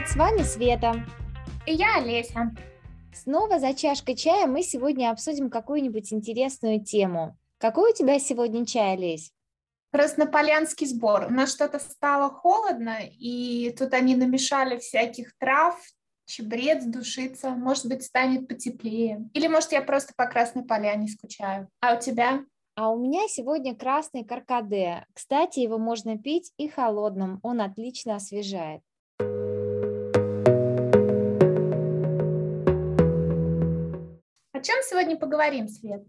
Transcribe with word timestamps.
привет! 0.00 0.08
С 0.08 0.16
вами 0.16 0.42
Света. 0.42 0.94
И 1.66 1.74
я 1.74 1.96
Олеся. 1.96 2.54
Снова 3.12 3.58
за 3.58 3.74
чашкой 3.74 4.16
чая 4.16 4.46
мы 4.46 4.62
сегодня 4.62 5.10
обсудим 5.10 5.50
какую-нибудь 5.50 6.12
интересную 6.12 6.82
тему. 6.82 7.36
Какой 7.58 7.92
у 7.92 7.94
тебя 7.94 8.18
сегодня 8.18 8.64
чай, 8.64 8.94
Олесь? 8.94 9.32
Краснополянский 9.92 10.86
сбор. 10.86 11.26
У 11.26 11.30
нас 11.30 11.52
что-то 11.52 11.78
стало 11.78 12.30
холодно, 12.30 12.98
и 13.18 13.74
тут 13.76 13.92
они 13.92 14.14
намешали 14.14 14.78
всяких 14.78 15.36
трав, 15.38 15.76
чебрец, 16.26 16.84
душица. 16.84 17.50
Может 17.50 17.86
быть, 17.86 18.04
станет 18.04 18.48
потеплее. 18.48 19.28
Или, 19.34 19.48
может, 19.48 19.72
я 19.72 19.82
просто 19.82 20.12
по 20.16 20.26
Красной 20.26 20.64
Поляне 20.64 21.08
скучаю. 21.08 21.68
А 21.80 21.96
у 21.96 22.00
тебя? 22.00 22.44
А 22.76 22.90
у 22.90 22.98
меня 22.98 23.26
сегодня 23.28 23.74
красный 23.74 24.24
каркаде. 24.24 25.04
Кстати, 25.12 25.58
его 25.58 25.76
можно 25.76 26.16
пить 26.16 26.52
и 26.56 26.68
холодным, 26.68 27.40
он 27.42 27.60
отлично 27.60 28.14
освежает. 28.14 28.80
О 34.60 34.62
чем 34.62 34.76
сегодня 34.82 35.16
поговорим, 35.16 35.68
Свет? 35.68 36.04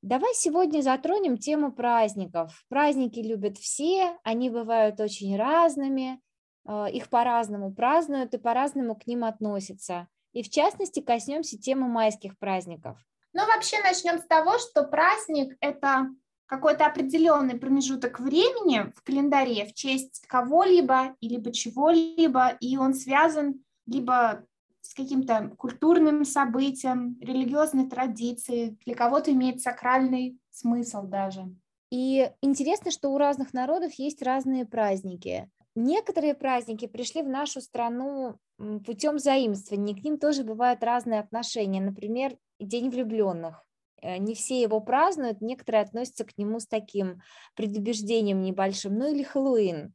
Давай 0.00 0.32
сегодня 0.32 0.80
затронем 0.80 1.36
тему 1.36 1.70
праздников. 1.70 2.64
Праздники 2.70 3.18
любят 3.18 3.58
все, 3.58 4.16
они 4.22 4.48
бывают 4.48 4.98
очень 5.00 5.36
разными, 5.36 6.18
э, 6.66 6.86
их 6.92 7.10
по-разному 7.10 7.74
празднуют 7.74 8.32
и 8.32 8.38
по-разному 8.38 8.96
к 8.96 9.06
ним 9.06 9.22
относятся. 9.22 10.08
И 10.32 10.42
в 10.42 10.48
частности 10.48 11.00
коснемся 11.00 11.58
темы 11.58 11.86
майских 11.86 12.38
праздников. 12.38 12.96
Ну, 13.34 13.46
вообще 13.46 13.76
начнем 13.82 14.18
с 14.18 14.24
того, 14.24 14.56
что 14.56 14.84
праздник– 14.84 15.54
это 15.60 16.08
какой-то 16.46 16.86
определенный 16.86 17.58
промежуток 17.58 18.18
времени 18.18 18.90
в 18.96 19.02
календаре 19.02 19.66
в 19.66 19.74
честь 19.74 20.24
кого-либо 20.26 21.16
или 21.20 21.50
чего-либо, 21.50 22.56
и 22.60 22.78
он 22.78 22.94
связан 22.94 23.62
либо 23.84 24.46
с 24.84 24.92
каким-то 24.92 25.50
культурным 25.56 26.24
событием, 26.24 27.18
религиозной 27.20 27.88
традицией, 27.88 28.78
для 28.84 28.94
кого-то 28.94 29.32
имеет 29.32 29.62
сакральный 29.62 30.38
смысл 30.50 31.04
даже. 31.04 31.46
И 31.90 32.30
интересно, 32.42 32.90
что 32.90 33.08
у 33.08 33.18
разных 33.18 33.54
народов 33.54 33.94
есть 33.94 34.20
разные 34.20 34.66
праздники. 34.66 35.50
Некоторые 35.74 36.34
праздники 36.34 36.86
пришли 36.86 37.22
в 37.22 37.28
нашу 37.28 37.60
страну 37.60 38.36
путем 38.84 39.18
заимствования, 39.18 39.94
к 39.94 40.04
ним 40.04 40.18
тоже 40.18 40.44
бывают 40.44 40.84
разные 40.84 41.20
отношения. 41.20 41.80
Например, 41.80 42.36
День 42.60 42.90
влюбленных. 42.90 43.64
Э, 44.00 44.18
не 44.18 44.34
все 44.34 44.60
его 44.60 44.80
празднуют, 44.80 45.40
некоторые 45.40 45.82
относятся 45.82 46.24
к 46.24 46.36
нему 46.38 46.60
с 46.60 46.66
таким 46.66 47.22
предубеждением 47.56 48.42
небольшим. 48.42 48.96
Ну 48.96 49.12
или 49.12 49.22
Хэллоуин. 49.22 49.94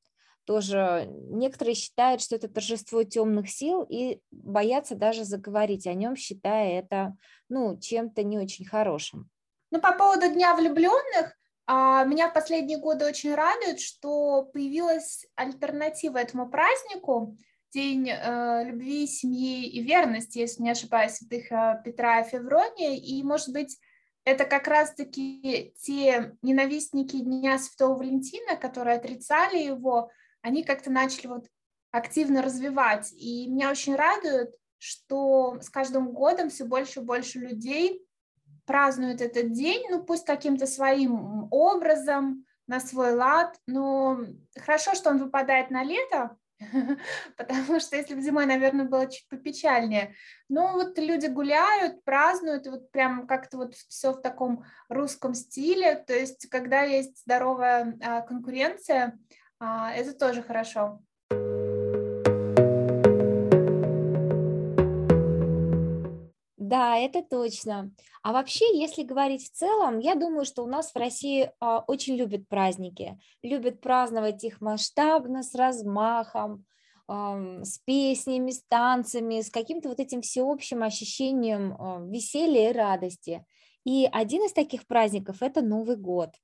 Тоже 0.50 1.08
некоторые 1.30 1.75
считают, 1.75 2.23
что 2.23 2.36
это 2.36 2.47
торжество 2.47 3.03
темных 3.03 3.52
сил 3.52 3.86
и 3.88 4.19
боятся 4.31 4.95
даже 4.95 5.23
заговорить 5.23 5.86
о 5.86 5.94
нем, 5.94 6.16
считая 6.16 6.80
это 6.80 7.16
ну, 7.50 7.80
чем-то 7.80 8.23
не 8.23 8.39
очень 8.39 8.66
хорошим. 8.66 9.30
Ну, 9.69 9.80
по 9.80 9.91
поводу 9.91 10.28
Дня 10.33 10.56
влюбленных, 10.56 11.38
а, 11.67 12.03
меня 12.03 12.31
в 12.31 12.33
последние 12.33 12.80
годы 12.80 13.06
очень 13.06 13.36
радует, 13.36 13.80
что 13.80 14.50
появилась 14.52 15.28
альтернатива 15.36 16.17
этому 16.17 16.50
празднику. 16.50 17.38
День 17.72 18.09
э, 18.09 18.63
любви, 18.66 19.06
семьи 19.06 19.67
и 19.67 19.84
верности, 19.84 20.39
если 20.39 20.63
не 20.63 20.72
ошибаюсь, 20.72 21.11
святых 21.11 21.52
э, 21.52 21.80
Петра 21.86 22.22
и 22.22 22.28
Феврония. 22.28 22.95
И, 22.95 23.22
может 23.22 23.53
быть, 23.53 23.78
это 24.23 24.45
как 24.45 24.67
раз-таки 24.67 25.75
те 25.80 26.36
ненавистники 26.41 27.19
Дня 27.19 27.59
Святого 27.59 28.00
Валентина, 28.00 28.56
которые 28.56 28.97
отрицали 28.97 29.59
его, 29.59 30.09
они 30.41 30.63
как-то 30.63 30.91
начали 30.91 31.27
вот 31.27 31.47
активно 31.91 32.41
развивать. 32.41 33.11
И 33.13 33.47
меня 33.47 33.71
очень 33.71 33.95
радует, 33.95 34.53
что 34.77 35.59
с 35.61 35.69
каждым 35.69 36.11
годом 36.11 36.50
все 36.50 36.66
больше 36.66 37.00
и 37.00 37.03
больше 37.03 37.39
людей 37.39 38.05
празднуют 38.66 39.22
этот 39.22 39.51
день, 39.51 39.85
ну 39.89 40.03
пусть 40.03 40.25
каким-то 40.25 40.67
своим 40.67 41.47
образом, 41.51 42.45
на 42.69 42.79
свой 42.79 43.13
лад, 43.13 43.57
но 43.66 44.19
хорошо, 44.55 44.94
что 44.94 45.09
он 45.09 45.17
выпадает 45.17 45.72
на 45.72 45.83
лето, 45.83 46.38
потому 47.38 47.79
что 47.79 47.95
если 47.95 48.13
бы 48.13 48.22
зимой, 48.22 48.45
наверное, 48.45 48.85
было 48.85 49.09
чуть 49.09 49.28
попечальнее. 49.28 50.13
Но 50.49 50.73
вот 50.73 50.99
люди 50.99 51.25
гуляют, 51.25 52.03
празднуют, 52.03 52.67
вот 52.67 52.91
прям 52.91 53.25
как-то 53.25 53.57
вот 53.57 53.73
все 53.73 54.11
в 54.11 54.22
таком 54.22 54.66
русском 54.88 55.33
стиле, 55.33 55.95
то 55.95 56.13
есть 56.13 56.47
когда 56.49 56.83
есть 56.83 57.23
здоровая 57.23 57.97
а, 58.03 58.22
конкуренция, 58.22 59.17
а, 59.59 59.92
это 59.94 60.14
тоже 60.14 60.42
хорошо. 60.42 61.00
Да, 66.70 66.97
это 66.97 67.24
точно. 67.24 67.92
А 68.22 68.31
вообще, 68.31 68.78
если 68.78 69.02
говорить 69.02 69.44
в 69.44 69.52
целом, 69.52 69.97
я 69.97 70.14
думаю, 70.14 70.46
что 70.46 70.64
у 70.64 70.68
нас 70.68 70.92
в 70.92 70.96
России 70.97 71.52
а, 71.59 71.80
очень 71.80 72.16
любят 72.16 72.47
праздники, 72.47 73.20
любят 73.42 73.81
праздновать 73.81 74.44
их 74.44 74.62
масштабно, 74.62 75.42
с 75.42 75.56
размахом, 75.56 76.66
а, 77.08 77.64
с 77.64 77.80
песнями, 77.80 78.52
с 78.52 78.62
танцами, 78.68 79.41
с 79.41 79.50
каким-то 79.50 79.90
вот 79.90 80.00
этим 80.00 80.22
всеобщим 80.22 80.84
ощущением 80.84 81.76
а, 81.80 82.00
веселья 82.08 82.70
и 82.70 82.74
радости. 82.74 83.44
И 83.84 84.08
один 84.12 84.46
из 84.46 84.53
таких 84.53 84.86
праздников– 84.86 85.38
это 85.41 85.62
Новый 85.64 85.96
год. 85.96 86.36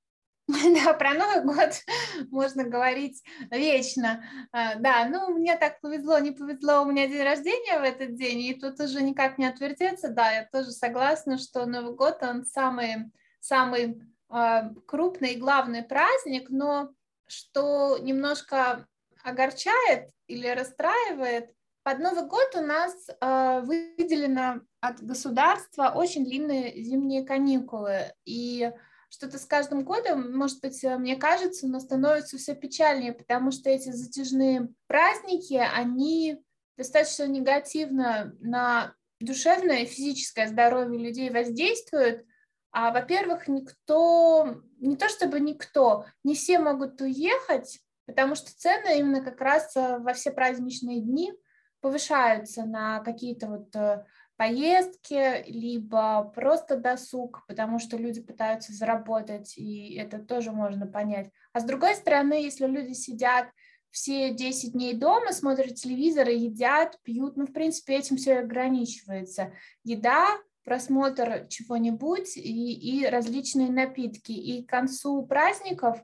Да, 0.83 0.93
про 0.93 1.13
Новый 1.13 1.43
год 1.43 1.71
можно 2.31 2.63
говорить 2.63 3.23
вечно. 3.49 4.23
А, 4.51 4.75
да, 4.75 5.07
ну, 5.07 5.33
мне 5.33 5.57
так 5.57 5.81
повезло, 5.81 6.19
не 6.19 6.31
повезло, 6.31 6.81
у 6.81 6.85
меня 6.85 7.07
день 7.07 7.23
рождения 7.23 7.79
в 7.79 7.83
этот 7.83 8.15
день, 8.15 8.41
и 8.41 8.53
тут 8.53 8.79
уже 8.79 9.01
никак 9.01 9.37
не 9.37 9.45
отвертеться. 9.45 10.09
Да, 10.09 10.31
я 10.31 10.45
тоже 10.45 10.71
согласна, 10.71 11.37
что 11.37 11.65
Новый 11.65 11.95
год, 11.95 12.19
он 12.21 12.45
самый, 12.45 13.11
самый 13.39 14.01
а, 14.29 14.69
крупный 14.85 15.33
и 15.33 15.39
главный 15.39 15.83
праздник, 15.83 16.49
но 16.49 16.91
что 17.27 17.97
немножко 17.97 18.87
огорчает 19.23 20.11
или 20.27 20.47
расстраивает, 20.47 21.51
под 21.83 21.99
Новый 21.99 22.25
год 22.27 22.55
у 22.55 22.61
нас 22.61 23.07
э, 23.09 23.61
выделено 23.61 24.61
от 24.81 25.03
государства 25.03 25.93
очень 25.95 26.25
длинные 26.25 26.83
зимние 26.83 27.23
каникулы, 27.23 28.11
и 28.25 28.71
что-то 29.15 29.39
с 29.39 29.45
каждым 29.45 29.85
годом, 29.85 30.37
может 30.37 30.59
быть, 30.61 30.83
э, 30.83 30.97
мне 30.97 31.15
кажется, 31.15 31.67
но 31.67 31.79
становится 31.79 32.37
все 32.37 32.53
печальнее, 32.53 33.13
потому 33.13 33.51
что 33.51 33.69
эти 33.69 33.89
затяжные 33.89 34.69
праздники, 34.87 35.53
они 35.53 36.43
достаточно 36.77 37.23
негативно 37.23 38.35
на 38.41 38.93
душевное 39.21 39.83
и 39.83 39.85
физическое 39.85 40.47
здоровье 40.47 40.99
людей 40.99 41.29
воздействуют. 41.29 42.25
А, 42.71 42.91
во-первых, 42.91 43.47
никто, 43.47 44.61
не 44.79 44.97
то 44.97 45.07
чтобы 45.07 45.39
никто, 45.39 46.05
не 46.25 46.35
все 46.35 46.59
могут 46.59 46.99
уехать, 46.99 47.79
потому 48.05 48.35
что 48.35 48.51
цены 48.53 48.99
именно 48.99 49.23
как 49.23 49.39
раз 49.39 49.77
э, 49.77 49.97
во 49.99 50.13
все 50.13 50.31
праздничные 50.31 50.99
дни 50.99 51.31
повышаются 51.79 52.65
на 52.65 52.99
какие-то 52.99 53.47
вот 53.47 53.73
э, 53.77 54.03
поездки, 54.37 55.43
либо 55.47 56.31
просто 56.35 56.77
досуг, 56.77 57.43
потому 57.47 57.79
что 57.79 57.97
люди 57.97 58.21
пытаются 58.21 58.73
заработать, 58.73 59.57
и 59.57 59.95
это 59.95 60.19
тоже 60.19 60.51
можно 60.51 60.87
понять. 60.87 61.29
А 61.53 61.59
с 61.59 61.63
другой 61.63 61.95
стороны, 61.95 62.33
если 62.43 62.65
люди 62.65 62.93
сидят 62.93 63.47
все 63.91 64.33
10 64.33 64.73
дней 64.73 64.93
дома, 64.93 65.31
смотрят 65.31 65.75
телевизор 65.75 66.27
едят, 66.27 66.99
пьют, 67.03 67.37
ну, 67.37 67.45
в 67.45 67.53
принципе, 67.53 67.95
этим 67.95 68.17
все 68.17 68.39
ограничивается. 68.39 69.53
Еда, 69.83 70.27
просмотр 70.65 71.47
чего-нибудь 71.47 72.35
и, 72.35 72.73
и 72.73 73.05
различные 73.05 73.69
напитки. 73.69 74.33
И 74.33 74.65
к 74.65 74.69
концу 74.69 75.25
праздников 75.25 76.03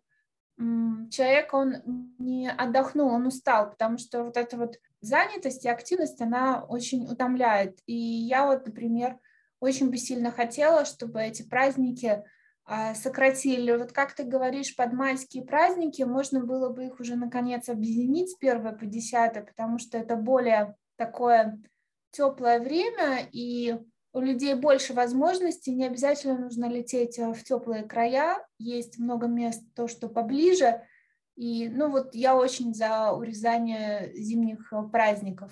человек, 1.09 1.53
он 1.53 2.13
не 2.19 2.49
отдохнул, 2.49 3.09
он 3.09 3.25
устал, 3.25 3.71
потому 3.71 3.97
что 3.97 4.23
вот 4.23 4.37
это 4.37 4.57
вот 4.57 4.77
занятость 5.01 5.65
и 5.65 5.69
активность, 5.69 6.21
она 6.21 6.63
очень 6.63 7.05
утомляет. 7.05 7.79
И 7.85 7.95
я 7.95 8.45
вот, 8.45 8.65
например, 8.65 9.17
очень 9.59 9.89
бы 9.89 9.97
сильно 9.97 10.31
хотела, 10.31 10.85
чтобы 10.85 11.21
эти 11.21 11.43
праздники 11.43 12.23
а, 12.65 12.95
сократили. 12.95 13.75
Вот 13.75 13.91
как 13.91 14.13
ты 14.13 14.23
говоришь, 14.23 14.75
под 14.75 14.93
майские 14.93 15.43
праздники 15.43 16.03
можно 16.03 16.43
было 16.43 16.69
бы 16.69 16.85
их 16.85 16.99
уже 16.99 17.15
наконец 17.15 17.67
объединить 17.69 18.31
с 18.31 18.37
1 18.39 18.77
по 18.77 18.85
10, 18.85 19.45
потому 19.45 19.77
что 19.77 19.97
это 19.97 20.15
более 20.15 20.75
такое 20.95 21.61
теплое 22.11 22.59
время, 22.59 23.27
и 23.31 23.77
у 24.13 24.19
людей 24.19 24.53
больше 24.55 24.93
возможностей, 24.93 25.73
не 25.73 25.85
обязательно 25.85 26.37
нужно 26.37 26.65
лететь 26.65 27.17
в 27.17 27.43
теплые 27.43 27.83
края, 27.83 28.45
есть 28.57 28.99
много 28.99 29.27
мест, 29.27 29.63
то, 29.73 29.87
что 29.87 30.09
поближе, 30.09 30.83
и, 31.41 31.69
ну, 31.69 31.89
вот 31.89 32.13
я 32.13 32.35
очень 32.35 32.71
за 32.71 33.13
урезание 33.13 34.13
зимних 34.13 34.71
э, 34.71 34.83
праздников. 34.91 35.51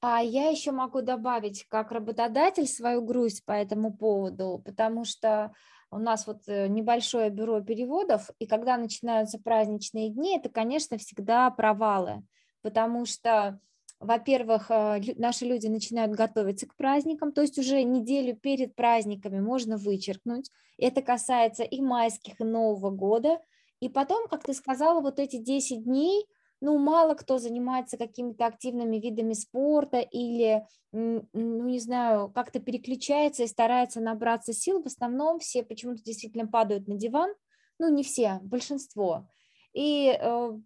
А 0.00 0.20
я 0.22 0.48
еще 0.48 0.70
могу 0.70 1.02
добавить 1.02 1.66
как 1.68 1.90
работодатель 1.90 2.68
свою 2.68 3.02
грусть 3.02 3.44
по 3.44 3.50
этому 3.50 3.92
поводу, 3.92 4.62
потому 4.64 5.04
что 5.04 5.52
у 5.90 5.98
нас 5.98 6.28
вот 6.28 6.42
э, 6.46 6.68
небольшое 6.68 7.28
бюро 7.28 7.60
переводов, 7.60 8.30
и 8.38 8.46
когда 8.46 8.76
начинаются 8.76 9.40
праздничные 9.40 10.10
дни, 10.10 10.38
это, 10.38 10.48
конечно, 10.48 10.98
всегда 10.98 11.50
провалы, 11.50 12.22
потому 12.62 13.06
что, 13.06 13.58
во-первых, 14.02 14.70
э, 14.70 15.00
наши 15.16 15.44
люди 15.44 15.66
начинают 15.66 16.12
готовиться 16.12 16.66
к 16.66 16.76
праздникам, 16.76 17.32
то 17.32 17.42
есть 17.42 17.58
уже 17.58 17.82
неделю 17.82 18.36
перед 18.36 18.74
праздниками 18.74 19.40
можно 19.40 19.76
вычеркнуть. 19.76 20.50
Это 20.78 21.02
касается 21.02 21.62
и 21.62 21.80
майских, 21.80 22.40
и 22.40 22.44
Нового 22.44 22.90
года. 22.90 23.38
И 23.80 23.88
потом, 23.88 24.28
как 24.28 24.44
ты 24.44 24.54
сказала, 24.54 25.00
вот 25.00 25.18
эти 25.18 25.36
10 25.36 25.84
дней– 25.84 26.26
ну, 26.62 26.78
мало 26.78 27.14
кто 27.14 27.38
занимается 27.38 27.98
какими-то 27.98 28.46
активными 28.46 28.96
видами 28.98 29.32
спорта 29.32 29.98
или, 29.98 30.64
ну, 30.92 31.26
не 31.32 31.80
знаю, 31.80 32.30
как-то 32.32 32.60
переключается 32.60 33.42
и 33.42 33.48
старается 33.48 34.00
набраться 34.00 34.52
сил. 34.52 34.80
В 34.80 34.86
основном 34.86 35.40
все 35.40 35.64
почему-то 35.64 36.04
действительно 36.04 36.46
падают 36.46 36.86
на 36.86 36.94
диван, 36.94 37.34
ну, 37.80 37.92
не 37.92 38.04
все, 38.04 38.38
большинство, 38.42 39.26
и 39.72 40.16
э, 40.16 40.58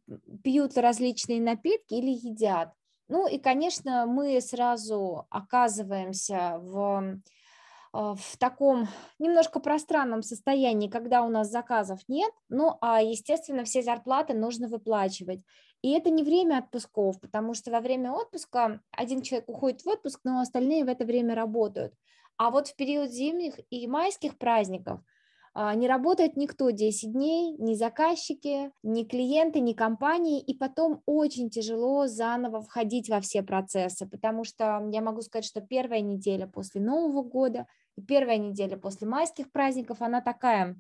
пьют 0.44 0.76
различные 0.76 1.40
напитки 1.40 1.94
или 1.94 2.10
едят. 2.10 2.74
Ну 3.08 3.28
и, 3.28 3.38
конечно, 3.38 4.06
мы 4.06 4.40
сразу 4.40 5.26
оказываемся 5.30 6.58
в 6.60 7.20
а, 7.96 8.14
в 8.14 8.36
таком 8.36 8.88
немножко 9.18 9.58
пространном 9.58 10.22
состоянии, 10.22 10.88
когда 10.88 11.22
у 11.22 11.30
нас 11.30 11.50
заказов 11.50 12.00
нет, 12.08 12.30
ну, 12.50 12.76
а, 12.82 13.00
естественно, 13.00 13.64
все 13.64 13.82
зарплаты 13.82 14.34
нужно 14.34 14.68
выплачивать. 14.68 15.40
И 15.82 15.92
это 15.92 16.10
не 16.10 16.22
время 16.22 16.58
отпусков, 16.58 17.18
потому 17.20 17.54
что 17.54 17.70
во 17.70 17.80
время 17.80 18.12
отпуска 18.12 18.80
один 18.90 19.22
человек 19.22 19.48
уходит 19.48 19.82
в 19.82 19.88
отпуск, 19.88 20.20
но 20.24 20.40
остальные 20.40 20.84
в 20.84 20.88
это 20.88 21.06
время 21.06 21.34
работают. 21.34 21.94
А 22.36 22.50
вот 22.50 22.68
в 22.68 22.76
период 22.76 23.10
зимних 23.10 23.58
и 23.70 23.86
майских 23.86 24.36
праздников 24.36 25.00
не 25.74 25.88
работает 25.88 26.36
никто 26.36 26.70
10 26.70 27.12
дней, 27.12 27.56
ни 27.58 27.74
заказчики, 27.74 28.70
ни 28.82 29.04
клиенты, 29.04 29.60
ни 29.60 29.72
компании, 29.72 30.40
и 30.40 30.54
потом 30.54 31.02
очень 31.06 31.48
тяжело 31.48 32.06
заново 32.06 32.60
входить 32.62 33.08
во 33.08 33.20
все 33.20 33.42
процессы, 33.42 34.06
потому 34.06 34.44
что 34.44 34.86
я 34.92 35.00
могу 35.00 35.22
сказать, 35.22 35.46
что 35.46 35.60
первая 35.60 36.00
неделя 36.00 36.46
после 36.46 36.80
Нового 36.80 37.22
года– 37.22 37.66
первая 38.02 38.38
неделя 38.38 38.76
после 38.76 39.06
майских 39.06 39.50
праздников, 39.50 40.02
она 40.02 40.20
такая 40.20 40.76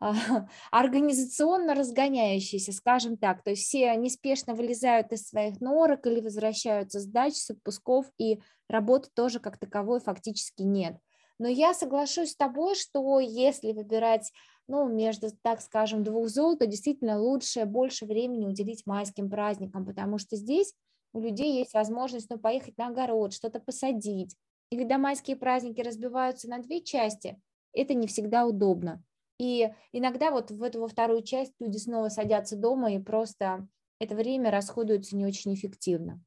а, 0.00 0.12
организационно 0.70 1.74
разгоняющаяся, 1.74 2.72
скажем 2.72 3.16
так. 3.16 3.42
То 3.42 3.50
есть 3.50 3.64
все 3.64 3.94
неспешно 3.96 4.54
вылезают 4.54 5.12
из 5.12 5.28
своих 5.28 5.60
норок 5.60 6.06
или 6.06 6.20
возвращаются 6.20 7.00
с 7.00 7.06
дач, 7.06 7.34
с 7.34 7.50
отпусков, 7.50 8.06
и 8.18 8.40
работы 8.68 9.10
тоже 9.14 9.40
как 9.40 9.58
таковой 9.58 10.00
фактически 10.00 10.62
нет. 10.62 10.96
Но 11.40 11.48
я 11.48 11.72
соглашусь 11.72 12.32
с 12.32 12.36
тобой, 12.36 12.74
что 12.74 13.18
если 13.18 13.72
выбирать 13.72 14.30
ну, 14.68 14.86
между, 14.86 15.28
так 15.42 15.62
скажем, 15.62 16.04
двух 16.04 16.28
зол, 16.28 16.58
то 16.58 16.66
действительно 16.66 17.18
лучше 17.18 17.64
больше 17.64 18.04
времени 18.04 18.44
уделить 18.44 18.84
майским 18.84 19.30
праздникам, 19.30 19.86
потому 19.86 20.18
что 20.18 20.36
здесь 20.36 20.74
у 21.14 21.20
людей 21.20 21.58
есть 21.58 21.72
возможность 21.72 22.28
ну, 22.28 22.38
поехать 22.38 22.76
на 22.76 22.88
огород, 22.88 23.32
что-то 23.32 23.58
посадить, 23.58 24.36
и 24.70 24.76
когда 24.76 24.98
майские 24.98 25.34
праздники 25.34 25.80
разбиваются 25.80 26.46
на 26.46 26.58
две 26.58 26.82
части, 26.82 27.40
это 27.72 27.94
не 27.94 28.06
всегда 28.06 28.44
удобно. 28.46 29.02
И 29.38 29.72
иногда 29.92 30.30
вот 30.30 30.50
в 30.50 30.62
эту 30.62 30.80
во 30.80 30.88
вторую 30.88 31.22
часть 31.22 31.54
люди 31.58 31.78
снова 31.78 32.10
садятся 32.10 32.54
дома, 32.54 32.92
и 32.92 32.98
просто 32.98 33.66
это 33.98 34.14
время 34.14 34.50
расходуется 34.50 35.16
не 35.16 35.24
очень 35.24 35.54
эффективно. 35.54 36.22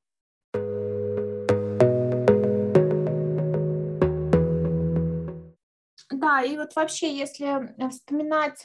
Да, 6.24 6.42
и 6.42 6.56
вот 6.56 6.74
вообще, 6.75 7.14
если 7.14 7.75
вспоминать 7.90 8.64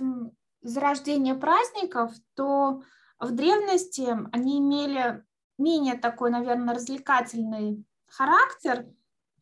зарождение 0.62 1.34
праздников, 1.34 2.12
то 2.34 2.82
в 3.18 3.32
древности 3.32 4.06
они 4.30 4.60
имели 4.60 5.24
менее 5.58 5.96
такой, 5.96 6.30
наверное, 6.30 6.74
развлекательный 6.74 7.84
характер, 8.06 8.86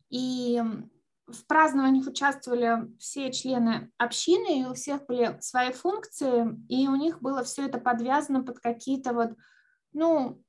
и 0.09 0.59
в 1.27 1.45
празднованиях 1.45 2.07
участвовали 2.07 2.91
все 2.97 3.31
члены 3.31 3.91
общины, 3.99 4.61
и 4.61 4.65
у 4.65 4.73
всех 4.73 5.05
были 5.05 5.37
свои 5.39 5.71
функции, 5.71 6.57
и 6.69 6.87
у 6.87 6.95
них 6.95 7.21
было 7.21 7.43
все 7.43 7.67
это 7.67 7.77
подвязано 7.77 8.41
под 8.41 8.59
какие-то 8.59 9.13
вот, 9.13 9.33
ну, 9.93 10.41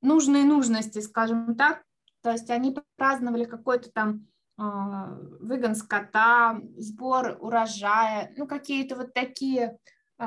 нужные 0.00 0.44
нужности, 0.44 1.00
скажем 1.00 1.54
так. 1.54 1.82
То 2.22 2.30
есть 2.30 2.48
они 2.48 2.74
праздновали 2.96 3.44
какой-то 3.44 3.90
там 3.90 4.16
э, 4.16 4.37
выгон 4.58 5.76
скота, 5.76 6.60
сбор 6.76 7.38
урожая, 7.40 8.32
ну, 8.36 8.46
какие-то 8.46 8.96
вот 8.96 9.14
такие 9.14 9.78
э, 10.18 10.24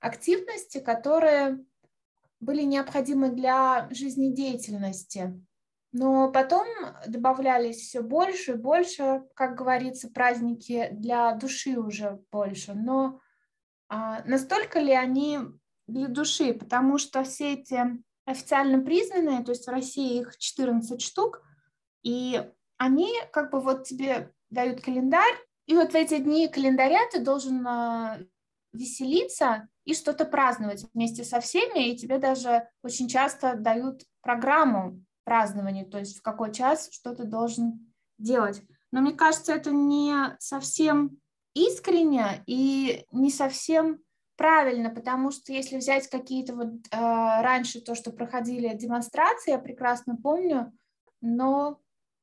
активности, 0.00 0.78
которые 0.80 1.62
были 2.40 2.62
необходимы 2.62 3.30
для 3.30 3.88
жизнедеятельности. 3.90 5.38
Но 5.92 6.32
потом 6.32 6.66
добавлялись 7.06 7.76
все 7.76 8.00
больше 8.00 8.52
и 8.52 8.56
больше, 8.56 9.22
как 9.34 9.56
говорится, 9.56 10.08
праздники 10.08 10.88
для 10.92 11.34
души 11.34 11.78
уже 11.78 12.20
больше. 12.32 12.72
Но 12.72 13.20
а, 13.88 14.24
настолько 14.24 14.80
ли 14.80 14.92
они 14.92 15.38
для 15.86 16.08
души? 16.08 16.54
Потому 16.54 16.96
что 16.96 17.22
все 17.24 17.54
эти 17.54 17.78
официально 18.24 18.82
признанные, 18.82 19.44
то 19.44 19.50
есть 19.50 19.66
в 19.66 19.70
России 19.70 20.20
их 20.20 20.38
14 20.38 21.00
штук, 21.02 21.42
и 22.02 22.50
они 22.82 23.12
как 23.32 23.52
бы 23.52 23.60
вот 23.60 23.84
тебе 23.84 24.32
дают 24.50 24.80
календарь, 24.80 25.34
и 25.66 25.74
вот 25.76 25.92
в 25.92 25.94
эти 25.94 26.18
дни 26.18 26.48
календаря 26.48 27.00
ты 27.12 27.20
должен 27.20 27.64
а, 27.64 28.18
веселиться 28.72 29.68
и 29.84 29.94
что-то 29.94 30.24
праздновать 30.24 30.84
вместе 30.92 31.22
со 31.22 31.40
всеми, 31.40 31.88
и 31.88 31.96
тебе 31.96 32.18
даже 32.18 32.68
очень 32.82 33.08
часто 33.08 33.54
дают 33.54 34.02
программу 34.20 35.00
празднований, 35.24 35.84
то 35.84 35.98
есть 35.98 36.18
в 36.18 36.22
какой 36.22 36.52
час 36.52 36.88
что 36.90 37.14
ты 37.14 37.22
должен 37.24 37.94
делать. 38.18 38.60
Но 38.90 39.00
мне 39.00 39.12
кажется, 39.12 39.52
это 39.52 39.70
не 39.70 40.36
совсем 40.40 41.18
искренне 41.54 42.42
и 42.46 43.06
не 43.12 43.30
совсем 43.30 44.00
правильно, 44.36 44.90
потому 44.90 45.30
что 45.30 45.52
если 45.52 45.76
взять 45.76 46.08
какие-то 46.08 46.56
вот 46.56 46.72
э, 46.90 46.96
раньше 46.98 47.80
то, 47.80 47.94
что 47.94 48.10
проходили 48.10 48.76
демонстрации, 48.76 49.52
я 49.52 49.58
прекрасно 49.58 50.16
помню, 50.16 50.72
но 51.20 51.81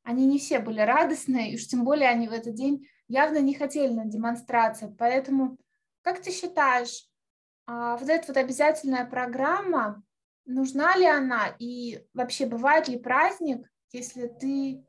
они 0.10 0.26
не 0.26 0.40
все 0.40 0.58
были 0.58 0.80
радостные, 0.80 1.52
и 1.52 1.56
уж 1.56 1.68
тем 1.68 1.84
более 1.84 2.10
они 2.10 2.28
в 2.28 2.32
этот 2.32 2.56
день 2.56 2.88
явно 3.08 3.38
не 3.38 3.54
хотели 3.54 3.94
на 3.94 4.06
демонстрации. 4.06 4.92
Поэтому, 4.98 5.56
как 6.02 6.20
ты 6.20 6.32
считаешь, 6.32 7.08
э, 7.68 7.96
вот 8.00 8.10
эта 8.10 8.30
вот 8.30 8.38
обязательная 8.38 9.06
программа, 9.06 10.02
нужна 10.46 10.98
ли 10.98 11.06
она 11.06 11.56
и 11.60 12.04
вообще 12.16 12.48
бывает 12.48 12.88
ли 12.88 12.98
праздник, 12.98 13.70
если 13.92 14.26
ты 14.26 14.84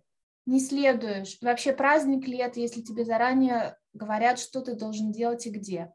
не 0.47 0.59
следуешь? 0.59 1.37
Вообще 1.43 1.75
праздник 1.75 2.27
ли 2.27 2.39
это, 2.39 2.59
если 2.59 2.81
тебе 2.81 3.05
заранее 3.05 3.77
говорят, 3.93 4.39
что 4.39 4.63
ты 4.63 4.75
должен 4.75 5.13
делать 5.13 5.47
и 5.47 5.51
где? 5.51 5.93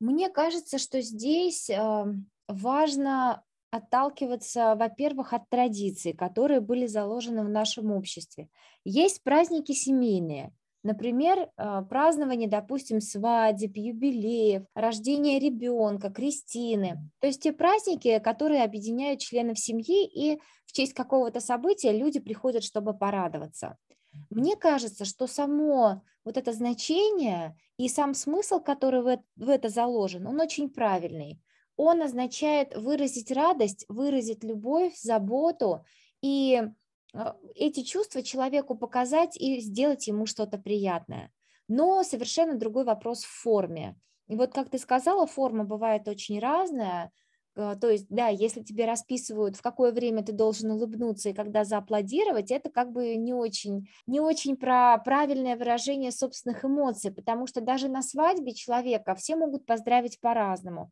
Мне 0.00 0.28
кажется, 0.28 0.78
что 0.78 1.00
здесь 1.00 1.70
э, 1.70 2.04
важно 2.52 3.42
отталкиваться, 3.70 4.74
во-первых, 4.74 5.32
от 5.32 5.48
традиций, 5.48 6.12
которые 6.12 6.60
были 6.60 6.86
заложены 6.86 7.44
в 7.44 7.48
нашем 7.48 7.90
обществе. 7.90 8.48
Есть 8.84 9.22
праздники 9.22 9.72
семейные, 9.72 10.52
Например, 10.82 11.48
а, 11.56 11.82
празднование, 11.82 12.48
допустим, 12.48 13.00
свадеб, 13.00 13.76
юбилеев, 13.76 14.64
рождения 14.74 15.38
ребенка, 15.38 16.10
крестины. 16.10 16.98
То 17.20 17.28
есть 17.28 17.42
те 17.42 17.52
праздники, 17.52 18.18
которые 18.18 18.64
объединяют 18.64 19.20
членов 19.20 19.58
семьи, 19.60 20.04
и 20.04 20.40
в 20.66 20.72
честь 20.72 20.92
какого-то 20.92 21.40
события 21.40 21.92
люди 21.92 22.18
приходят, 22.18 22.64
чтобы 22.64 22.94
порадоваться. 22.94 23.76
Мне 24.28 24.56
кажется, 24.56 25.04
что 25.04 25.28
само 25.28 26.02
вот 26.24 26.36
это 26.36 26.52
значение 26.52 27.56
и 27.76 27.88
сам 27.88 28.12
смысл, 28.12 28.58
который 28.58 29.02
в 29.36 29.48
это 29.48 29.68
заложен, 29.68 30.26
он 30.26 30.40
очень 30.40 30.68
правильный. 30.68 31.38
Он 31.76 32.02
означает 32.02 32.76
выразить 32.76 33.30
радость, 33.30 33.84
выразить 33.88 34.44
любовь, 34.44 34.96
заботу 34.98 35.84
и 36.20 36.62
а, 37.14 37.36
эти 37.54 37.82
чувства 37.82 38.22
человеку 38.22 38.74
показать 38.74 39.36
и 39.36 39.60
сделать 39.60 40.06
ему 40.06 40.26
что-то 40.26 40.58
приятное. 40.58 41.30
Но 41.68 42.02
совершенно 42.02 42.54
другой 42.54 42.84
вопрос 42.84 43.24
в 43.24 43.30
форме. 43.30 43.96
И 44.28 44.36
вот, 44.36 44.52
как 44.52 44.70
ты 44.70 44.78
сказала, 44.78 45.26
форма 45.26 45.64
бывает 45.64 46.08
очень 46.08 46.38
разная. 46.38 47.10
А, 47.54 47.76
то 47.76 47.90
есть, 47.90 48.06
да, 48.08 48.28
если 48.28 48.62
тебе 48.62 48.86
расписывают, 48.86 49.56
в 49.56 49.62
какое 49.62 49.92
время 49.92 50.24
ты 50.24 50.32
должен 50.32 50.70
улыбнуться 50.70 51.30
и 51.30 51.34
когда 51.34 51.64
зааплодировать, 51.64 52.50
это 52.50 52.70
как 52.70 52.92
бы 52.92 53.16
не 53.16 53.34
очень, 53.34 53.88
не 54.06 54.20
очень 54.20 54.56
про 54.56 54.96
правильное 54.98 55.56
выражение 55.56 56.12
собственных 56.12 56.64
эмоций, 56.64 57.12
потому 57.12 57.46
что 57.46 57.60
даже 57.60 57.88
на 57.88 58.02
свадьбе 58.02 58.54
человека 58.54 59.14
все 59.14 59.36
могут 59.36 59.66
поздравить 59.66 60.20
по-разному. 60.20 60.90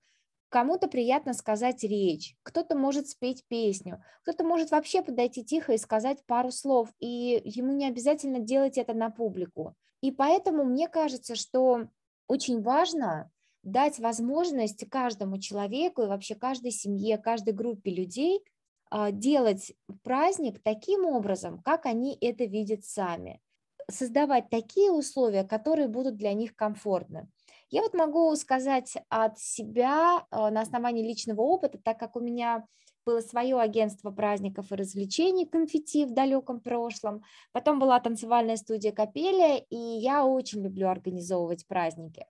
Кому-то 0.51 0.89
приятно 0.89 1.33
сказать 1.33 1.85
речь, 1.85 2.35
кто-то 2.43 2.77
может 2.77 3.09
спеть 3.09 3.45
песню, 3.47 4.03
кто-то 4.23 4.43
может 4.43 4.73
вообще 4.73 5.01
подойти 5.01 5.45
тихо 5.45 5.75
и 5.75 5.79
сказать 5.79 6.27
пару 6.27 6.51
слов, 6.51 6.89
и 6.99 7.41
ему 7.45 7.73
не 7.73 7.87
обязательно 7.87 8.41
делать 8.41 8.77
это 8.77 8.93
на 8.93 9.11
публику. 9.11 9.77
И 10.01 10.11
поэтому 10.11 10.65
мне 10.65 10.89
кажется, 10.89 11.37
что 11.37 11.89
очень 12.27 12.63
важно 12.63 13.31
дать 13.63 14.01
возможность 14.01 14.89
каждому 14.91 15.39
человеку 15.39 16.03
и 16.03 16.07
вообще 16.07 16.35
каждой 16.35 16.73
семье, 16.73 17.17
каждой 17.17 17.53
группе 17.53 17.95
людей 17.95 18.43
а, 18.91 19.13
делать 19.13 19.73
праздник 20.03 20.61
таким 20.65 21.05
образом, 21.05 21.63
как 21.63 21.87
они 21.87 22.19
это 22.21 22.45
видят 22.45 22.85
сами, 22.85 23.41
создавать 23.89 24.51
такие 24.51 24.91
условия, 24.91 25.45
которые 25.45 25.87
будут 25.87 26.17
для 26.17 26.33
них 26.33 26.57
комфортны. 26.57 27.29
Я 27.71 27.83
вот 27.83 27.95
могу 27.95 28.35
сказать 28.35 28.97
от 29.09 29.39
себя 29.39 30.27
а, 30.31 30.51
на 30.51 30.63
основании 30.63 31.07
личного 31.07 31.41
опыта, 31.41 31.79
так 31.79 31.99
как 31.99 32.17
у 32.17 32.21
меня 32.21 32.67
было 33.07 33.21
свое 33.21 33.59
агентство 33.59 34.11
праздников 34.11 34.71
и 34.71 34.75
развлечений 34.75 35.47
«Конфетти» 35.47 36.05
в 36.05 36.13
далеком 36.13 36.61
прошлом, 36.61 37.23
потом 37.53 37.79
была 37.79 37.99
танцевальная 38.01 38.57
студия 38.57 38.93
«Капелия», 38.93 39.65
и 39.71 39.77
я 39.77 40.25
очень 40.25 40.63
люблю 40.63 40.89
организовывать 40.89 41.67
праздники. 41.67 42.27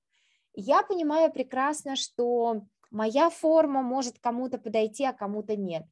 Я 0.54 0.82
понимаю 0.82 1.32
прекрасно, 1.32 1.96
что 1.96 2.62
моя 2.90 3.30
форма 3.30 3.82
может 3.82 4.18
кому-то 4.18 4.58
подойти, 4.58 5.04
а 5.04 5.12
кому-то 5.12 5.56
нет. 5.56 5.84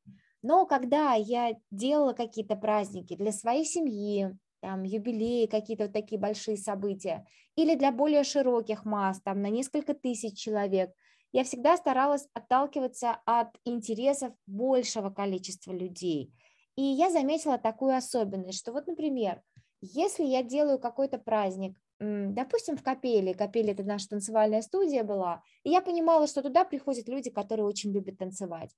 Но 0.43 0.67
когда 0.67 1.15
я 1.15 1.55
делала 1.71 2.13
какие-то 2.13 2.55
праздники 2.55 3.17
для 3.17 3.33
своей 3.33 3.65
семьи, 3.65 4.37
там, 4.61 4.83
юбилеи, 4.83 5.47
какие-то 5.47 5.85
вот 5.85 5.93
такие 5.93 6.21
большие 6.21 6.57
события, 6.57 7.27
или 7.57 7.75
для 7.75 7.93
более 7.93 8.25
широких 8.25 8.85
масс, 8.85 9.21
там, 9.21 9.43
на 9.43 9.49
несколько 9.49 9.95
тысяч 9.95 10.39
человек, 10.39 10.93
я 11.33 11.45
всегда 11.45 11.77
старалась 11.77 12.27
отталкиваться 12.33 13.19
от 13.27 13.49
интересов 13.65 14.33
большего 14.47 15.11
количества 15.11 15.73
людей. 15.73 16.33
И 16.77 16.83
я 16.83 17.11
заметила 17.11 17.59
такую 17.59 17.97
особенность, 17.97 18.59
что 18.59 18.73
вот, 18.73 18.87
например, 18.87 19.43
если 19.81 20.25
я 20.25 20.43
делаю 20.43 20.79
какой-то 20.79 21.19
праздник, 21.19 21.77
допустим, 22.01 22.77
в 22.77 22.83
Капеле, 22.83 23.35
Капеле 23.35 23.73
это 23.73 23.83
наша 23.83 24.09
танцевальная 24.09 24.63
студия 24.63 25.05
была, 25.05 25.43
и 25.65 25.71
я 25.71 25.81
понимала, 25.81 26.27
что 26.27 26.43
туда 26.43 26.65
приходят 26.65 27.09
люди, 27.09 27.31
которые 27.31 27.67
очень 27.67 27.93
любят 27.93 28.19
танцевать. 28.19 28.71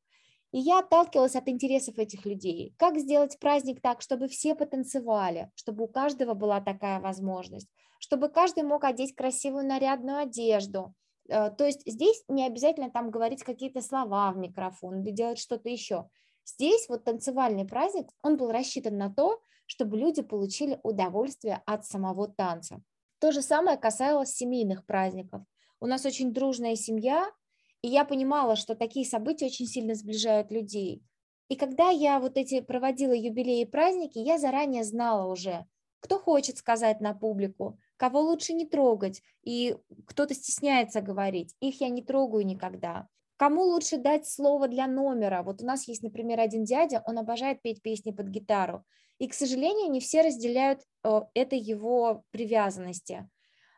И 0.53 0.59
я 0.59 0.81
отталкивалась 0.81 1.37
от 1.37 1.49
интересов 1.49 1.99
этих 1.99 2.27
людей. 2.27 2.75
Как 2.77 2.99
сделать 2.99 3.39
праздник 3.39 3.81
так, 3.81 4.03
чтобы 4.03 4.27
все 4.29 4.55
потанцевали, 4.55 5.51
чтобы 5.55 5.85
у 5.85 5.89
каждого 5.89 6.35
была 6.35 6.61
такая 6.61 7.01
возможность, 7.01 7.69
чтобы 8.01 8.29
каждый 8.29 8.65
мог 8.65 8.85
одеть 8.85 9.15
красивую 9.15 9.65
нарядную 9.67 10.19
одежду. 10.19 10.95
Э, 11.29 11.51
то 11.51 11.65
есть 11.65 11.83
здесь 11.87 12.25
не 12.29 12.47
обязательно 12.47 12.91
там 12.91 13.11
говорить 13.11 13.45
какие-то 13.45 13.81
слова 13.81 14.33
в 14.33 14.39
микрофон 14.39 15.03
или 15.03 15.11
делать 15.13 15.39
что-то 15.39 15.69
еще. 15.69 16.09
Здесь 16.45 16.89
вот 16.89 17.05
танцевальный 17.05 17.65
праздник, 17.65 18.09
он 18.23 18.37
был 18.37 18.51
рассчитан 18.51 18.97
на 18.97 19.13
то, 19.13 19.41
чтобы 19.67 19.97
люди 19.97 20.23
получили 20.23 20.81
удовольствие 20.83 21.63
от 21.65 21.87
самого 21.87 22.27
танца. 22.27 22.83
То 23.21 23.31
же 23.31 23.41
самое 23.41 23.79
касалось 23.79 24.35
семейных 24.35 24.85
праздников. 24.85 25.43
У 25.79 25.87
нас 25.87 26.05
очень 26.05 26.33
дружная 26.33 26.75
семья, 26.75 27.31
и 27.83 27.89
я 27.89 28.05
понимала, 28.05 28.57
что 28.57 28.75
такие 28.75 29.07
события 29.07 29.47
очень 29.47 29.67
сильно 29.67 29.95
сближают 29.95 30.51
людей. 30.51 31.03
И 31.49 31.57
когда 31.57 31.91
я 31.91 32.21
вот 32.21 32.37
эти 32.37 32.61
проводила 32.61 33.13
юбилеи 33.13 33.63
и 33.63 33.67
праздники, 33.67 34.19
я 34.19 34.39
заранее 34.39 34.85
знала 34.85 35.31
уже, 35.31 35.67
кто 36.01 36.19
хочет 36.19 36.59
сказать 36.59 37.01
на 37.01 37.15
публику, 37.15 37.79
кого 37.97 38.21
лучше 38.21 38.53
не 38.53 38.67
трогать, 38.67 39.23
и 39.43 39.77
кто-то 40.07 40.35
стесняется 40.35 41.01
говорить, 41.01 41.55
их 41.61 41.81
я 41.81 41.89
не 41.89 42.03
трогаю 42.03 42.47
никогда. 42.47 43.09
Кому 43.37 43.63
лучше 43.63 43.97
дать 43.97 44.29
слово 44.29 44.69
для 44.69 44.87
номера? 44.87 45.43
Вот 45.43 45.63
у 45.63 45.67
нас 45.67 45.89
есть, 45.89 46.03
например, 46.03 46.41
один 46.41 46.65
дядя, 46.65 47.03
он 47.07 47.19
обожает 47.19 47.63
петь 47.63 47.83
песни 47.83 48.11
под 48.11 48.29
гитару, 48.29 48.85
и, 49.19 49.29
к 49.29 49.35
сожалению, 49.35 49.91
не 49.91 50.01
все 50.01 50.23
разделяют 50.23 50.81
э, 51.05 51.21
этой 51.35 51.59
его 51.59 52.25
привязанности. 52.31 53.29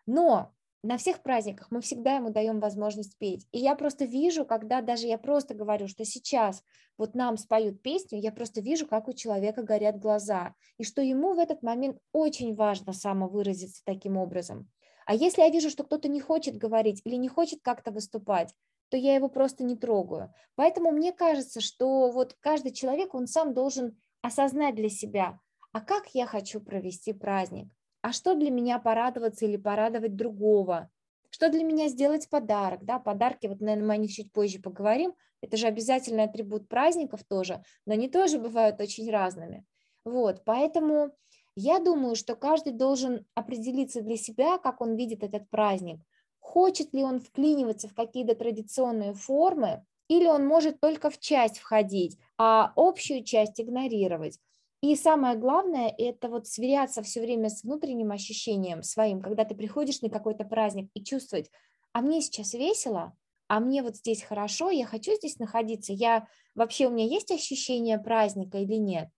Но 0.07 0.53
на 0.83 0.97
всех 0.97 1.23
праздниках 1.23 1.71
мы 1.71 1.81
всегда 1.81 2.17
ему 2.17 2.31
даем 2.31 2.59
возможность 2.59 3.17
петь. 3.19 3.47
И 3.53 3.59
я 3.59 3.77
просто 3.77 4.05
вижу, 4.05 4.45
когда 4.45 4.81
даже 4.81 5.07
я 5.07 5.17
просто 5.17 5.55
говорю, 5.55 5.87
что 5.87 6.05
сейчас 6.05 6.63
вот 6.99 7.15
нам 7.15 7.37
споют 7.37 7.83
песню, 7.83 8.19
я 8.19 8.33
просто 8.33 8.61
вижу, 8.61 8.87
как 8.87 9.09
у 9.09 9.13
человека 9.13 9.63
горят 9.63 9.99
глаза, 9.99 10.55
и 10.79 10.85
что 10.85 11.01
ему 11.01 11.35
в 11.35 11.39
этот 11.39 11.63
момент 11.63 11.99
очень 12.13 12.55
важно 12.55 12.93
самовыразиться 12.93 13.83
таким 13.85 14.17
образом. 14.17 14.69
А 15.07 15.15
если 15.15 15.43
я 15.43 15.51
вижу, 15.51 15.71
что 15.71 15.85
кто-то 15.85 16.09
не 16.09 16.21
хочет 16.21 16.57
говорить 16.57 17.01
или 17.05 17.17
не 17.17 17.29
хочет 17.29 17.61
как-то 17.63 17.93
выступать, 17.93 18.55
то 18.89 18.97
я 18.97 19.15
его 19.15 19.29
просто 19.29 19.65
не 19.65 19.77
трогаю. 19.77 20.35
Поэтому 20.55 20.91
мне 20.91 21.13
кажется, 21.13 21.61
что 21.61 22.11
вот 22.11 22.37
каждый 22.41 22.73
человек, 22.73 23.15
он 23.15 23.27
сам 23.27 23.55
должен 23.55 23.97
осознать 24.21 24.75
для 24.75 24.89
себя, 24.89 25.39
а 25.73 25.81
как 25.81 26.09
я 26.13 26.27
хочу 26.27 26.61
провести 26.61 27.13
праздник, 27.13 27.69
а 28.03 28.13
что 28.13 28.35
для 28.35 28.51
меня 28.51 28.79
порадоваться 28.79 29.47
или 29.47 29.57
порадовать 29.57 30.17
другого, 30.17 30.91
что 31.31 31.49
для 31.49 31.65
меня 31.65 31.89
сделать 31.89 32.29
подарок, 32.29 32.85
да, 32.85 32.99
подарки, 32.99 33.47
вот, 33.47 33.61
наверное, 33.61 33.87
мы 33.89 33.95
о 33.95 33.97
них 33.97 34.13
чуть 34.13 34.33
позже 34.33 34.61
поговорим, 34.61 35.15
это 35.41 35.57
же 35.57 35.67
обязательный 35.67 36.25
атрибут 36.25 36.69
праздников 36.69 37.25
тоже, 37.25 37.63
но 37.87 37.95
они 37.95 38.09
тоже 38.09 38.39
бывают 38.39 38.81
очень 38.81 39.11
разными, 39.11 39.65
вот, 40.05 40.45
поэтому 40.45 41.13
я 41.57 41.79
думаю, 41.81 42.15
что 42.17 42.35
каждый 42.37 42.73
должен 42.73 43.27
определиться 43.35 44.01
для 44.03 44.17
себя, 44.17 44.59
как 44.59 44.81
он 44.81 44.97
видит 44.97 45.23
этот 45.23 45.49
праздник, 45.51 46.01
хочет 46.41 46.93
ли 46.93 47.03
он 47.03 47.21
вклиниваться 47.21 47.89
в 47.89 47.95
какие-то 47.95 48.35
традиционные 48.35 49.15
формы, 49.15 49.85
или 50.09 50.27
он 50.27 50.47
может 50.47 50.81
только 50.81 51.11
в 51.11 51.19
часть 51.19 51.59
входить, 51.59 52.19
а 52.37 52.73
общую 52.77 53.25
часть 53.25 53.61
игнорировать. 53.61 54.39
И 54.83 54.97
самое 54.97 55.37
главное– 55.37 55.95
это 55.99 56.29
вот 56.29 56.49
сверяться 56.49 57.03
все 57.03 57.21
время 57.21 57.51
с 57.51 57.63
внутренним 57.63 58.11
ощущением 58.11 58.83
своим, 58.83 59.23
когда 59.23 59.45
ты 59.45 59.55
приходишь 59.55 60.03
на 60.03 60.11
какой-то 60.11 60.45
праздник 60.45 60.91
и 60.93 61.05
чувствовать, 61.05 61.53
а 61.93 62.01
мне 62.01 62.21
сейчас 62.21 62.53
весело, 62.53 63.17
а 63.47 63.61
мне 63.61 63.85
вот 63.85 63.97
здесь 63.97 64.25
хорошо, 64.25 64.71
я 64.71 64.85
хочу 64.85 65.15
здесь 65.15 65.39
находиться, 65.39 65.93
я 65.93 66.27
вообще 66.57 66.89
у 66.89 66.91
меня 66.91 67.07
есть 67.07 67.31
ощущение 67.31 67.97
праздника 68.01 68.59
или 68.59 68.75
нет. 68.75 69.09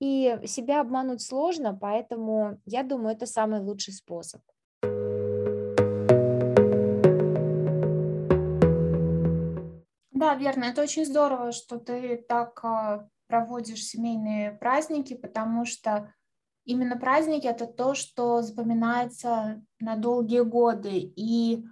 И 0.00 0.36
себя 0.46 0.80
обмануть 0.80 1.22
сложно, 1.22 1.78
поэтому 1.80 2.58
я 2.64 2.82
думаю, 2.82 3.14
это 3.14 3.26
самый 3.26 3.60
лучший 3.60 3.94
способ. 3.94 4.40
Да, 10.10 10.34
верно. 10.34 10.64
Это 10.64 10.82
очень 10.82 11.04
здорово, 11.04 11.52
что 11.52 11.78
ты 11.78 12.16
так 12.16 12.58
а, 12.64 13.08
проводишь 13.32 13.86
семейные 13.86 14.52
праздники, 14.52 15.14
потому 15.14 15.64
что 15.64 16.12
именно 16.66 16.98
праздники 16.98 17.46
это 17.46 17.66
то, 17.66 17.94
что 17.94 18.42
запоминается 18.42 19.64
на 19.80 19.96
долгие 19.96 20.42
годы. 20.42 20.98
И 21.16 21.64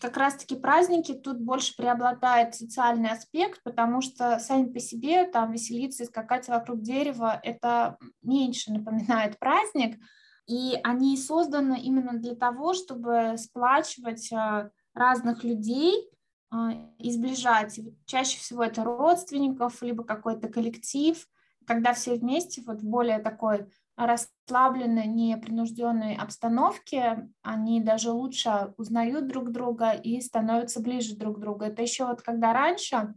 как 0.00 0.16
раз-таки 0.16 0.56
праздники 0.56 1.14
тут 1.14 1.38
больше 1.40 1.76
преобладает 1.76 2.56
социальный 2.56 3.10
аспект, 3.10 3.62
потому 3.62 4.00
что 4.00 4.40
сами 4.40 4.72
по 4.72 4.80
себе 4.80 5.24
там 5.24 5.52
веселиться 5.52 6.02
и 6.02 6.06
скакать 6.06 6.48
вокруг 6.48 6.82
дерева 6.82 7.40
это 7.44 7.96
меньше 8.22 8.72
напоминает 8.72 9.38
праздник, 9.38 10.00
и 10.48 10.80
они 10.82 11.16
созданы 11.16 11.78
именно 11.80 12.14
для 12.14 12.34
того, 12.34 12.74
чтобы 12.74 13.36
сплачивать 13.36 14.32
а, 14.32 14.70
разных 14.94 15.44
людей, 15.44 16.10
а, 16.50 16.72
и 16.98 17.10
сближать. 17.10 17.78
чаще 18.06 18.38
всего 18.38 18.64
это 18.64 18.84
родственников, 18.84 19.82
либо 19.82 20.04
какой-то 20.04 20.48
коллектив, 20.48 21.26
когда 21.66 21.92
все 21.92 22.14
вместе 22.14 22.62
вот 22.66 22.80
в 22.80 22.88
более 22.88 23.18
такой 23.18 23.66
расслабленной, 23.96 25.06
непринужденной 25.06 26.14
обстановке, 26.14 27.28
они 27.42 27.80
даже 27.80 28.10
лучше 28.10 28.72
узнают 28.76 29.26
друг 29.26 29.50
друга 29.50 29.90
и 29.90 30.20
становятся 30.20 30.80
ближе 30.80 31.16
друг 31.16 31.36
к 31.36 31.40
другу. 31.40 31.64
Это 31.64 31.82
еще 31.82 32.06
вот 32.06 32.22
когда 32.22 32.52
раньше 32.52 33.14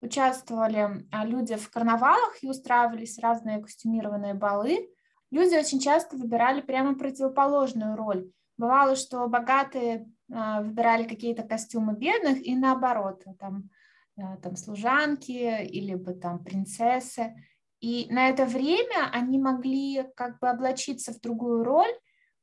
участвовали 0.00 1.06
а, 1.12 1.24
люди 1.24 1.54
в 1.54 1.70
карнавалах 1.70 2.42
и 2.42 2.48
устраивались 2.48 3.18
разные 3.18 3.60
костюмированные 3.60 4.34
балы, 4.34 4.88
люди 5.30 5.54
очень 5.54 5.78
часто 5.78 6.16
выбирали 6.16 6.60
прямо 6.62 6.94
противоположную 6.94 7.94
роль. 7.94 8.30
Бывало, 8.58 8.96
что 8.96 9.26
богатые 9.28 10.10
выбирали 10.32 11.06
какие-то 11.06 11.42
костюмы 11.42 11.94
бедных 11.94 12.44
и 12.46 12.56
наоборот, 12.56 13.24
там, 13.38 13.70
а, 14.16 14.36
там 14.36 14.56
служанки 14.56 15.64
или 15.64 15.94
бы 15.94 16.14
там 16.14 16.42
принцессы. 16.42 17.34
И 17.80 18.06
на 18.10 18.28
это 18.28 18.46
время 18.46 19.10
они 19.12 19.38
могли 19.38 20.04
как 20.14 20.38
бы 20.38 20.48
облачиться 20.48 21.12
в 21.12 21.20
другую 21.20 21.64
роль, 21.64 21.92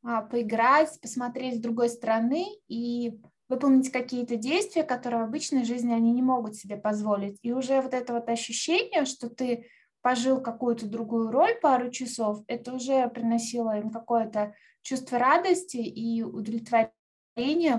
а, 0.03 0.22
поиграть, 0.22 1.00
посмотреть 1.01 1.58
с 1.58 1.62
другой 1.62 1.89
стороны 1.89 2.46
и 2.67 3.19
выполнить 3.48 3.91
какие-то 3.91 4.36
действия, 4.36 4.84
которые 4.84 5.24
в 5.24 5.27
обычной 5.27 5.65
жизни 5.65 5.91
они 5.91 6.12
не 6.13 6.22
могут 6.22 6.55
себе 6.55 6.77
позволить. 6.77 7.39
И 7.41 7.51
уже 7.51 7.81
вот 7.81 7.93
это 7.93 8.13
вот 8.13 8.29
ощущение, 8.29 9.05
что 9.05 9.29
ты 9.29 9.67
пожил 10.01 10.39
какую-то 10.41 10.88
другую 10.88 11.31
роль 11.31 11.55
пару 11.60 11.89
часов, 11.89 12.43
это 12.48 12.74
уже 12.74 13.10
приносило 13.10 13.77
им 13.77 13.89
какое-то 13.89 14.53
чувство 14.81 15.17
радости 15.17 15.77
и 15.77 16.22
удовлетворения, 16.22 16.93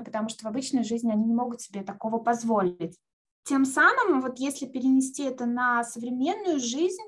потому 0.00 0.28
что 0.28 0.44
в 0.44 0.48
обычной 0.48 0.84
жизни 0.84 1.12
они 1.12 1.24
не 1.24 1.34
могут 1.34 1.60
себе 1.60 1.82
такого 1.82 2.18
позволить. 2.18 2.98
тем 3.44 3.64
самым, 3.64 4.20
вот 4.20 4.38
если 4.38 4.66
перенести 4.66 5.24
это 5.24 5.46
на 5.46 5.82
современную 5.82 6.60
жизнь, 6.60 7.02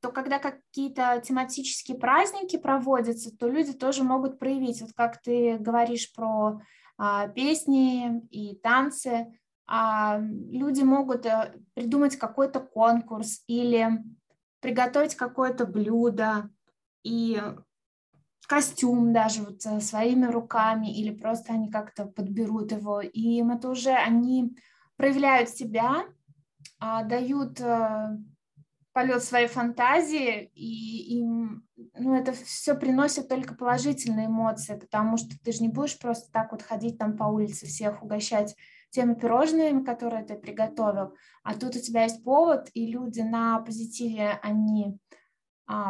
то 0.00 0.10
когда 0.10 0.38
какие-то 0.38 1.22
тематические 1.24 1.98
праздники 1.98 2.56
проводятся, 2.56 3.36
то 3.36 3.48
люди 3.48 3.72
тоже 3.72 4.02
могут 4.02 4.38
проявить, 4.38 4.80
вот 4.80 4.92
как 4.94 5.20
ты 5.20 5.58
говоришь 5.58 6.12
про 6.14 6.60
а, 6.96 7.28
песни 7.28 8.20
и 8.30 8.56
танцы, 8.56 9.32
а, 9.66 10.18
люди 10.20 10.82
могут 10.82 11.26
а, 11.26 11.52
придумать 11.74 12.16
какой-то 12.16 12.60
конкурс 12.60 13.42
или 13.46 13.88
приготовить 14.60 15.14
какое-то 15.14 15.66
блюдо 15.66 16.50
и 17.02 17.40
костюм 18.50 19.12
даже 19.12 19.44
вот 19.44 19.64
э, 19.64 19.80
своими 19.80 20.26
руками 20.26 20.92
или 20.92 21.14
просто 21.14 21.52
они 21.52 21.70
как-то 21.70 22.06
подберут 22.06 22.72
его, 22.72 23.00
и 23.00 23.44
это 23.48 23.68
уже 23.70 23.92
они 23.92 24.56
проявляют 24.96 25.50
себя, 25.50 26.04
а, 26.80 27.04
дают 27.04 27.60
а, 27.60 28.18
полет 28.92 29.22
своей 29.22 29.46
фантазии, 29.46 30.50
и 30.52 31.18
им 31.18 31.64
ну, 31.96 32.16
это 32.16 32.32
все 32.32 32.74
приносит 32.74 33.28
только 33.28 33.54
положительные 33.54 34.26
эмоции, 34.26 34.76
потому 34.76 35.16
что 35.16 35.38
ты 35.44 35.52
же 35.52 35.62
не 35.62 35.68
будешь 35.68 35.96
просто 35.96 36.32
так 36.32 36.50
вот 36.50 36.62
ходить 36.62 36.98
там 36.98 37.16
по 37.16 37.24
улице 37.24 37.66
всех 37.66 38.02
угощать 38.02 38.56
теми 38.90 39.14
пирожными, 39.14 39.84
которые 39.84 40.24
ты 40.24 40.34
приготовил, 40.34 41.14
а 41.44 41.54
тут 41.54 41.76
у 41.76 41.80
тебя 41.80 42.02
есть 42.02 42.24
повод, 42.24 42.68
и 42.74 42.90
люди 42.90 43.20
на 43.20 43.60
позитиве, 43.60 44.40
они 44.42 44.98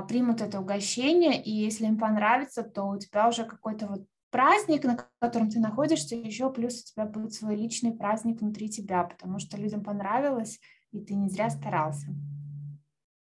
примут 0.09 0.41
это 0.41 0.61
угощение, 0.61 1.43
и 1.43 1.51
если 1.51 1.87
им 1.87 1.99
понравится, 1.99 2.63
то 2.63 2.85
у 2.85 2.99
тебя 2.99 3.29
уже 3.29 3.45
какой-то 3.45 3.87
вот 3.87 4.07
праздник, 4.31 4.85
на 4.85 4.99
котором 5.19 5.51
ты 5.51 5.59
находишься, 5.59 6.17
еще 6.17 6.53
плюс 6.53 6.81
у 6.81 6.85
тебя 6.85 7.05
будет 7.07 7.33
свой 7.33 7.57
личный 7.57 7.93
праздник 7.93 8.41
внутри 8.41 8.69
тебя, 8.69 9.05
потому 9.05 9.39
что 9.39 9.57
людям 9.57 9.83
понравилось, 9.83 10.61
и 10.93 11.01
ты 11.01 11.15
не 11.15 11.29
зря 11.29 11.51
старался. 11.51 12.09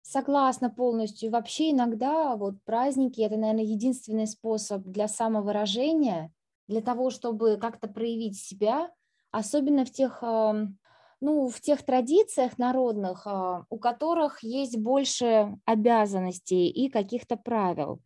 Согласна 0.02 0.70
полностью. 0.70 1.30
Вообще 1.30 1.70
иногда 1.70 2.36
вот 2.36 2.62
праздники– 2.64 3.20
это, 3.22 3.36
наверное, 3.36 3.64
единственный 3.64 4.26
способ 4.26 4.82
для 4.82 5.06
самовыражения, 5.08 6.32
для 6.66 6.80
того, 6.80 7.10
чтобы 7.10 7.58
как-то 7.58 7.88
проявить 7.88 8.38
себя, 8.38 8.90
особенно 9.30 9.84
в 9.84 9.90
тех, 9.90 10.22
ну, 11.20 11.48
в 11.48 11.60
тех 11.60 11.84
традициях 11.84 12.58
народных, 12.58 13.26
а, 13.26 13.64
у 13.68 13.78
которых 13.78 14.42
есть 14.42 14.78
больше 14.78 15.56
обязанностей 15.66 16.68
и 16.68 16.88
каких-то 16.88 17.36
правил. 17.36 18.00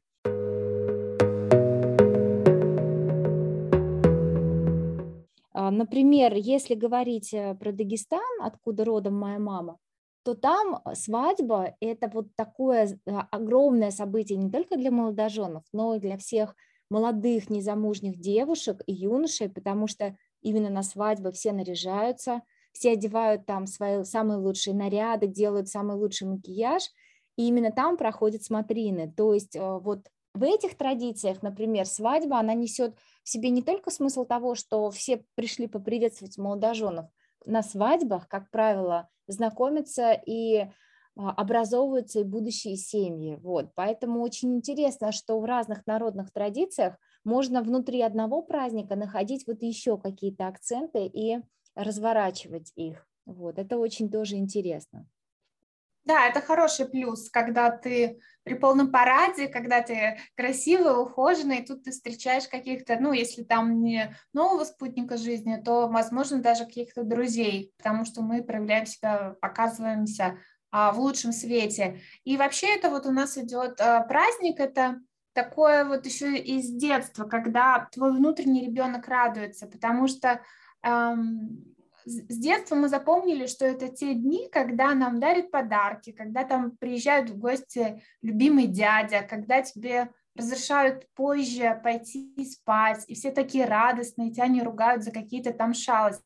А, 5.53 5.71
например, 5.71 6.35
если 6.35 6.75
говорить 6.75 7.33
э, 7.33 7.55
про 7.55 7.71
Дагестан, 7.71 8.21
откуда 8.41 8.85
родом 8.85 9.15
моя 9.15 9.39
мама, 9.39 9.79
то 10.25 10.35
там 10.35 10.81
свадьба– 10.95 11.77
это 11.81 12.11
вот 12.13 12.35
такое 12.35 12.99
а, 13.07 13.29
огромное 13.31 13.93
событие 13.93 14.37
не 14.39 14.51
только 14.51 14.77
для 14.77 14.91
молодоженов, 14.91 15.63
но 15.73 15.95
и 15.95 16.01
для 16.01 16.19
всех 16.19 16.57
молодых 16.91 17.49
незамужних 17.51 18.19
девушек 18.19 18.83
и 18.87 18.93
юношей, 18.93 19.49
потому 19.49 19.87
что 19.87 20.17
именно 20.43 20.71
на 20.71 20.83
свадьбы 20.83 21.31
все 21.31 21.53
наряжаются, 21.53 22.43
все 22.75 22.93
одевают 22.93 23.47
там 23.47 23.67
свои 23.67 24.05
самые 24.05 24.39
лучшие 24.39 24.75
наряды, 24.75 25.29
делают 25.29 25.69
самый 25.69 25.97
лучший 25.97 26.27
макияж, 26.29 26.83
и 27.37 27.47
именно 27.47 27.71
там 27.71 27.97
проходят 27.97 28.43
смотрины. 28.43 29.13
То 29.17 29.33
есть 29.33 29.57
э, 29.57 29.79
вот 29.79 30.11
в 30.35 30.43
этих 30.43 30.77
традициях, 30.77 31.43
например, 31.43 31.87
свадьба, 31.87 32.39
она 32.39 32.53
несет 32.55 32.97
в 33.23 33.29
себе 33.29 33.51
не 33.51 33.63
только 33.63 33.91
смысл 33.91 34.25
того, 34.25 34.57
что 34.57 34.91
все 34.91 35.25
пришли 35.37 35.69
поприветствовать 35.69 36.37
молодоженов. 36.37 37.07
На 37.47 37.63
свадьбах, 37.63 38.29
как 38.29 38.51
правило, 38.51 39.09
знакомятся 39.29 40.13
и 40.13 40.67
а, 41.17 41.31
образовываются 41.31 42.21
и 42.21 42.25
будущие 42.25 42.77
семьи. 42.77 43.37
Вот. 43.37 43.71
Поэтому 43.77 44.21
очень 44.21 44.57
интересно, 44.57 45.13
что 45.13 45.39
в 45.39 45.45
разных 45.45 45.87
народных 45.87 46.33
традициях 46.33 46.97
можно 47.23 47.63
внутри 47.63 48.03
одного 48.03 48.43
праздника 48.43 48.97
находить 48.97 49.47
вот 49.47 49.63
еще 49.63 49.97
какие-то 49.97 50.49
акценты 50.49 51.07
и 51.07 51.39
разворачивать 51.75 52.73
их. 52.77 53.07
Вот. 53.27 53.59
Это 53.59 53.79
очень 53.79 54.11
тоже 54.11 54.37
интересно. 54.37 55.07
Да, 56.05 56.27
это 56.27 56.43
хороший 56.43 56.87
плюс, 56.87 57.31
когда 57.31 57.71
ты 57.71 58.21
при 58.43 58.55
полном 58.55 58.93
параде, 58.93 59.49
когда 59.49 59.81
ты 59.81 60.19
красивый, 60.37 61.01
ухоженный, 61.01 61.61
и 61.61 61.65
тут 61.65 61.85
ты 61.85 61.93
встречаешь 61.93 62.47
каких-то, 62.47 62.99
ну, 63.01 63.13
если 63.13 63.43
там 63.43 63.83
не 63.83 64.15
нового 64.35 64.65
спутника 64.65 65.17
жизни, 65.17 65.57
то, 65.65 65.89
возможно, 65.89 66.43
даже 66.43 66.67
каких-то 66.67 67.05
друзей, 67.05 67.73
потому 67.79 68.05
что 68.05 68.21
мы 68.21 68.43
проявляем 68.43 68.85
себя, 68.85 69.35
показываемся 69.41 70.37
а, 70.71 70.93
в 70.93 71.01
лучшем 71.01 71.33
свете. 71.33 72.01
И 72.25 72.37
вообще 72.37 72.75
это 72.75 72.91
вот 72.91 73.07
у 73.07 73.11
нас 73.11 73.39
идет 73.39 73.81
а, 73.81 74.03
праздник, 74.03 74.61
это 74.61 75.01
такое 75.33 75.87
вот 75.87 76.05
еще 76.05 76.37
из 76.37 76.71
детства, 76.71 77.25
когда 77.25 77.89
твой 77.93 78.13
внутренний 78.13 78.67
ребенок 78.67 79.09
радуется, 79.09 79.67
потому 79.67 80.07
что 80.07 80.43
с 80.85 82.39
детства 82.39 82.75
мы 82.75 82.89
запомнили, 82.89 83.47
что 83.47 83.65
это 83.65 83.89
те 83.89 84.15
дни, 84.15 84.49
когда 84.53 84.95
нам 84.95 85.21
дарят 85.21 85.51
подарки, 85.51 86.13
когда 86.13 86.45
там 86.45 86.77
приезжают 86.77 87.31
в 87.31 87.39
гости 87.39 88.03
любимый 88.21 88.67
дядя, 88.67 89.23
когда 89.23 89.63
тебе 89.63 90.11
разрешают 90.37 91.09
позже 91.15 91.81
пойти 91.83 92.35
спать, 92.45 93.05
и 93.07 93.15
все 93.15 93.31
такие 93.31 93.65
радостные, 93.65 94.33
тебя 94.33 94.49
не 94.49 94.63
ругают 94.63 95.03
за 95.03 95.13
какие-то 95.13 95.53
там 95.53 95.73
шалости. 95.73 96.23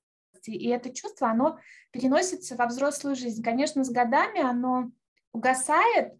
И 0.47 0.69
это 0.69 0.93
чувство, 0.93 1.29
оно 1.29 1.59
переносится 1.91 2.57
во 2.57 2.67
взрослую 2.67 3.15
жизнь. 3.17 3.43
Конечно, 3.43 3.85
с 3.85 3.91
годами 3.91 4.41
оно 4.41 4.91
угасает, 5.33 6.15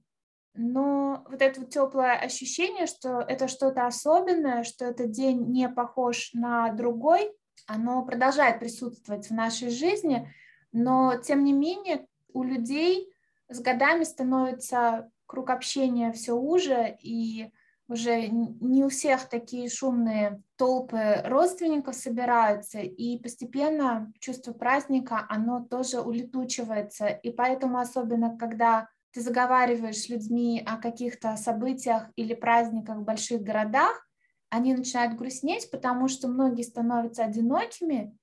но 0.55 1.25
вот 1.29 1.41
это 1.41 1.61
вот 1.61 1.71
теплое 1.71 2.17
ощущение, 2.17 2.87
что 2.87 3.21
это 3.21 3.49
что-то 3.49 3.87
особенное, 3.87 4.65
что 4.65 4.85
этот 4.85 5.11
день 5.11 5.47
не 5.51 5.69
похож 5.69 6.31
на 6.35 6.73
другой, 6.73 7.33
оно 7.69 8.05
продолжает 8.05 8.59
присутствовать 8.59 9.29
в 9.29 9.35
нашей 9.35 9.71
жизни, 9.71 10.33
но 10.73 11.17
тем 11.17 11.45
не 11.45 11.53
менее 11.53 12.07
у 12.33 12.43
людей 12.43 13.13
с 13.49 13.61
годами 13.61 14.05
становится 14.05 15.11
круг 15.27 15.51
общения 15.51 16.13
все 16.13 16.33
уже, 16.33 16.97
и 17.01 17.53
уже 17.89 18.29
не 18.29 18.85
у 18.85 18.89
всех 18.89 19.29
такие 19.29 19.71
шумные 19.71 20.43
толпы 20.57 21.23
родственников 21.25 21.95
собираются, 21.95 22.81
и 22.81 23.19
постепенно 23.19 24.13
чувство 24.19 24.53
праздника, 24.53 25.25
оно 25.29 25.65
тоже 25.65 26.01
улетучивается, 26.01 27.07
и 27.07 27.31
поэтому 27.31 27.79
особенно, 27.79 28.37
когда 28.37 28.89
ты 29.13 29.21
заговариваешь 29.23 30.03
с 30.03 30.09
людьми 30.09 30.63
о 30.67 30.77
каких-то 30.77 31.37
событиях 31.37 32.11
или 32.17 32.35
праздниках 32.35 32.99
в 32.99 33.05
больших 33.05 33.43
городах, 33.43 34.08
они 34.51 34.75
начинают 34.75 35.17
грустнеть, 35.17 35.71
потому 35.71 36.09
что 36.09 36.29
многие 36.29 36.63
становятся 36.63 37.25
одинокими, 37.25 38.17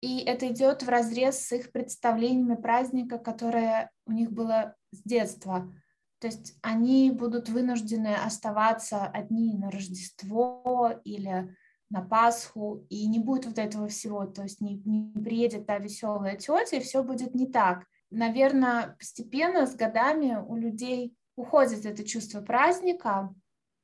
и 0.00 0.18
это 0.18 0.48
идет 0.48 0.82
в 0.82 0.88
разрез 0.88 1.38
с 1.38 1.52
их 1.52 1.70
представлениями 1.72 2.56
праздника, 2.56 3.18
которое 3.18 3.90
у 4.06 4.12
них 4.12 4.32
было 4.32 4.74
с 4.90 5.02
детства. 5.02 5.72
То 6.18 6.26
есть 6.26 6.56
они 6.62 7.10
будут 7.10 7.48
вынуждены 7.48 8.14
оставаться 8.14 9.06
одни 9.06 9.54
на 9.54 9.70
Рождество 9.70 11.00
или 11.04 11.56
на 11.90 12.00
Пасху, 12.00 12.86
и 12.88 13.06
не 13.06 13.18
будет 13.18 13.46
вот 13.46 13.58
этого 13.58 13.86
всего, 13.86 14.24
то 14.24 14.42
есть 14.42 14.60
не, 14.60 14.76
не 14.84 15.12
приедет 15.22 15.66
та 15.66 15.78
веселая 15.78 16.36
тетя, 16.36 16.76
и 16.76 16.80
все 16.80 17.02
будет 17.02 17.34
не 17.34 17.46
так. 17.46 17.84
Наверное, 18.10 18.96
постепенно 18.98 19.66
с 19.66 19.74
годами 19.74 20.42
у 20.46 20.56
людей 20.56 21.14
уходит 21.36 21.84
это 21.84 22.04
чувство 22.04 22.40
праздника, 22.40 23.34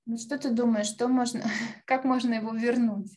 ну 0.08 0.16
что 0.16 0.38
ты 0.38 0.50
думаешь, 0.50 0.86
что 0.86 1.06
можно, 1.06 1.42
как 1.84 2.04
можно 2.04 2.34
его 2.34 2.52
вернуть? 2.52 3.14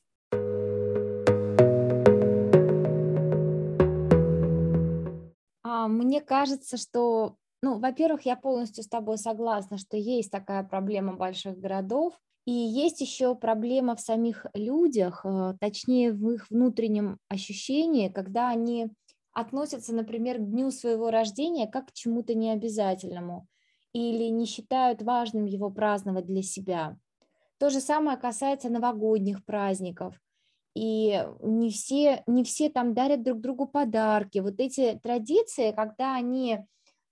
А, 5.64 5.88
мне 5.88 6.20
кажется, 6.20 6.76
что, 6.76 7.38
ну, 7.64 7.80
во-первых, 7.80 8.26
я 8.26 8.36
полностью 8.36 8.84
с 8.84 8.88
тобой 8.88 9.18
согласна, 9.18 9.78
что 9.78 9.96
есть 9.96 10.32
такая 10.32 10.64
проблема 10.64 11.16
больших 11.16 11.58
городов, 11.58 12.14
и 12.46 12.52
есть 12.52 13.00
еще 13.00 13.36
проблема 13.36 13.96
в 13.96 14.02
самих 14.02 14.46
людях, 14.54 15.22
э, 15.24 15.54
точнее 15.62 16.12
в 16.12 16.30
их 16.32 16.50
внутреннем 16.50 17.20
ощущении, 17.30 18.10
когда 18.10 18.50
они 18.50 18.92
относятся, 19.32 19.94
например, 19.96 20.40
к 20.40 20.50
дню 20.50 20.72
своего 20.72 21.10
рождения 21.10 21.68
как 21.68 21.88
к 21.90 21.94
чему-то 21.94 22.34
необязательному 22.34 23.48
или 23.94 24.26
не 24.30 24.46
считают 24.46 25.02
важным 25.02 25.46
его 25.46 25.70
праздновать 25.70 26.26
для 26.26 26.44
себя. 26.44 26.98
То 27.58 27.70
же 27.70 27.80
самое 27.80 28.18
касается 28.18 28.70
новогодних 28.70 29.46
праздников. 29.46 30.20
И 30.74 31.24
не 31.42 31.70
все, 31.70 32.24
не 32.28 32.44
все 32.44 32.70
там 32.70 32.94
дарят 32.94 33.24
друг 33.24 33.42
другу 33.42 33.68
подарки. 33.68 34.40
Вот 34.40 34.60
эти 34.60 35.00
традиции, 35.04 35.72
когда 35.72 36.16
они 36.16 36.60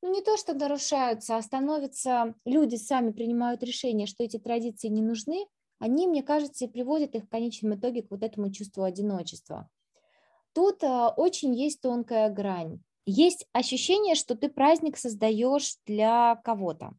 ну, 0.01 0.13
не 0.13 0.21
то 0.21 0.37
что 0.37 0.53
нарушаются, 0.53 1.35
а 1.35 1.41
становятся, 1.41 2.33
люди 2.45 2.75
сами 2.75 3.11
принимают 3.11 3.63
решение, 3.63 4.07
что 4.07 4.23
эти 4.23 4.39
традиции 4.39 4.87
не 4.87 5.01
нужны, 5.01 5.45
они, 5.77 6.07
мне 6.07 6.23
кажется, 6.23 6.65
и 6.65 6.69
приводят 6.69 7.15
их 7.15 7.25
в 7.25 7.29
конечном 7.29 7.75
итоге 7.75 8.03
к 8.03 8.11
вот 8.11 8.23
этому 8.23 8.51
чувству 8.51 8.83
одиночества. 8.83 9.69
Тут 10.53 10.83
а, 10.83 11.09
очень 11.09 11.53
есть 11.55 11.81
тонкая 11.81 12.29
грань. 12.29 12.81
Есть 13.05 13.45
ощущение, 13.53 14.15
что 14.15 14.35
ты 14.35 14.49
праздник 14.49 14.97
создаешь 14.97 15.75
для 15.85 16.35
кого-то. 16.43 16.91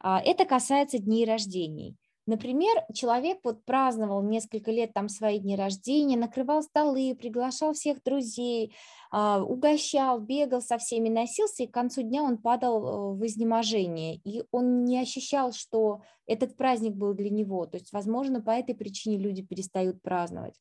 А, 0.00 0.20
это 0.20 0.44
касается 0.44 0.98
дней 0.98 1.24
рождений. 1.24 1.96
Например, 2.26 2.84
человек 2.94 3.40
вот 3.44 3.64
праздновал 3.66 4.22
несколько 4.22 4.70
лет 4.70 4.94
там 4.94 5.10
свои 5.10 5.38
дни 5.38 5.56
рождения, 5.56 6.16
накрывал 6.16 6.62
столы, 6.62 7.14
приглашал 7.14 7.74
всех 7.74 8.02
друзей, 8.02 8.74
а, 9.10 9.42
угощал, 9.42 10.20
бегал 10.20 10.62
со 10.62 10.78
всеми, 10.78 11.10
носился, 11.10 11.64
и 11.64 11.66
к 11.66 11.74
концу 11.74 12.02
дня 12.02 12.22
он 12.22 12.38
падал 12.38 12.86
э, 12.86 13.16
в 13.18 13.26
изнеможение. 13.26 14.16
И 14.24 14.42
он 14.52 14.84
не 14.84 14.98
ощущал, 14.98 15.52
что 15.52 16.00
этот 16.26 16.56
праздник 16.56 16.94
был 16.94 17.12
для 17.12 17.28
него. 17.28 17.66
То 17.66 17.76
есть, 17.76 17.92
возможно, 17.92 18.40
по 18.40 18.52
этой 18.52 18.74
причине 18.74 19.18
люди 19.18 19.42
перестают 19.42 20.00
праздновать. 20.00 20.54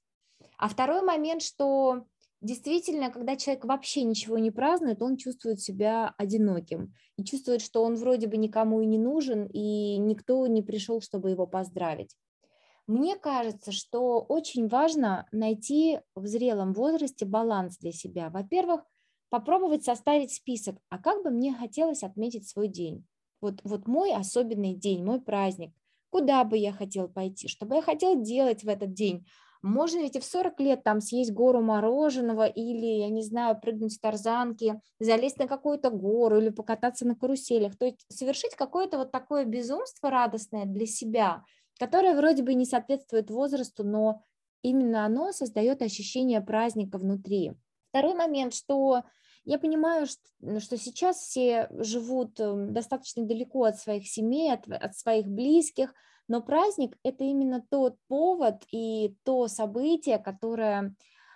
А 0.57 0.67
второй 0.67 1.01
момент, 1.01 1.41
что 1.41 2.03
действительно, 2.43 3.09
когда 3.09 3.35
человек 3.35 3.65
вообще 3.65 4.03
ничего 4.03 4.37
не 4.37 4.51
празднует, 4.51 5.01
он 5.01 5.17
чувствует 5.17 5.61
себя 5.61 6.13
одиноким 6.17 6.93
и 7.17 7.23
чувствует, 7.23 7.61
что 7.61 7.83
он 7.83 7.95
вроде 7.95 8.27
бы 8.27 8.37
никому 8.37 8.81
и 8.81 8.85
не 8.85 8.99
нужен, 8.99 9.47
и 9.47 9.97
никто 9.97 10.45
не 10.47 10.61
пришел, 10.61 11.01
чтобы 11.01 11.31
его 11.31 11.47
поздравить. 11.47 12.15
Мне 12.85 13.15
кажется, 13.15 13.71
что 13.71 14.19
очень 14.19 14.67
важно 14.67 15.25
найти 15.31 16.01
в 16.15 16.27
зрелом 16.27 16.73
возрасте 16.73 17.25
баланс 17.25 17.77
для 17.77 17.93
себя. 17.93 18.29
Во-первых, 18.29 18.81
попробовать 19.29 19.85
составить 19.85 20.33
список, 20.33 20.75
а 20.89 20.99
как 20.99 21.23
бы 21.23 21.31
мне 21.31 21.53
хотелось 21.53 22.03
отметить 22.03 22.47
свой 22.47 22.67
день. 22.67 23.05
Вот, 23.39 23.61
вот 23.63 23.87
мой 23.87 24.13
особенный 24.13 24.75
день, 24.75 25.03
мой 25.03 25.21
праздник. 25.21 25.73
Куда 26.09 26.43
бы 26.43 26.57
я 26.57 26.73
хотел 26.73 27.07
пойти, 27.07 27.47
что 27.47 27.65
бы 27.65 27.75
я 27.75 27.81
хотел 27.81 28.21
делать 28.21 28.63
в 28.63 28.67
этот 28.67 28.93
день, 28.93 29.25
можно 29.63 29.99
ведь 29.99 30.17
и 30.17 30.19
в 30.19 30.25
40 30.25 30.59
лет 30.59 30.83
там 30.83 30.99
съесть 30.99 31.31
гору 31.31 31.61
мороженого 31.61 32.45
или, 32.45 32.85
я 32.85 33.09
не 33.09 33.23
знаю, 33.23 33.57
прыгнуть 33.59 33.93
с 33.93 33.99
тарзанки, 33.99 34.79
залезть 34.99 35.39
на 35.39 35.47
какую-то 35.47 35.89
гору 35.89 36.39
или 36.39 36.49
покататься 36.49 37.07
на 37.07 37.15
каруселях. 37.15 37.77
То 37.77 37.85
есть 37.85 38.05
совершить 38.09 38.55
какое-то 38.55 38.97
вот 38.97 39.11
такое 39.13 39.45
безумство 39.45 40.09
радостное 40.09 40.65
для 40.65 40.85
себя, 40.85 41.43
которое 41.79 42.13
вроде 42.13 42.43
бы 42.43 42.53
не 42.53 42.65
соответствует 42.65 43.31
возрасту, 43.31 43.85
но 43.85 44.21
именно 44.63 45.05
оно 45.05 45.31
создает 45.31 45.81
ощущение 45.81 46.41
праздника 46.41 46.97
внутри. 46.97 47.53
Второй 47.89 48.15
момент, 48.15 48.53
что 48.53 49.03
я 49.45 49.59
понимаю, 49.59 50.07
что, 50.07 50.59
что 50.59 50.77
сейчас 50.77 51.17
все 51.17 51.69
живут 51.71 52.37
эм, 52.41 52.73
достаточно 52.73 53.25
далеко 53.25 53.63
от 53.63 53.77
своих 53.77 54.09
семей, 54.09 54.53
от, 54.53 54.67
от 54.67 54.97
своих 54.97 55.25
близких, 55.25 55.93
но 56.33 56.41
праздник– 56.41 56.97
это 57.03 57.23
именно 57.23 57.63
тот 57.69 57.95
повод 58.07 58.63
и 58.71 59.15
то 59.23 59.47
событие, 59.47 60.17
которое 60.17 60.95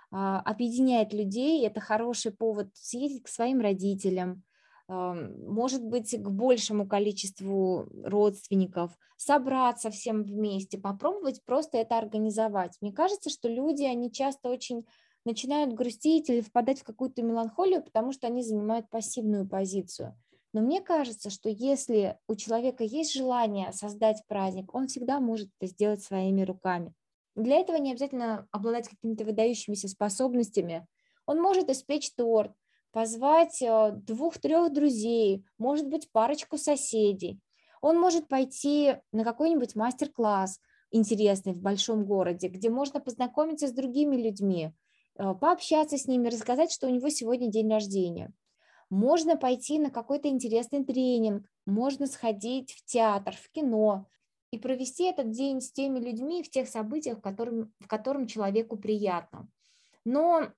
а, 0.10 0.40
объединяет 0.40 1.14
людей. 1.14 1.64
Это 1.68 1.80
хороший 1.80 2.32
повод 2.32 2.72
съездить 2.74 3.22
к 3.22 3.28
своим 3.28 3.62
родителям, 3.62 4.42
может 4.88 5.84
быть, 5.84 6.16
к 6.18 6.30
большему 6.30 6.88
количеству 6.88 7.88
родственников, 8.06 8.98
собраться 9.18 9.92
всем 9.92 10.24
вместе, 10.24 10.80
попробовать 10.80 11.44
просто 11.46 11.78
это 11.78 12.00
организовать. 12.00 12.76
Мне 12.82 12.92
кажется, 12.92 13.30
что 13.30 13.50
люди, 13.50 13.84
они 13.84 14.12
часто 14.12 14.50
очень 14.50 14.88
начинают 15.26 15.74
грустить 15.74 16.28
или 16.30 16.42
впадать 16.42 16.80
в 16.80 16.84
какую-то 16.84 17.22
меланхолию, 17.22 17.84
потому 17.84 18.14
что 18.14 18.26
они 18.26 18.42
занимают 18.42 18.90
пассивную 18.90 19.48
позицию. 19.48 20.18
Но 20.58 20.63
мне 20.63 20.82
кажется, 20.82 21.30
что 21.30 21.50
если 21.50 22.17
у 22.28 22.34
человека 22.34 22.84
есть 22.84 23.13
желание 23.13 23.72
создать 23.74 24.24
праздник, 24.28 24.74
он 24.74 24.88
всегда 24.88 25.20
может 25.20 25.50
это 25.60 25.72
сделать 25.72 26.02
своими 26.02 26.41
руками. 26.41 26.96
Для 27.36 27.58
этого 27.58 27.78
не 27.78 27.91
обязательно 27.91 28.48
обладать 28.50 28.89
какими-то 28.89 29.24
выдающимися 29.24 29.88
способностями. 29.88 30.88
Он 31.28 31.39
может 31.39 31.70
испечь 31.70 32.12
торт, 32.15 32.54
позвать 32.91 33.62
э, 33.62 33.91
двух-трех 33.91 34.74
друзей, 34.74 35.46
может 35.60 35.88
быть, 35.88 36.12
парочку 36.12 36.58
соседей. 36.58 37.39
Он 37.80 38.00
может 38.00 38.28
пойти 38.28 38.96
на 39.12 39.24
какой-нибудь 39.24 39.76
мастер-класс 39.76 40.60
интересный 40.89 41.54
в 41.54 41.62
большом 41.62 42.04
городе, 42.04 42.48
где 42.48 42.72
можно 42.72 43.00
познакомиться 43.00 43.67
с 43.67 43.74
другими 43.74 44.15
людьми, 44.15 44.72
э, 45.20 45.36
пообщаться 45.39 46.00
с 46.00 46.08
ними, 46.08 46.30
рассказать, 46.30 46.72
что 46.72 46.88
у 46.88 46.89
него 46.89 47.10
сегодня 47.10 47.48
день 47.48 47.72
рождения. 47.72 48.34
Можно 48.89 49.36
пойти 49.36 49.80
на 49.80 49.89
какой-то 49.89 50.30
интересный 50.30 50.84
тренинг, 50.84 51.45
можно 51.65 52.08
сходить 52.08 52.71
в 52.71 52.86
театр, 52.86 53.36
в 53.36 53.50
кино 53.52 54.08
и 54.52 54.58
провести 54.58 55.06
этот 55.06 55.32
день 55.32 55.60
с 55.60 55.71
теми 55.71 56.00
людьми 56.00 56.41
в 56.41 56.50
тех 56.50 56.69
событиях, 56.69 57.17
в 57.17 57.21
котором, 57.21 57.73
в 57.80 57.88
котором 57.88 58.28
человеку 58.28 58.78
приятно. 58.78 59.50
Но, 60.06 60.54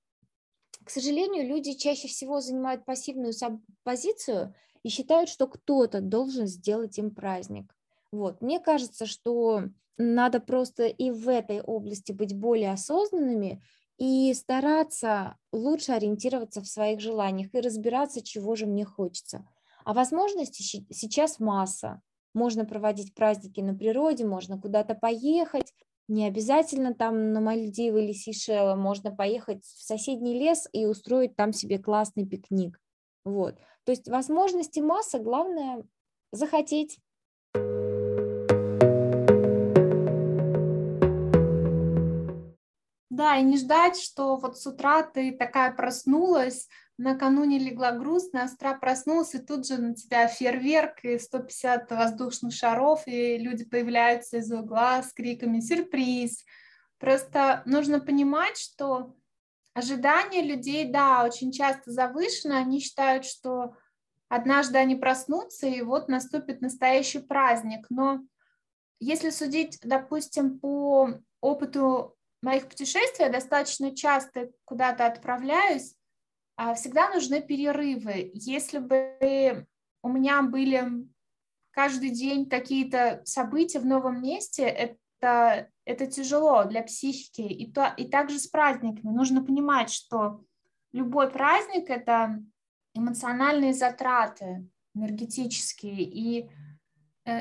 к 0.84 0.90
сожалению, 0.90 1.48
люди 1.48 1.74
чаще 1.74 2.08
всего 2.08 2.40
занимают 2.40 2.86
пассивную 2.86 3.34
позицию 3.84 4.54
и 4.84 4.90
считают, 4.90 5.30
что 5.30 5.48
кто-то 5.48 6.02
должен 6.02 6.46
сделать 6.46 6.98
им 7.00 7.14
праздник. 7.14 7.76
Вот. 8.12 8.42
Мне 8.42 8.60
кажется, 8.60 9.08
что 9.08 9.64
надо 9.98 10.40
просто 10.40 10.86
и 10.86 11.12
в 11.12 11.28
этой 11.28 11.62
области 11.62 12.12
быть 12.12 12.36
более 12.36 12.72
осознанными 12.72 13.62
и 14.00 14.34
стараться 14.34 15.36
лучше 15.52 15.92
ориентироваться 15.92 16.62
в 16.62 16.68
своих 16.68 17.02
желаниях 17.02 17.54
и 17.54 17.60
разбираться, 17.60 18.24
чего 18.24 18.56
же 18.56 18.66
мне 18.66 18.86
хочется. 18.86 19.46
А 19.84 19.94
возможностей 19.94 20.64
сейчас 20.90 21.40
масса. 21.40 22.02
Можно 22.34 22.64
проводить 22.64 23.14
праздники 23.14 23.60
на 23.60 23.76
природе, 23.76 24.26
можно 24.26 24.60
куда-то 24.60 24.96
поехать, 24.96 25.74
не 26.08 26.26
обязательно 26.26 26.94
там 26.94 27.34
на 27.34 27.42
Мальдивы 27.42 28.04
или 28.04 28.14
Сейшелы, 28.14 28.76
можно 28.76 29.12
поехать 29.12 29.64
в 29.64 29.84
соседний 29.84 30.40
лес 30.40 30.68
и 30.72 30.86
устроить 30.86 31.36
там 31.36 31.54
себе 31.54 31.78
классный 31.78 32.26
пикник. 32.26 32.80
Вот. 33.26 33.56
То 33.84 33.92
есть 33.92 34.08
возможности 34.08 34.80
масса, 34.80 35.20
главное 35.20 35.84
захотеть. 36.32 37.00
Да, 43.20 43.36
и 43.36 43.44
не 43.44 43.58
ждать, 43.58 44.00
что 44.00 44.38
вот 44.38 44.58
с 44.58 44.66
утра 44.66 45.04
ты 45.04 45.34
такая 45.34 45.74
проснулась, 45.74 46.70
накануне 46.98 47.60
легла 47.60 47.92
грустно, 47.92 48.44
а 48.44 48.48
с 48.48 48.54
утра 48.54 48.76
проснулась, 48.76 49.36
и 49.36 49.40
тут 49.40 49.68
же 49.68 49.78
на 49.78 49.94
тебя 49.94 50.30
фейерверк 50.30 51.04
и 51.04 51.20
150 51.20 51.92
воздушных 51.92 52.54
шаров, 52.54 53.04
и 53.08 53.38
люди 53.38 53.66
появляются 53.66 54.38
из 54.38 54.50
угла 54.54 55.04
с 55.04 55.12
криками 55.12 55.60
«сюрприз». 55.60 56.46
Просто 56.98 57.62
нужно 57.66 58.00
понимать, 58.00 58.58
что 58.58 59.18
ожидания 59.74 60.42
людей, 60.42 60.90
да, 60.90 61.26
очень 61.26 61.52
часто 61.52 61.92
завышены, 61.92 62.54
они 62.54 62.80
считают, 62.80 63.26
что 63.26 63.76
однажды 64.30 64.78
они 64.78 64.96
проснутся, 64.96 65.68
и 65.68 65.82
вот 65.82 66.08
наступит 66.08 66.62
настоящий 66.62 67.20
праздник. 67.20 67.86
Но 67.90 68.22
если 69.02 69.30
судить, 69.30 69.78
допустим, 69.84 70.58
по 70.58 71.20
опыту 71.42 72.16
моих 72.42 72.68
путешествий 72.68 73.26
я 73.26 73.32
достаточно 73.32 73.96
часто 73.96 74.52
куда-то 74.66 75.06
отправляюсь, 75.06 75.96
а 76.56 76.74
всегда 76.74 77.10
нужны 77.10 77.42
перерывы. 77.42 78.32
Если 78.34 78.80
бы 78.80 79.66
у 80.02 80.10
меня 80.10 80.42
были 80.42 81.08
каждый 81.72 82.10
день 82.10 82.50
какие-то 82.50 83.22
события 83.26 83.80
в 83.80 83.86
новом 83.86 84.22
месте, 84.22 84.64
это, 84.64 85.70
это 85.86 86.08
тяжело 86.08 86.66
для 86.66 86.84
психики. 86.84 87.42
И, 87.42 87.72
то, 87.72 87.94
и 87.96 88.08
также 88.08 88.40
с 88.40 88.48
праздниками. 88.48 89.14
Нужно 89.14 89.44
понимать, 89.44 89.90
что 89.90 90.44
любой 90.92 91.30
праздник– 91.32 91.86
это 91.90 92.44
эмоциональные 92.94 93.74
затраты 93.74 94.68
энергетические. 94.96 96.04
И 96.04 96.50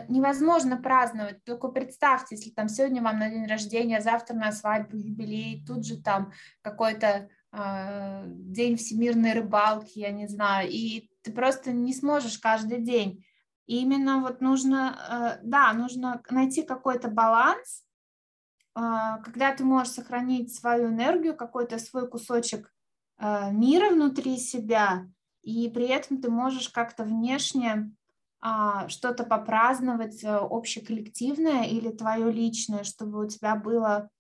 невозможно 0.09 0.77
праздновать. 0.77 1.44
Только 1.44 1.68
представьте, 1.68 2.37
если 2.37 2.51
там 2.51 2.68
сегодня 2.68 3.03
вам 3.03 3.18
на 3.18 3.31
день 3.31 3.46
рождения, 3.46 4.01
завтра 4.01 4.35
на 4.35 4.53
свадьбу, 4.53 4.96
юбилей, 4.96 5.64
тут 5.66 5.87
же 5.87 6.01
там 6.03 6.33
какой-то 6.62 7.29
э, 7.53 8.22
день 8.27 8.77
всемирной 8.77 9.35
рыбалки, 9.35 9.98
я 9.98 10.11
не 10.11 10.27
знаю, 10.27 10.68
и 10.70 11.11
ты 11.22 11.33
просто 11.33 11.72
не 11.72 11.92
сможешь 11.94 12.38
каждый 12.38 12.81
день. 12.81 13.24
И 13.66 13.83
именно 13.83 14.20
вот 14.20 14.40
нужно, 14.40 15.38
э, 15.40 15.40
да, 15.44 15.72
нужно 15.74 16.22
найти 16.31 16.62
какой-то 16.62 17.09
баланс, 17.09 17.85
э, 18.74 18.81
когда 19.24 19.55
ты 19.55 19.64
можешь 19.64 19.92
сохранить 19.92 20.55
свою 20.55 20.88
энергию, 20.88 21.37
какой-то 21.37 21.79
свой 21.79 22.09
кусочек 22.09 22.72
э, 23.18 23.53
мира 23.53 23.90
внутри 23.90 24.38
себя, 24.38 25.07
и 25.42 25.68
при 25.68 25.87
этом 25.87 26.20
ты 26.20 26.31
можешь 26.31 26.68
как-то 26.68 27.05
внешне 27.05 27.90
что-то 28.88 29.24
попраздновать 29.24 30.22
э, 30.22 30.29
общеколлективное 30.29 31.64
или 31.64 31.90
твое 31.90 32.31
личное, 32.31 32.85
чтобы 32.85 33.24
у 33.24 33.29
тебя 33.29 33.57
было 33.57 34.11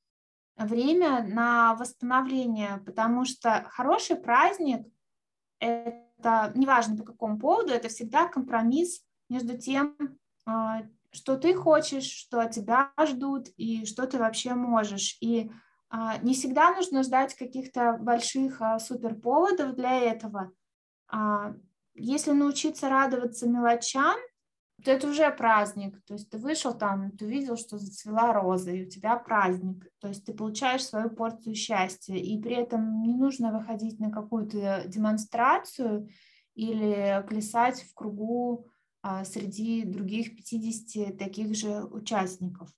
время 0.56 1.22
на 1.22 1.74
восстановление, 1.76 2.82
потому 2.84 3.24
что 3.24 3.64
хороший 3.70 4.16
праздник– 4.16 4.86
это, 5.60 6.52
неважно 6.56 6.96
по 6.96 7.04
какому 7.04 7.38
поводу, 7.38 7.72
это 7.72 7.88
всегда 7.88 8.26
компромисс 8.26 9.04
между 9.28 9.56
тем, 9.56 9.96
а, 10.44 10.82
что 11.12 11.36
ты 11.36 11.54
хочешь, 11.54 12.10
что 12.10 12.40
от 12.40 12.50
тебя 12.50 12.92
ждут 13.06 13.48
и 13.56 13.86
что 13.86 14.06
ты 14.08 14.18
вообще 14.18 14.54
можешь. 14.54 15.16
И 15.20 15.50
а, 15.90 16.18
не 16.18 16.34
всегда 16.34 16.74
нужно 16.74 17.04
ждать 17.04 17.34
каких-то 17.34 17.96
больших 18.00 18.60
суперповодов 18.80 19.76
для 19.76 19.96
этого. 19.96 20.50
Если 21.98 22.30
научиться 22.32 22.88
радоваться 22.88 23.48
мелочам, 23.48 24.16
то 24.84 24.92
это 24.92 25.08
уже 25.08 25.30
праздник. 25.30 26.00
То 26.06 26.14
есть 26.14 26.30
ты 26.30 26.38
вышел 26.38 26.72
там, 26.72 27.10
ты 27.10 27.26
увидел, 27.26 27.56
что 27.56 27.78
зацвела 27.78 28.32
роза, 28.32 28.70
и 28.70 28.86
у 28.86 28.88
тебя 28.88 29.16
праздник. 29.16 29.84
То 30.00 30.08
есть 30.08 30.24
ты 30.24 30.32
получаешь 30.32 30.84
свою 30.84 31.10
порцию 31.10 31.56
счастья. 31.56 32.14
И 32.14 32.40
при 32.40 32.54
этом 32.54 33.02
не 33.02 33.14
нужно 33.14 33.52
выходить 33.52 33.98
на 33.98 34.10
какую-то 34.10 34.84
демонстрацию 34.86 36.08
или 36.54 37.24
плясать 37.28 37.82
в 37.82 37.94
кругу 37.94 38.68
а, 39.02 39.24
среди 39.24 39.84
других 39.84 40.36
50 40.36 41.18
таких 41.18 41.56
же 41.56 41.82
участников. 41.84 42.68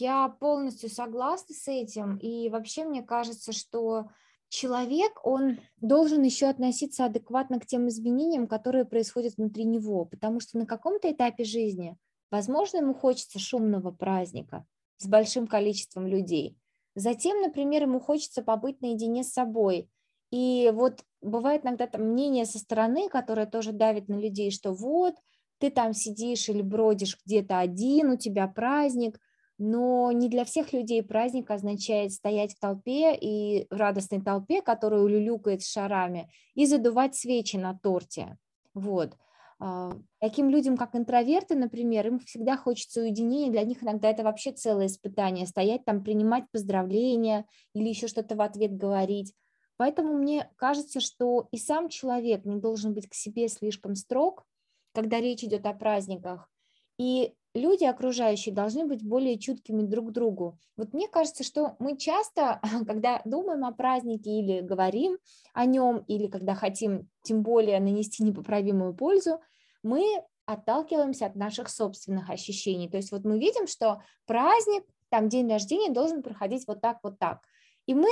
Я 0.00 0.28
полностью 0.28 0.90
согласна 0.90 1.54
с 1.54 1.68
этим, 1.68 2.16
и 2.16 2.48
вообще 2.48 2.84
мне 2.84 3.02
кажется, 3.02 3.52
что 3.52 4.08
человек, 4.48 5.20
он 5.24 5.60
должен 5.80 6.22
еще 6.22 6.46
относиться 6.46 7.04
адекватно 7.04 7.60
к 7.60 7.66
тем 7.66 7.88
изменениям, 7.88 8.48
которые 8.48 8.86
происходят 8.86 9.36
внутри 9.36 9.64
него, 9.64 10.04
потому 10.04 10.40
что 10.40 10.58
на 10.58 10.66
каком-то 10.66 11.12
этапе 11.12 11.44
жизни, 11.44 11.96
возможно, 12.32 12.78
ему 12.78 12.92
хочется 12.92 13.38
шумного 13.38 13.92
праздника 13.92 14.66
с 14.96 15.06
большим 15.06 15.46
количеством 15.46 16.08
людей. 16.08 16.56
Затем, 16.96 17.40
например, 17.40 17.82
ему 17.82 18.00
хочется 18.00 18.42
побыть 18.42 18.80
наедине 18.80 19.22
с 19.22 19.32
собой. 19.32 19.88
И 20.32 20.72
вот 20.74 21.04
бывает 21.20 21.64
иногда 21.64 21.86
там 21.86 22.02
мнение 22.02 22.46
со 22.46 22.58
стороны, 22.58 23.08
которое 23.08 23.46
тоже 23.46 23.70
давит 23.70 24.08
на 24.08 24.14
людей, 24.14 24.50
что 24.50 24.72
вот, 24.72 25.14
ты 25.58 25.70
там 25.70 25.92
сидишь 25.92 26.48
или 26.48 26.62
бродишь 26.62 27.16
где-то 27.24 27.60
один, 27.60 28.10
у 28.10 28.16
тебя 28.16 28.48
праздник– 28.48 29.20
но 29.64 30.12
не 30.12 30.28
для 30.28 30.44
всех 30.44 30.72
людей 30.74 31.02
праздник 31.02 31.50
означает 31.50 32.12
стоять 32.12 32.54
в 32.54 32.60
толпе 32.60 33.16
и 33.16 33.66
в 33.70 33.76
радостной 33.76 34.20
толпе, 34.20 34.60
которая 34.60 35.00
улюлюкает 35.00 35.62
с 35.62 35.72
шарами, 35.72 36.30
и 36.54 36.66
задувать 36.66 37.14
свечи 37.14 37.56
на 37.56 37.78
торте. 37.78 38.36
Вот. 38.74 39.16
А, 39.58 39.92
таким 40.20 40.50
людям, 40.50 40.76
как 40.76 40.94
интроверты, 40.94 41.54
например, 41.54 42.06
им 42.08 42.18
всегда 42.18 42.58
хочется 42.58 43.00
уединения, 43.00 43.50
для 43.50 43.62
них 43.62 43.82
иногда 43.82 44.10
это 44.10 44.22
вообще 44.22 44.52
целое 44.52 44.86
испытание, 44.86 45.46
стоять 45.46 45.84
там, 45.86 46.04
принимать 46.04 46.44
поздравления 46.52 47.46
или 47.72 47.88
еще 47.88 48.06
что-то 48.06 48.36
в 48.36 48.42
ответ 48.42 48.76
говорить. 48.76 49.32
Поэтому 49.78 50.12
мне 50.12 50.50
кажется, 50.56 51.00
что 51.00 51.48
и 51.52 51.56
сам 51.56 51.88
человек 51.88 52.44
не 52.44 52.60
должен 52.60 52.92
быть 52.92 53.08
к 53.08 53.14
себе 53.14 53.48
слишком 53.48 53.94
строг, 53.94 54.44
когда 54.92 55.20
речь 55.20 55.42
идет 55.42 55.64
о 55.64 55.72
праздниках, 55.72 56.50
и 56.98 57.34
люди 57.54 57.84
окружающие 57.84 58.54
должны 58.54 58.84
быть 58.84 59.02
более 59.02 59.38
чуткими 59.38 59.82
друг 59.82 60.10
к 60.10 60.12
другу. 60.12 60.58
Вот 60.76 60.92
мне 60.92 61.08
кажется, 61.08 61.44
что 61.44 61.76
мы 61.78 61.96
часто, 61.96 62.60
когда 62.86 63.22
думаем 63.24 63.64
о 63.64 63.72
празднике 63.72 64.30
или 64.30 64.60
говорим 64.60 65.18
о 65.52 65.64
нем, 65.64 65.98
или 66.08 66.26
когда 66.26 66.54
хотим 66.54 67.08
тем 67.22 67.42
более 67.42 67.80
нанести 67.80 68.22
непоправимую 68.22 68.94
пользу, 68.94 69.40
мы 69.82 70.02
отталкиваемся 70.46 71.26
от 71.26 71.36
наших 71.36 71.70
собственных 71.70 72.28
ощущений. 72.28 72.88
То 72.88 72.96
есть 72.96 73.12
вот 73.12 73.24
мы 73.24 73.38
видим, 73.38 73.66
что 73.66 74.02
праздник, 74.26 74.84
там 75.08 75.28
день 75.28 75.48
рождения 75.48 75.92
должен 75.92 76.22
проходить 76.22 76.66
вот 76.66 76.80
так, 76.80 76.98
вот 77.02 77.18
так. 77.18 77.40
И 77.86 77.94
мы 77.94 78.08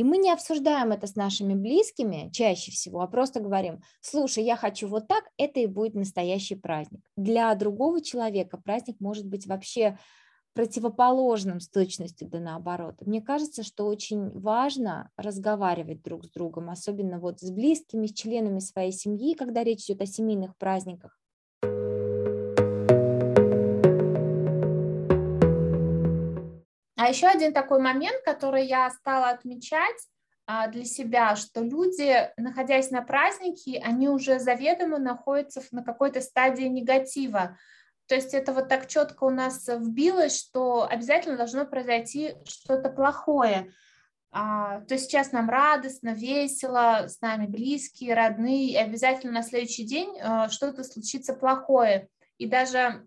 и 0.00 0.04
мы 0.04 0.16
не 0.16 0.32
обсуждаем 0.32 0.92
это 0.92 1.06
с 1.06 1.14
нашими 1.14 1.52
близкими 1.52 2.30
чаще 2.32 2.72
всего, 2.72 3.02
а 3.02 3.06
просто 3.06 3.38
говорим, 3.38 3.82
слушай, 4.00 4.42
я 4.42 4.56
хочу 4.56 4.88
вот 4.88 5.08
так, 5.08 5.24
это 5.36 5.60
и 5.60 5.66
будет 5.66 5.92
настоящий 5.92 6.54
праздник. 6.54 7.02
Для 7.18 7.54
другого 7.54 8.00
человека 8.00 8.56
праздник 8.56 8.96
может 8.98 9.26
быть 9.26 9.46
вообще 9.46 9.98
противоположным 10.54 11.60
с 11.60 11.68
точностью 11.68 12.28
да 12.30 12.40
наоборот. 12.40 12.94
Мне 13.02 13.20
кажется, 13.20 13.62
что 13.62 13.84
очень 13.84 14.30
важно 14.30 15.10
разговаривать 15.18 16.00
друг 16.00 16.24
с 16.24 16.30
другом, 16.30 16.70
особенно 16.70 17.20
вот 17.20 17.40
с 17.40 17.50
близкими, 17.50 18.06
с 18.06 18.14
членами 18.14 18.60
своей 18.60 18.92
семьи, 18.92 19.34
когда 19.34 19.62
речь 19.62 19.84
идет 19.84 20.00
о 20.00 20.06
семейных 20.06 20.56
праздниках. 20.56 21.19
А 27.00 27.08
еще 27.08 27.28
один 27.28 27.54
такой 27.54 27.80
момент, 27.80 28.22
который 28.26 28.66
я 28.66 28.90
стала 28.90 29.30
отмечать 29.30 29.96
а, 30.46 30.68
для 30.68 30.84
себя, 30.84 31.34
что 31.34 31.62
люди, 31.62 32.30
находясь 32.36 32.90
на 32.90 33.00
празднике, 33.00 33.80
они 33.82 34.10
уже 34.10 34.38
заведомо 34.38 34.98
находятся 34.98 35.62
на 35.70 35.82
какой-то 35.82 36.20
стадии 36.20 36.64
негатива. 36.64 37.56
То 38.06 38.16
есть 38.16 38.34
это 38.34 38.52
вот 38.52 38.68
так 38.68 38.86
четко 38.86 39.24
у 39.24 39.30
нас 39.30 39.66
вбилось, 39.66 40.38
что 40.38 40.86
обязательно 40.86 41.38
должно 41.38 41.64
произойти 41.64 42.34
что-то 42.44 42.90
плохое. 42.90 43.72
А, 44.30 44.82
то 44.82 44.92
есть 44.92 45.06
сейчас 45.06 45.32
нам 45.32 45.48
радостно, 45.48 46.10
весело, 46.10 47.06
с 47.08 47.18
нами 47.22 47.46
близкие, 47.46 48.12
родные, 48.12 48.72
и 48.72 48.76
обязательно 48.76 49.32
на 49.32 49.42
следующий 49.42 49.84
день 49.84 50.20
а, 50.20 50.50
что-то 50.50 50.84
случится 50.84 51.32
плохое. 51.32 52.08
И 52.36 52.44
даже 52.44 53.06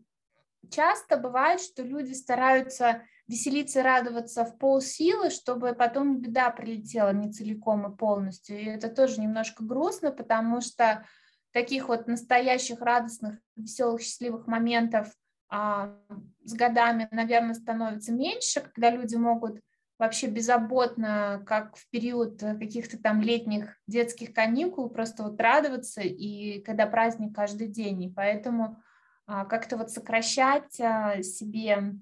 часто 0.71 1.17
бывает, 1.17 1.61
что 1.61 1.83
люди 1.83 2.13
стараются 2.13 3.03
веселиться, 3.27 3.83
радоваться 3.83 4.45
в 4.45 4.57
полсилы, 4.57 5.29
чтобы 5.29 5.73
потом 5.73 6.19
беда 6.19 6.49
прилетела 6.49 7.11
не 7.13 7.31
целиком 7.31 7.91
и 7.91 7.95
полностью. 7.95 8.59
И 8.59 8.65
это 8.65 8.89
тоже 8.89 9.21
немножко 9.21 9.63
грустно, 9.63 10.11
потому 10.11 10.61
что 10.61 11.05
таких 11.51 11.87
вот 11.87 12.07
настоящих 12.07 12.81
радостных, 12.81 13.39
веселых, 13.55 14.01
счастливых 14.01 14.47
моментов 14.47 15.13
а, 15.49 15.95
с 16.43 16.53
годами, 16.53 17.07
наверное, 17.11 17.53
становится 17.53 18.11
меньше, 18.11 18.61
когда 18.61 18.89
люди 18.89 19.15
могут 19.15 19.59
вообще 19.99 20.27
беззаботно, 20.27 21.43
как 21.45 21.77
в 21.77 21.89
период 21.89 22.39
каких-то 22.39 22.97
там 22.97 23.21
летних 23.21 23.77
детских 23.87 24.33
каникул, 24.33 24.89
просто 24.89 25.23
вот 25.23 25.39
радоваться, 25.39 26.01
и 26.01 26.59
когда 26.61 26.87
праздник 26.87 27.35
каждый 27.35 27.67
день. 27.67 28.03
И 28.03 28.09
поэтому 28.09 28.81
а, 29.25 29.45
как-то 29.45 29.77
вот 29.77 29.91
сокращать 29.91 30.79
а, 30.81 31.21
себе 31.21 31.93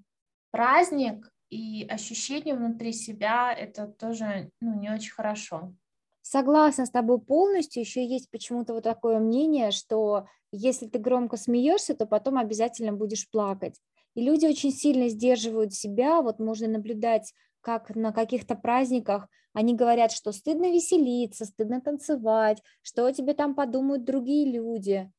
праздник 0.52 1.32
и 1.50 1.86
ощущение 1.90 2.56
внутри 2.56 2.94
себя, 2.94 3.54
это 3.54 3.88
тоже 3.88 4.52
ну, 4.62 4.80
не 4.80 4.90
очень 4.90 5.12
хорошо. 5.12 5.74
Согласна 6.22 6.86
с 6.86 6.92
тобой 6.92 7.20
полностью. 7.20 7.82
Еще 7.82 8.06
есть 8.06 8.30
почему-то 8.30 8.74
вот 8.74 8.84
такое 8.84 9.20
мнение, 9.20 9.72
что 9.72 10.28
если 10.52 10.88
ты 10.88 11.00
громко 11.00 11.36
смеешься, 11.36 11.96
то 11.96 12.06
потом 12.06 12.38
обязательно 12.38 12.94
будешь 12.94 13.30
плакать. 13.30 13.80
И 14.14 14.22
люди 14.22 14.46
очень 14.46 14.72
сильно 14.72 15.10
сдерживают 15.10 15.74
себя. 15.74 16.22
Вот 16.22 16.40
можно 16.40 16.68
наблюдать, 16.68 17.34
как 17.62 17.96
на 17.96 18.12
каких-то 18.12 18.56
праздниках 18.56 19.28
они 19.54 19.76
говорят, 19.76 20.12
что 20.12 20.32
стыдно 20.32 20.72
веселиться, 20.72 21.46
стыдно 21.46 21.82
танцевать, 21.82 22.62
что 22.82 23.06
о 23.06 23.12
тебе 23.12 23.34
там 23.34 23.56
подумают 23.56 24.06
другие 24.06 24.50
люди. 24.52 25.12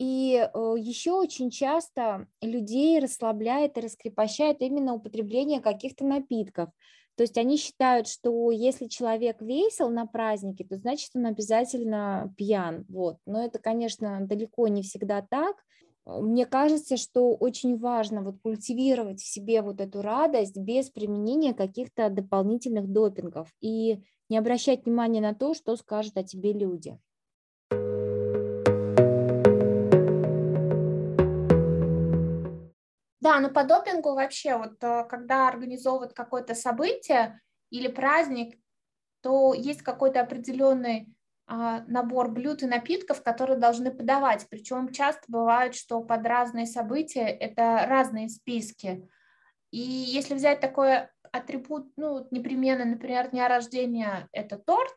И 0.00 0.32
э, 0.32 0.74
еще 0.78 1.12
очень 1.12 1.50
часто 1.50 2.26
людей 2.40 2.98
расслабляет 3.00 3.76
и 3.76 3.82
раскрепощает 3.82 4.62
именно 4.62 4.94
употребление 4.94 5.60
каких-то 5.60 6.06
напитков. 6.06 6.70
То 7.16 7.24
есть 7.24 7.36
они 7.36 7.58
считают, 7.58 8.08
что 8.08 8.50
если 8.50 8.86
человек 8.86 9.42
весел 9.42 9.90
на 9.90 10.06
празднике, 10.06 10.64
то 10.64 10.78
значит 10.78 11.10
он 11.14 11.26
обязательно 11.26 12.32
пьян. 12.38 12.86
Вот. 12.88 13.18
Но 13.26 13.44
это, 13.44 13.58
конечно, 13.58 14.26
далеко 14.26 14.68
не 14.68 14.82
всегда 14.82 15.20
так. 15.20 15.54
Мне 16.06 16.46
кажется, 16.46 16.96
что 16.96 17.34
очень 17.34 17.76
важно 17.76 18.22
вот 18.22 18.36
культивировать 18.42 19.20
в 19.20 19.30
себе 19.30 19.60
вот 19.60 19.82
эту 19.82 20.00
радость 20.00 20.56
без 20.56 20.88
применения 20.88 21.52
каких-то 21.52 22.08
дополнительных 22.08 22.88
допингов 22.88 23.52
и 23.60 24.02
не 24.30 24.38
обращать 24.38 24.86
внимания 24.86 25.20
на 25.20 25.34
то, 25.34 25.52
что 25.52 25.76
скажут 25.76 26.16
о 26.16 26.24
тебе 26.24 26.54
люди. 26.54 26.98
Да, 33.20 33.38
но 33.40 33.50
по 33.50 33.64
допингу 33.64 34.14
вообще, 34.14 34.56
вот 34.56 34.82
э, 34.82 35.04
когда 35.08 35.48
организовывают 35.48 36.14
какое-то 36.14 36.54
событие 36.54 37.40
или 37.70 37.88
праздник, 37.88 38.58
то 39.20 39.52
есть 39.52 39.82
какой-то 39.82 40.20
определенный 40.20 41.14
а, 41.52 41.82
набор 41.88 42.30
блюд 42.30 42.62
и 42.62 42.66
напитков, 42.66 43.24
которые 43.24 43.58
должны 43.58 43.90
подавать. 43.90 44.46
Причем 44.48 44.92
часто 44.92 45.22
бывает, 45.26 45.74
что 45.74 46.00
под 46.00 46.24
разные 46.24 46.64
события 46.64 47.26
это 47.26 47.86
разные 47.88 48.28
списки. 48.28 49.08
И 49.72 49.80
если 49.80 50.34
взять 50.34 50.60
такой 50.60 51.08
атрибут, 51.32 51.92
ну, 51.96 52.26
непременно, 52.30 52.84
например, 52.84 53.30
дня 53.30 53.48
рождения– 53.48 54.28
это 54.32 54.58
торт, 54.58 54.94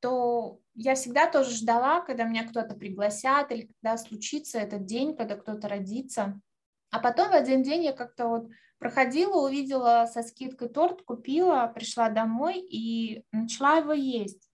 то 0.00 0.58
я 0.74 0.96
всегда 0.96 1.30
тоже 1.30 1.52
ждала, 1.52 2.00
когда 2.00 2.24
меня 2.24 2.48
кто-то 2.48 2.74
пригласят 2.74 3.52
или 3.52 3.70
когда 3.80 3.96
случится 3.96 4.58
этот 4.58 4.86
день, 4.86 5.16
когда 5.16 5.36
кто-то 5.36 5.68
родится. 5.68 6.40
А 6.90 7.00
потом 7.00 7.30
в 7.30 7.34
один 7.34 7.62
день 7.62 7.84
я 7.84 7.92
как-то 7.92 8.28
вот 8.28 8.48
проходила, 8.78 9.46
увидела 9.46 10.06
со 10.12 10.22
скидкой 10.22 10.68
торт, 10.68 11.02
купила, 11.02 11.70
пришла 11.74 12.08
домой 12.08 12.58
и 12.58 13.24
начала 13.32 13.78
его 13.78 13.92
есть. 13.92 14.50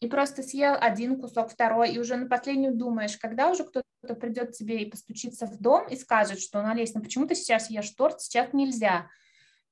И 0.00 0.08
просто 0.08 0.42
съел 0.42 0.76
один 0.78 1.18
кусок, 1.20 1.50
второй, 1.50 1.92
и 1.92 1.98
уже 1.98 2.16
на 2.16 2.28
последнюю 2.28 2.74
думаешь, 2.74 3.16
когда 3.16 3.50
уже 3.50 3.64
кто-то 3.64 4.14
придет 4.14 4.52
тебе 4.52 4.82
и 4.82 4.90
постучится 4.90 5.46
в 5.46 5.58
дом 5.58 5.88
и 5.88 5.96
скажет, 5.96 6.40
что, 6.40 6.60
Налесь, 6.60 6.94
ну 6.94 7.02
почему 7.02 7.26
ты 7.26 7.34
сейчас 7.34 7.70
ешь 7.70 7.90
торт, 7.90 8.20
сейчас 8.20 8.52
нельзя. 8.52 9.08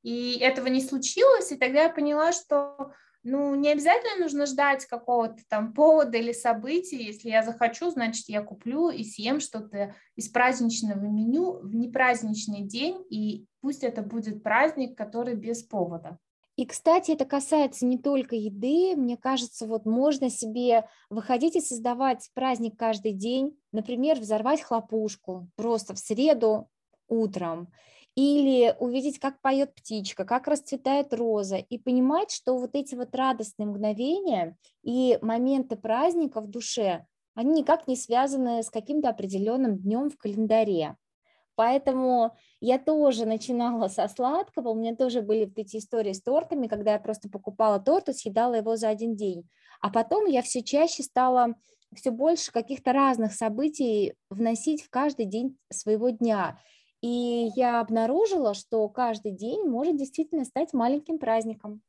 И 0.03 0.39
этого 0.39 0.67
не 0.69 0.83
случилось, 0.83 1.53
и 1.53 1.57
тогда 1.57 1.85
я 1.85 1.91
поняла, 1.91 2.33
что 2.33 2.93
ну, 3.25 3.55
не 3.55 3.71
обязательно 3.71 4.23
нужно 4.23 4.45
ждать 4.47 4.85
какого-то 4.85 5.43
там 5.49 5.73
повода 5.73 6.19
или 6.19 6.33
события. 6.33 7.03
Если 7.03 7.31
я 7.31 7.43
захочу, 7.43 7.91
значит, 7.91 8.29
я 8.29 8.43
куплю 8.43 8.91
и 8.91 9.03
съем 9.03 9.41
что-то 9.41 9.95
из 10.15 10.29
праздничного 10.29 11.01
меню 11.01 11.59
в 11.63 11.75
непраздничный 11.75 12.61
день, 12.61 13.03
и 13.09 13.47
пусть 13.63 13.83
это 13.83 14.03
будет 14.03 14.43
праздник, 14.43 14.97
который 14.97 15.35
без 15.35 15.63
повода. 15.63 16.19
И, 16.57 16.67
кстати, 16.67 17.11
это 17.11 17.25
касается 17.25 17.85
не 17.85 17.99
только 17.99 18.37
еды. 18.37 18.95
Мне 18.95 19.17
кажется, 19.17 19.67
вот 19.67 19.87
можно 19.87 20.31
себе 20.31 20.87
выходить 21.11 21.57
и 21.57 21.61
создавать 21.61 22.31
праздник 22.35 22.79
каждый 22.79 23.13
день. 23.13 23.59
Например, 23.73 24.21
взорвать 24.21 24.63
хлопушку 24.63 25.49
просто 25.57 25.95
в 25.95 25.99
среду 25.99 26.69
утром 27.09 27.73
или 28.15 28.75
увидеть, 28.79 29.19
как 29.19 29.41
поет 29.41 29.75
птичка, 29.75 30.25
как 30.25 30.47
расцветает 30.47 31.13
роза, 31.13 31.57
и 31.57 31.79
понимать, 31.79 32.31
что 32.31 32.57
вот 32.57 32.71
эти 32.75 32.95
вот 32.95 33.15
радостные 33.15 33.67
мгновения 33.67 34.57
и 34.83 35.19
моменты 35.21 35.77
праздника 35.77 36.41
в 36.41 36.49
душе, 36.49 37.07
они 37.35 37.63
никак 37.63 37.89
не 37.89 37.97
связаны 37.97 38.63
с 38.63 38.71
каким-то 38.71 39.09
определенным 39.09 39.79
днем 39.79 40.11
в 40.11 40.17
календаре. 40.17 40.97
Поэтому 41.57 42.37
я 42.61 42.79
тоже 42.79 43.27
начинала 43.27 43.89
со 43.89 44.09
сладкого, 44.09 44.71
у 44.71 44.75
меня 44.75 44.95
тоже 44.95 45.23
были 45.23 45.47
вот 45.47 45.59
эти 45.59 45.79
истории 45.79 46.13
с 46.13 46.23
тортами, 46.23 46.69
когда 46.69 46.93
я 46.93 46.99
просто 46.99 47.29
покупала 47.29 47.81
торт 47.81 48.09
и 48.09 48.13
съедала 48.13 48.55
его 48.55 48.77
за 48.77 48.89
один 48.89 49.17
день. 49.17 49.49
А 49.81 49.91
потом 49.91 50.27
я 50.27 50.43
все 50.43 50.63
чаще 50.63 51.03
стала 51.03 51.55
все 51.95 52.11
больше 52.11 52.51
каких-то 52.51 52.93
разных 52.93 53.33
событий 53.33 54.15
вносить 54.31 54.83
в 54.83 54.91
каждый 54.91 55.27
день 55.27 55.57
своего 55.71 56.11
дня. 56.11 56.59
И 57.05 57.51
я 57.55 57.81
обнаружила, 57.81 58.55
что 58.55 58.89
каждый 58.89 59.33
день 59.33 59.69
может 59.69 59.99
действительно 59.99 60.47
стать 60.47 60.73
маленьким 60.73 61.19
праздником. 61.19 61.83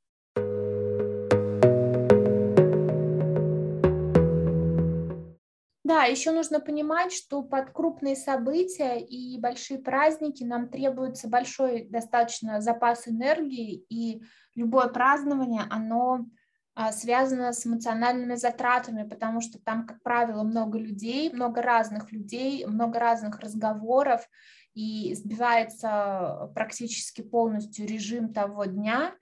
Да, 5.85 6.03
еще 6.03 6.31
нужно 6.31 6.59
понимать, 6.59 7.13
что 7.13 7.43
под 7.43 7.69
крупные 7.69 8.17
события 8.17 8.99
и 8.99 9.39
большие 9.39 9.79
праздники 9.79 10.43
нам 10.43 10.67
требуется 10.67 11.29
большой 11.29 11.87
достаточно 11.87 12.59
запас 12.59 13.07
энергии, 13.07 13.85
и 13.87 14.21
любое 14.53 14.89
празднование, 14.89 15.63
оно 15.69 16.25
а, 16.73 16.91
связано 16.91 17.53
с 17.53 17.65
эмоциональными 17.65 18.35
затратами, 18.35 19.07
потому 19.07 19.39
что 19.39 19.59
там, 19.59 19.87
как 19.87 20.03
правило, 20.03 20.43
много 20.43 20.77
людей, 20.77 21.31
много 21.31 21.61
разных 21.61 22.11
людей, 22.11 22.65
много 22.65 22.99
разных 22.99 23.39
разговоров, 23.39 24.27
и 24.75 25.15
сбивается 25.15 26.51
практически 26.53 27.21
полностью 27.21 27.87
режим 27.87 28.33
того 28.33 28.65
дня. 28.65 29.15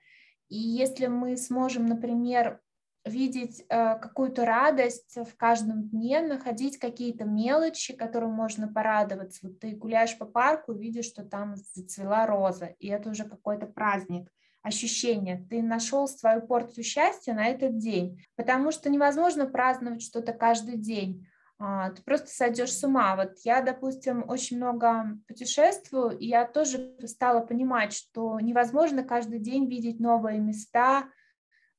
И 0.50 0.58
если 0.58 1.08
мы 1.08 1.38
сможем, 1.38 1.86
например, 1.86 2.60
видеть 3.06 3.66
э, 3.70 3.98
какую-то 4.00 4.46
радость 4.46 5.18
в 5.18 5.36
каждом 5.36 5.90
дне, 5.90 6.22
находить 6.22 6.80
какие-то 6.80 7.26
мелочи, 7.26 7.94
которым 7.94 8.32
можно 8.32 8.68
порадоваться. 8.68 9.48
Вот 9.48 9.60
ты 9.60 9.72
гуляешь 9.72 10.18
по 10.18 10.26
парку, 10.26 10.74
видишь, 10.74 11.06
что 11.06 11.24
там 11.24 11.56
зацвела 11.56 12.26
роза, 12.26 12.76
и 12.80 12.88
это 12.88 13.10
уже 13.10 13.26
какой-то 13.26 13.68
праздник 13.68 14.30
ощущение, 14.62 15.46
ты 15.50 15.62
нашел 15.62 16.08
свою 16.08 16.42
порцию 16.42 16.86
счастья 16.86 17.34
на 17.34 17.48
этот 17.48 17.78
день, 17.78 18.26
потому 18.36 18.72
что 18.72 18.90
невозможно 18.90 19.46
праздновать 19.46 20.02
что-то 20.02 20.32
каждый 20.32 20.78
день. 20.78 21.28
А, 21.60 21.92
ты 21.92 22.02
просто 22.04 22.28
сойдешь 22.28 22.74
с 22.74 22.84
ума. 22.84 23.16
Вот 23.16 23.38
я, 23.44 23.62
допустим, 23.62 24.28
очень 24.28 24.58
много 24.58 25.18
путешествую, 25.28 26.18
и 26.18 26.28
я 26.28 26.46
тоже 26.46 26.96
стала 27.06 27.42
понимать, 27.42 27.94
что 27.94 28.40
невозможно 28.40 29.04
каждый 29.04 29.40
день 29.40 29.70
видеть 29.70 30.00
новые 30.00 30.40
места, 30.40 31.10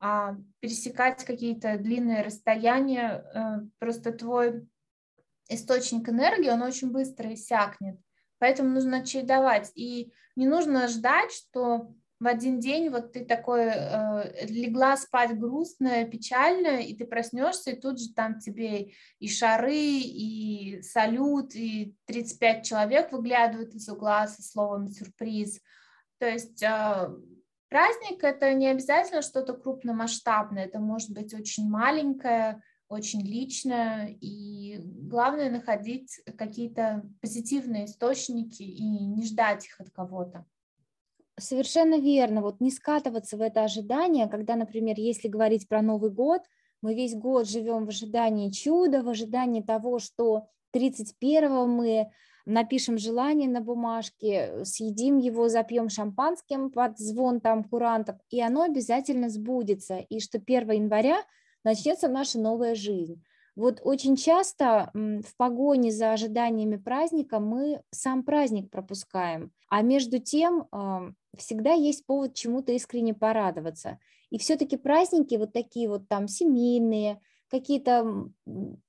а, 0.00 0.36
пересекать 0.60 1.24
какие-то 1.24 1.78
длинные 1.78 2.22
расстояния. 2.22 3.24
Э, 3.34 3.66
просто 3.78 4.12
твой 4.12 4.68
источник 5.48 6.08
энергии, 6.08 6.50
он 6.50 6.62
очень 6.62 6.90
быстро 6.90 7.32
иссякнет. 7.32 7.98
Поэтому 8.38 8.70
нужно 8.70 9.04
чередовать. 9.04 9.72
И 9.74 10.12
не 10.36 10.46
нужно 10.46 10.88
ждать, 10.88 11.32
что 11.32 11.94
в 12.20 12.26
один 12.26 12.60
день 12.60 12.90
вот 12.90 13.12
ты 13.12 13.24
такой 13.24 13.66
э, 13.66 14.46
легла 14.46 14.96
спать 14.96 15.38
грустная, 15.38 16.06
печальная, 16.06 16.80
и 16.80 16.94
ты 16.94 17.04
проснешься, 17.04 17.72
и 17.72 17.80
тут 17.80 18.00
же 18.00 18.14
там 18.14 18.38
тебе 18.38 18.92
и 19.18 19.28
шары, 19.28 19.74
и 19.74 20.80
салют, 20.82 21.54
и 21.54 21.94
35 22.06 22.64
человек 22.64 23.12
выглядывают 23.12 23.74
из 23.74 23.88
угла 23.88 24.26
со 24.26 24.42
словом 24.42 24.88
сюрприз. 24.88 25.60
То 26.18 26.28
есть 26.28 26.62
э, 26.62 27.10
праздник 27.68 28.22
это 28.22 28.54
не 28.54 28.68
обязательно 28.68 29.20
что-то 29.20 29.54
крупномасштабное, 29.54 30.66
это 30.66 30.78
может 30.78 31.10
быть 31.10 31.34
очень 31.34 31.68
маленькое, 31.68 32.62
очень 32.88 33.22
личное, 33.22 34.16
и 34.20 34.78
главное 34.82 35.50
находить 35.50 36.20
какие-то 36.38 37.02
позитивные 37.20 37.86
источники 37.86 38.62
и 38.62 38.84
не 38.84 39.24
ждать 39.24 39.66
их 39.66 39.80
от 39.80 39.90
кого-то. 39.90 40.46
Совершенно 41.38 41.98
верно. 41.98 42.42
Вот 42.42 42.60
не 42.60 42.70
скатываться 42.70 43.36
в 43.36 43.40
это 43.40 43.64
ожидание, 43.64 44.28
когда, 44.28 44.54
например, 44.54 44.94
если 44.98 45.26
говорить 45.28 45.68
про 45.68 45.82
Новый 45.82 46.10
год, 46.10 46.42
мы 46.80 46.94
весь 46.94 47.14
год 47.14 47.48
живем 47.48 47.86
в 47.86 47.88
ожидании 47.88 48.50
чуда, 48.50 49.02
в 49.02 49.08
ожидании 49.08 49.60
того, 49.60 49.98
что 49.98 50.46
31-го 50.74 51.66
мы 51.66 52.10
напишем 52.46 52.98
желание 52.98 53.48
на 53.48 53.60
бумажке, 53.60 54.64
съедим 54.64 55.18
его, 55.18 55.48
запьем 55.48 55.88
шампанским 55.88 56.70
под 56.70 56.98
звон 56.98 57.40
там 57.40 57.64
курантов, 57.64 58.16
и 58.30 58.40
оно 58.40 58.62
обязательно 58.62 59.28
сбудется, 59.28 59.96
и 59.96 60.20
что 60.20 60.38
1 60.38 60.70
января 60.70 61.16
начнется 61.64 62.06
наша 62.06 62.38
новая 62.38 62.74
жизнь. 62.74 63.22
Вот 63.56 63.80
очень 63.84 64.16
часто 64.16 64.90
в 64.94 65.36
погоне 65.36 65.92
за 65.92 66.12
ожиданиями 66.12 66.76
праздника 66.76 67.38
мы 67.38 67.82
сам 67.90 68.24
праздник 68.24 68.70
пропускаем, 68.70 69.52
а 69.68 69.82
между 69.82 70.18
тем 70.18 70.68
всегда 71.36 71.72
есть 71.72 72.04
повод 72.06 72.34
чему-то 72.34 72.72
искренне 72.72 73.14
порадоваться. 73.14 73.98
И 74.30 74.38
все-таки 74.38 74.76
праздники 74.76 75.36
вот 75.36 75.52
такие 75.52 75.88
вот 75.88 76.08
там 76.08 76.26
семейные, 76.26 77.20
какие-то 77.48 78.28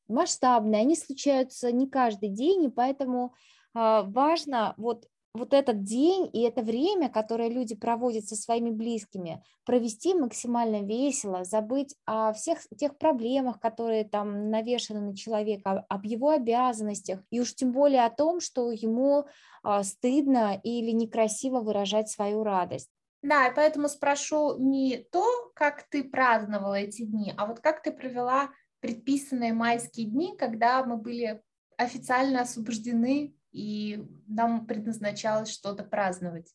масштабные, 0.08 0.82
они 0.82 0.96
случаются 0.96 1.72
не 1.72 1.88
каждый 1.88 2.30
день, 2.30 2.64
и 2.64 2.70
поэтому 2.70 3.34
а, 3.74 4.04
важно 4.04 4.74
вот 4.78 5.08
вот 5.36 5.54
этот 5.54 5.84
день 5.84 6.30
и 6.32 6.42
это 6.42 6.62
время, 6.62 7.10
которое 7.10 7.50
люди 7.50 7.76
проводят 7.76 8.26
со 8.26 8.36
своими 8.36 8.70
близкими, 8.70 9.44
провести 9.66 10.14
максимально 10.14 10.82
весело, 10.82 11.44
забыть 11.44 11.96
о 12.06 12.34
всех 12.34 12.60
тех 12.78 12.98
проблемах, 12.98 13.60
которые 13.60 14.06
там 14.06 14.50
навешаны 14.50 15.02
на 15.02 15.16
человека, 15.16 15.86
об 15.90 16.06
его 16.06 16.30
обязанностях, 16.30 17.22
и 17.30 17.40
уж 17.40 17.54
тем 17.54 17.72
более 17.72 18.06
о 18.06 18.10
том, 18.10 18.40
что 18.40 18.72
ему 18.72 19.26
а, 19.64 19.84
стыдно 19.84 20.60
или 20.64 20.92
некрасиво 20.92 21.60
выражать 21.60 22.10
свою 22.10 22.44
радость. 22.44 22.90
Да, 23.22 23.48
и 23.48 23.56
поэтому 23.56 23.90
спрошу 23.90 24.58
не 24.60 24.98
то, 25.12 25.52
как 25.56 25.84
ты 25.90 26.04
праздновала 26.04 26.76
эти 26.76 27.04
дни, 27.04 27.34
а 27.36 27.48
вот 27.48 27.60
как 27.60 27.82
ты 27.82 27.92
провела 27.92 28.50
предписанные 28.80 29.52
майские 29.52 30.06
дни, 30.06 30.36
когда 30.38 30.84
мы 30.84 30.98
были 30.98 31.42
официально 31.78 32.42
освобождены 32.42 33.36
и 33.56 34.06
нам 34.28 34.68
предназначалось 34.68 35.50
что-то 35.50 35.84
праздновать. 35.84 36.54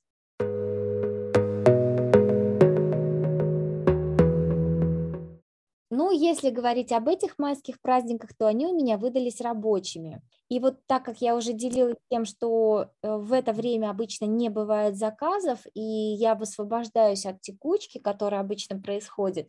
Ну, 5.93 6.13
если 6.13 6.51
говорить 6.51 6.93
об 6.93 7.09
этих 7.09 7.39
майских 7.39 7.81
праздниках, 7.81 8.31
то 8.37 8.47
они 8.47 8.67
у 8.67 8.77
меня 8.77 8.99
выдались 8.99 9.41
рабочими. 9.41 10.23
И 10.49 10.61
вот 10.61 10.79
так 10.87 11.05
как 11.05 11.21
я 11.21 11.35
уже 11.35 11.53
делилась 11.53 11.97
тем, 12.11 12.25
что 12.25 12.91
э, 13.03 13.17
в 13.17 13.33
это 13.33 13.53
время 13.53 13.91
обычно 13.91 14.27
не 14.27 14.51
бывает 14.51 14.97
заказов, 14.97 15.61
и 15.73 15.81
я 15.81 16.35
высвобождаюсь 16.35 17.27
от 17.27 17.41
текучки, 17.41 17.99
которая 17.99 18.41
обычно 18.41 18.81
происходит, 18.81 19.49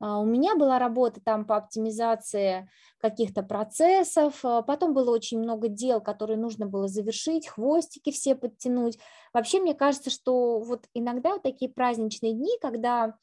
у 0.00 0.24
меня 0.24 0.56
была 0.56 0.78
работа 0.78 1.20
там 1.22 1.44
по 1.44 1.56
оптимизации 1.56 2.68
каких-то 2.98 3.42
процессов, 3.42 4.40
а, 4.44 4.62
потом 4.62 4.94
было 4.94 5.10
очень 5.10 5.38
много 5.38 5.68
дел, 5.68 6.00
которые 6.00 6.38
нужно 6.38 6.66
было 6.66 6.88
завершить, 6.88 7.48
хвостики 7.48 8.10
все 8.10 8.34
подтянуть. 8.34 8.98
Вообще, 9.32 9.60
мне 9.60 9.74
кажется, 9.74 10.10
что 10.10 10.60
вот 10.60 10.86
иногда 10.94 11.32
вот 11.34 11.42
такие 11.42 11.70
праздничные 11.70 12.32
дни, 12.32 12.52
когда 12.60 13.14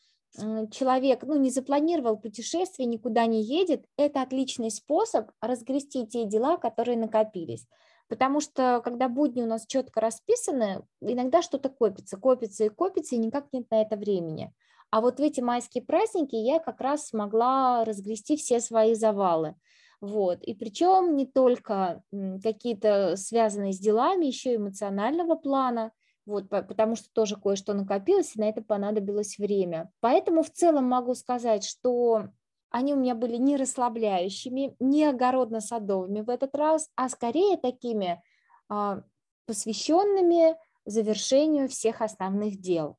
человек 0.72 1.24
ну, 1.24 1.36
не 1.40 1.50
запланировал 1.50 2.18
путешествие, 2.18 2.86
никуда 2.86 3.26
не 3.26 3.42
едет, 3.42 3.86
это 3.98 4.22
отличный 4.22 4.70
способ 4.70 5.32
разгрести 5.42 6.06
те 6.06 6.26
дела, 6.26 6.58
которые 6.58 6.98
накопились. 6.98 7.66
Потому 8.08 8.40
что 8.40 8.82
когда 8.84 9.10
будни 9.10 9.42
у 9.42 9.46
нас 9.46 9.66
четко 9.66 10.00
расписаны, 10.00 10.84
иногда 11.02 11.42
что-то 11.42 11.70
копится, 11.70 12.18
копится 12.18 12.66
и 12.66 12.70
копится, 12.70 13.16
и 13.16 13.20
никак 13.20 13.52
нет 13.52 13.70
на 13.70 13.82
это 13.82 13.98
времени. 13.98 14.54
А 14.90 15.02
вот 15.02 15.20
в 15.20 15.22
эти 15.22 15.42
майские 15.42 15.84
праздники 15.84 16.36
я 16.36 16.60
как 16.60 16.82
раз 16.82 17.08
смогла 17.08 17.84
разгрести 17.84 18.38
все 18.38 18.60
свои 18.60 18.96
завалы. 18.96 19.56
Вот. 20.00 20.44
И 20.44 20.54
причем 20.54 21.16
не 21.16 21.26
только 21.26 22.04
какие-то 22.44 23.16
связанные 23.16 23.74
с 23.74 23.80
делами, 23.80 24.26
еще 24.26 24.54
и 24.54 24.58
эмоционального 24.58 25.36
плана. 25.36 25.92
вот, 26.26 26.50
потому 26.50 26.96
что 26.96 27.10
тоже 27.14 27.38
кое-что 27.38 27.74
накопилось, 27.74 28.36
и 28.36 28.40
на 28.40 28.50
это 28.50 28.62
понадобилось 28.62 29.38
время. 29.38 29.90
Поэтому 30.02 30.44
в 30.44 30.52
целом 30.52 30.86
могу 30.86 31.16
сказать, 31.16 31.64
что 31.64 32.30
они 32.70 32.94
у 32.94 32.98
меня 32.98 33.16
были 33.16 33.38
не 33.38 33.56
расслабляющими, 33.56 34.76
не 34.80 35.06
огородно-садовыми 35.06 36.22
в 36.22 36.30
этот 36.30 36.56
раз, 36.56 36.90
а 36.96 37.10
скорее 37.10 37.58
такими 37.58 38.22
а, 38.70 39.04
посвященными 39.46 40.58
завершению 40.86 41.70
всех 41.70 42.02
основных 42.02 42.60
дел. 42.60 42.98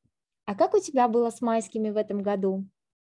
А 0.49 0.55
как 0.55 0.73
у 0.73 0.79
тебя 0.79 1.07
было 1.07 1.29
с 1.29 1.41
майскими 1.41 1.91
в 1.91 1.97
этом 1.97 2.23
году? 2.23 2.65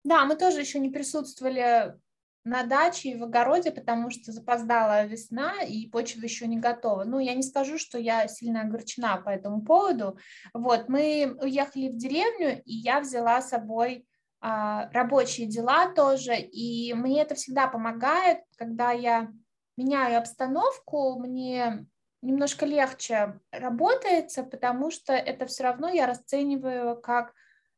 Да, 0.04 0.26
мы 0.26 0.36
тоже 0.36 0.60
еще 0.60 0.78
не 0.78 0.90
присутствовали 0.90 1.98
на 2.44 2.62
даче 2.64 3.08
и 3.08 3.16
в 3.16 3.24
огороде, 3.24 3.70
потому 3.70 4.10
что 4.10 4.32
запоздала 4.32 5.06
весна 5.06 5.62
и 5.62 5.88
почва 5.88 6.20
еще 6.20 6.46
не 6.46 6.58
готова. 6.58 7.04
Ну, 7.04 7.20
я 7.20 7.32
не 7.32 7.42
скажу, 7.42 7.78
что 7.78 7.96
я 7.96 8.28
сильно 8.28 8.60
огорчена 8.60 9.16
по 9.16 9.30
этому 9.30 9.62
поводу. 9.62 10.18
Вот, 10.52 10.90
мы 10.90 11.34
уехали 11.40 11.88
в 11.88 11.96
деревню, 11.96 12.60
и 12.66 12.74
я 12.74 13.00
взяла 13.00 13.40
с 13.40 13.48
собой 13.48 14.06
а, 14.42 14.90
рабочие 14.92 15.46
дела 15.46 15.90
тоже, 15.94 16.36
и 16.36 16.92
мне 16.92 17.22
это 17.22 17.34
всегда 17.34 17.66
помогает, 17.66 18.40
когда 18.58 18.90
я 18.90 19.32
меняю 19.78 20.18
обстановку, 20.18 21.18
мне 21.18 21.86
немножко 22.22 22.64
легче 22.64 23.40
работается, 23.50 24.44
потому 24.44 24.90
что 24.90 25.12
это 25.12 25.46
все 25.46 25.64
равно 25.64 25.88
я 25.88 26.06
расцениваю 26.06 26.96
как 27.00 27.34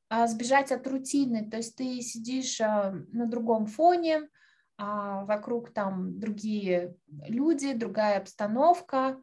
а, 0.09 0.27
сбежать 0.27 0.71
от 0.71 0.87
рутины, 0.87 1.51
то 1.51 1.57
есть 1.57 1.77
ты 1.77 2.01
сидишь 2.03 2.61
а, 2.61 2.93
на 3.13 3.27
другом 3.27 3.67
фоне, 3.67 4.29
а 4.77 5.25
вокруг 5.25 5.73
там 5.73 6.19
другие 6.21 6.97
люди, 7.09 7.73
другая 7.73 8.19
обстановка, 8.19 9.21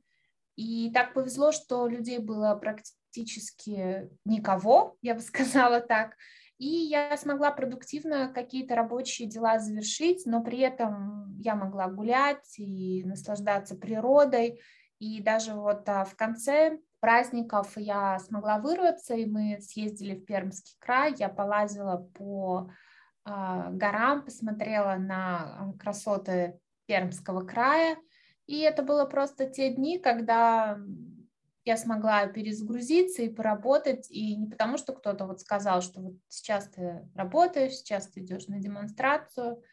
и 0.56 0.92
так 0.94 1.14
повезло, 1.14 1.52
что 1.52 1.88
людей 1.88 2.18
было 2.18 2.56
практически 2.56 4.10
никого, 4.26 4.98
я 5.02 5.14
бы 5.14 5.22
сказала 5.22 5.82
так, 5.82 6.16
и 6.58 6.68
я 6.68 7.16
смогла 7.18 7.52
продуктивно 7.52 8.32
какие-то 8.34 8.76
рабочие 8.76 9.28
дела 9.28 9.60
завершить, 9.60 10.26
но 10.26 10.44
при 10.44 10.60
этом 10.60 11.36
я 11.40 11.56
могла 11.56 11.88
гулять 11.88 12.60
и 12.60 13.04
наслаждаться 13.04 13.76
природой, 13.76 14.62
и 15.02 15.20
даже 15.20 15.56
вот 15.56 15.89
а, 15.89 16.06
в 16.06 16.16
конце 16.16 16.78
праздников 16.99 17.76
я 17.76 18.20
смогла 18.20 18.60
вырваться, 18.60 19.16
и 19.16 19.26
мы 19.26 19.60
съездили 19.60 20.14
в 20.14 20.26
Пермский 20.26 20.76
край, 20.80 21.16
я 21.18 21.28
полазила 21.28 22.08
по 22.14 22.70
а, 23.26 23.72
горам, 23.72 24.24
посмотрела 24.24 24.97
на 24.97 25.74
красоты 25.80 26.60
Пермского 26.86 27.41
края, 27.41 27.97
и 28.45 28.60
это 28.60 28.84
было 28.84 29.06
просто 29.06 29.49
те 29.49 29.74
дни, 29.74 29.97
когда 29.97 30.78
я 31.66 31.78
смогла 31.78 32.28
перезагрузиться 32.28 33.24
и 33.24 33.34
поработать, 33.34 34.06
и 34.12 34.36
не 34.36 34.47
потому, 34.47 34.78
что 34.78 34.93
кто-то 34.93 35.26
вот 35.26 35.41
сказал, 35.41 35.82
что 35.82 35.99
вот 35.99 36.14
сейчас 36.28 36.68
ты 36.68 37.10
работаешь, 37.16 37.74
сейчас 37.74 38.08
ты 38.08 38.20
идешь 38.20 38.45
на 38.45 38.60
демонстрацию, 38.60 39.64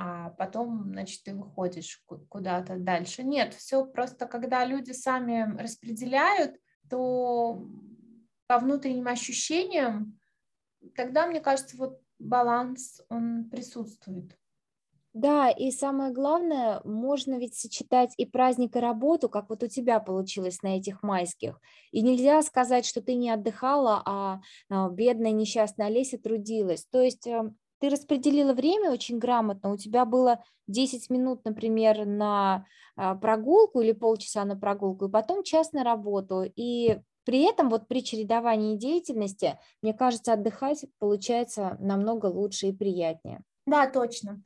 а 0.00 0.30
потом, 0.30 0.92
значит, 0.92 1.24
ты 1.24 1.34
выходишь 1.34 2.04
куда-то 2.06 2.76
дальше. 2.76 3.24
Нет, 3.24 3.52
все 3.52 3.84
просто, 3.84 4.26
когда 4.26 4.64
люди 4.64 4.92
сами 4.92 5.60
распределяют, 5.60 6.54
то 6.88 7.68
по 8.46 8.58
внутренним 8.60 9.08
ощущениям, 9.08 10.20
тогда, 10.94 11.26
мне 11.26 11.40
кажется, 11.40 11.76
вот 11.76 12.00
баланс, 12.20 13.00
он 13.08 13.50
присутствует. 13.50 14.38
Да, 15.14 15.50
и 15.50 15.72
самое 15.72 16.12
главное, 16.12 16.80
можно 16.84 17.36
ведь 17.36 17.56
сочетать 17.56 18.14
и 18.18 18.24
праздник, 18.24 18.76
и 18.76 18.78
работу, 18.78 19.28
как 19.28 19.48
вот 19.48 19.64
у 19.64 19.66
тебя 19.66 19.98
получилось 19.98 20.62
на 20.62 20.76
этих 20.76 21.02
майских. 21.02 21.60
И 21.90 22.02
нельзя 22.02 22.40
сказать, 22.42 22.86
что 22.86 23.02
ты 23.02 23.14
не 23.14 23.30
отдыхала, 23.30 24.00
а, 24.06 24.40
а 24.70 24.88
бедная 24.90 25.32
несчастная 25.32 25.88
Олеся 25.88 26.18
трудилась. 26.18 26.84
То 26.84 27.02
есть 27.02 27.26
эм, 27.26 27.56
ты 27.80 27.88
распределила 27.88 28.52
время 28.52 28.90
очень 28.90 29.18
грамотно, 29.18 29.72
у 29.72 29.76
тебя 29.76 30.04
было 30.04 30.42
10 30.66 31.10
минут, 31.10 31.44
например, 31.44 32.06
на 32.06 32.66
а, 32.96 33.14
прогулку 33.14 33.80
или 33.80 33.92
полчаса 33.92 34.44
на 34.44 34.56
прогулку, 34.56 35.06
и 35.06 35.10
потом 35.10 35.42
час 35.42 35.72
на 35.72 35.84
работу, 35.84 36.44
и 36.56 36.98
при 37.24 37.42
этом 37.42 37.68
вот 37.68 37.88
при 37.88 38.02
чередовании 38.02 38.76
деятельности, 38.76 39.58
мне 39.82 39.94
кажется, 39.94 40.32
отдыхать 40.32 40.84
получается 40.98 41.76
намного 41.78 42.26
лучше 42.26 42.68
и 42.68 42.72
приятнее. 42.72 43.42
Да, 43.66 43.86
точно. 43.86 44.42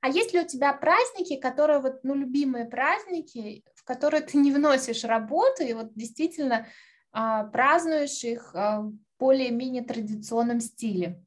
А 0.00 0.10
есть 0.10 0.32
ли 0.32 0.40
у 0.40 0.46
тебя 0.46 0.72
праздники, 0.72 1.36
которые 1.36 1.80
вот, 1.80 2.00
ну, 2.02 2.14
любимые 2.14 2.64
праздники, 2.64 3.62
в 3.74 3.84
которые 3.84 4.22
ты 4.22 4.38
не 4.38 4.52
вносишь 4.52 5.04
работу, 5.04 5.64
и 5.64 5.74
вот 5.74 5.92
действительно 5.94 6.66
празднуешь 7.12 8.22
их 8.24 8.54
а, 8.54 8.82
в 8.82 8.92
более-менее 9.18 9.82
традиционном 9.82 10.60
стиле? 10.60 11.22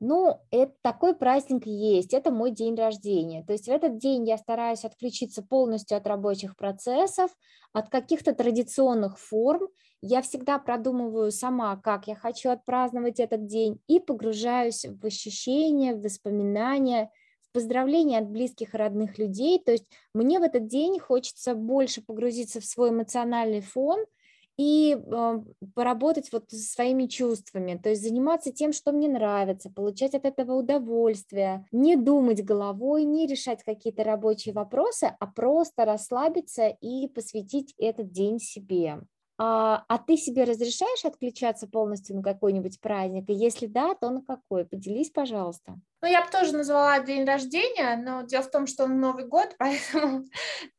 Ну, 0.00 0.38
это 0.52 0.72
такой 0.82 1.16
праздник 1.16 1.66
есть, 1.66 2.14
это 2.14 2.30
мой 2.30 2.52
день 2.52 2.76
рождения. 2.76 3.42
То 3.42 3.52
есть 3.52 3.66
в 3.66 3.70
этот 3.70 3.98
день 3.98 4.28
я 4.28 4.38
стараюсь 4.38 4.84
отключиться 4.84 5.42
полностью 5.42 5.96
от 5.96 6.06
рабочих 6.06 6.56
процессов, 6.56 7.32
от 7.72 7.88
каких-то 7.88 8.32
традиционных 8.32 9.18
форм. 9.18 9.68
Я 10.00 10.22
всегда 10.22 10.60
продумываю 10.60 11.32
сама, 11.32 11.76
как 11.76 12.06
я 12.06 12.14
хочу 12.14 12.50
отпраздновать 12.50 13.18
этот 13.18 13.46
день, 13.46 13.80
и 13.88 13.98
погружаюсь 13.98 14.84
в 14.84 15.04
ощущения, 15.04 15.94
в 15.94 16.02
воспоминания, 16.02 17.10
в 17.42 17.52
поздравления 17.52 18.18
от 18.18 18.30
близких 18.30 18.74
и 18.74 18.76
родных 18.76 19.18
людей. 19.18 19.60
То 19.60 19.72
есть 19.72 19.90
мне 20.14 20.38
в 20.38 20.42
этот 20.42 20.68
день 20.68 21.00
хочется 21.00 21.56
больше 21.56 22.02
погрузиться 22.02 22.60
в 22.60 22.64
свой 22.64 22.90
эмоциональный 22.90 23.62
фон– 23.62 23.98
и 24.58 24.98
э, 25.00 25.40
поработать 25.74 26.30
вот 26.32 26.50
со 26.50 26.56
своими 26.56 27.06
чувствами, 27.06 27.80
то 27.80 27.90
есть 27.90 28.02
заниматься 28.02 28.52
тем, 28.52 28.72
что 28.72 28.90
мне 28.92 29.08
нравится, 29.08 29.70
получать 29.70 30.14
от 30.14 30.26
этого 30.26 30.54
удовольствие, 30.54 31.64
не 31.70 31.96
думать 31.96 32.44
головой, 32.44 33.04
не 33.04 33.26
решать 33.26 33.62
какие-то 33.62 34.02
рабочие 34.02 34.52
вопросы, 34.52 35.14
а 35.18 35.26
просто 35.26 35.84
расслабиться 35.84 36.68
и 36.68 37.06
посвятить 37.06 37.72
этот 37.78 38.10
день 38.10 38.40
себе. 38.40 39.00
А, 39.40 39.84
а 39.86 39.98
ты 39.98 40.16
себе 40.16 40.42
разрешаешь 40.42 41.04
отключаться 41.04 41.68
полностью 41.68 42.16
на 42.16 42.22
какой-нибудь 42.24 42.80
праздник? 42.80 43.30
И 43.30 43.34
если 43.34 43.66
да, 43.66 43.94
то 43.94 44.10
на 44.10 44.20
какой? 44.20 44.64
Поделись, 44.64 45.10
пожалуйста. 45.10 45.76
Ну, 46.02 46.08
я 46.08 46.24
бы 46.24 46.30
тоже 46.30 46.56
назвала 46.56 46.98
день 46.98 47.24
рождения, 47.24 47.96
но 47.96 48.22
дело 48.22 48.42
в 48.42 48.50
том, 48.50 48.66
что 48.66 48.84
он 48.84 48.98
Новый 48.98 49.24
год, 49.24 49.54
поэтому 49.58 50.24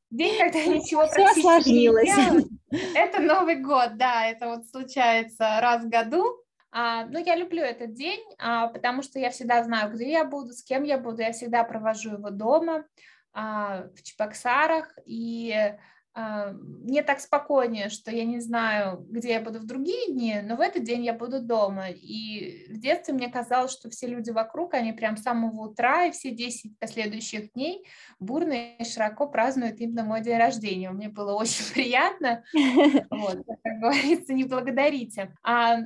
день, 0.10 0.38
когда 0.38 0.66
ничего 0.66 1.06
Все 1.08 1.16
практически 1.16 1.70
не 1.70 1.82
делают, 1.82 2.48
это 2.96 3.20
Новый 3.22 3.56
год, 3.58 3.98
да, 3.98 4.26
это 4.26 4.48
вот 4.48 4.66
случается 4.68 5.60
раз 5.62 5.84
в 5.84 5.90
году. 5.90 6.26
А, 6.72 7.06
ну, 7.06 7.24
я 7.24 7.36
люблю 7.36 7.64
этот 7.64 7.94
день, 7.94 8.24
а, 8.38 8.68
потому 8.68 9.02
что 9.02 9.18
я 9.18 9.32
всегда 9.32 9.64
знаю, 9.64 9.92
где 9.92 10.12
я 10.12 10.26
буду, 10.26 10.54
с 10.54 10.64
кем 10.64 10.84
я 10.84 11.00
буду, 11.00 11.22
я 11.22 11.32
всегда 11.32 11.64
провожу 11.64 12.12
его 12.14 12.30
дома, 12.30 12.86
а, 13.34 13.88
в 13.96 14.04
Чебоксарах, 14.04 14.96
и 15.06 15.76
мне 16.16 17.04
так 17.04 17.20
спокойнее, 17.20 17.90
что 17.90 18.12
я 18.12 18.26
не 18.26 18.40
знаю, 18.40 19.06
где 19.10 19.34
я 19.34 19.42
буду 19.42 19.60
в 19.60 19.66
другие 19.66 20.12
дни, 20.12 20.42
но 20.44 20.56
в 20.56 20.62
этот 20.62 20.84
день 20.84 21.06
я 21.06 21.14
буду 21.14 21.42
дома. 21.42 21.90
И 21.90 22.68
в 22.70 22.80
детстве 22.80 23.14
мне 23.14 23.30
казалось, 23.30 23.72
что 23.72 23.90
все 23.90 24.08
люди 24.08 24.32
вокруг, 24.32 24.74
они 24.74 24.92
прям 24.92 25.18
с 25.18 25.24
самого 25.24 25.70
утра 25.70 26.06
и 26.06 26.12
все 26.12 26.32
10 26.32 26.80
последующих 26.80 27.54
дней 27.54 27.86
бурно 28.20 28.76
и 28.78 28.84
широко 28.84 29.28
празднуют 29.28 29.80
именно 29.80 30.04
мой 30.04 30.22
день 30.22 30.38
рождения. 30.38 30.90
Мне 30.90 31.10
было 31.10 31.34
очень 31.36 31.66
приятно. 31.74 32.44
Вот, 33.10 33.46
как 33.64 33.80
говорится, 33.80 34.34
не 34.34 34.44
благодарите. 34.46 35.36
А, 35.44 35.78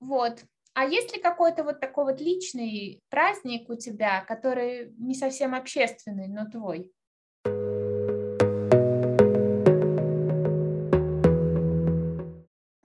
вот. 0.00 0.44
А 0.74 0.84
есть 0.84 1.14
ли 1.14 1.22
какой-то 1.22 1.62
вот 1.62 1.80
такой 1.80 2.04
вот 2.04 2.20
личный 2.20 3.00
праздник 3.08 3.68
у 3.70 3.76
тебя, 3.76 4.24
который 4.26 4.92
не 4.98 5.14
совсем 5.14 5.54
общественный, 5.54 6.28
но 6.28 6.46
твой? 6.46 6.92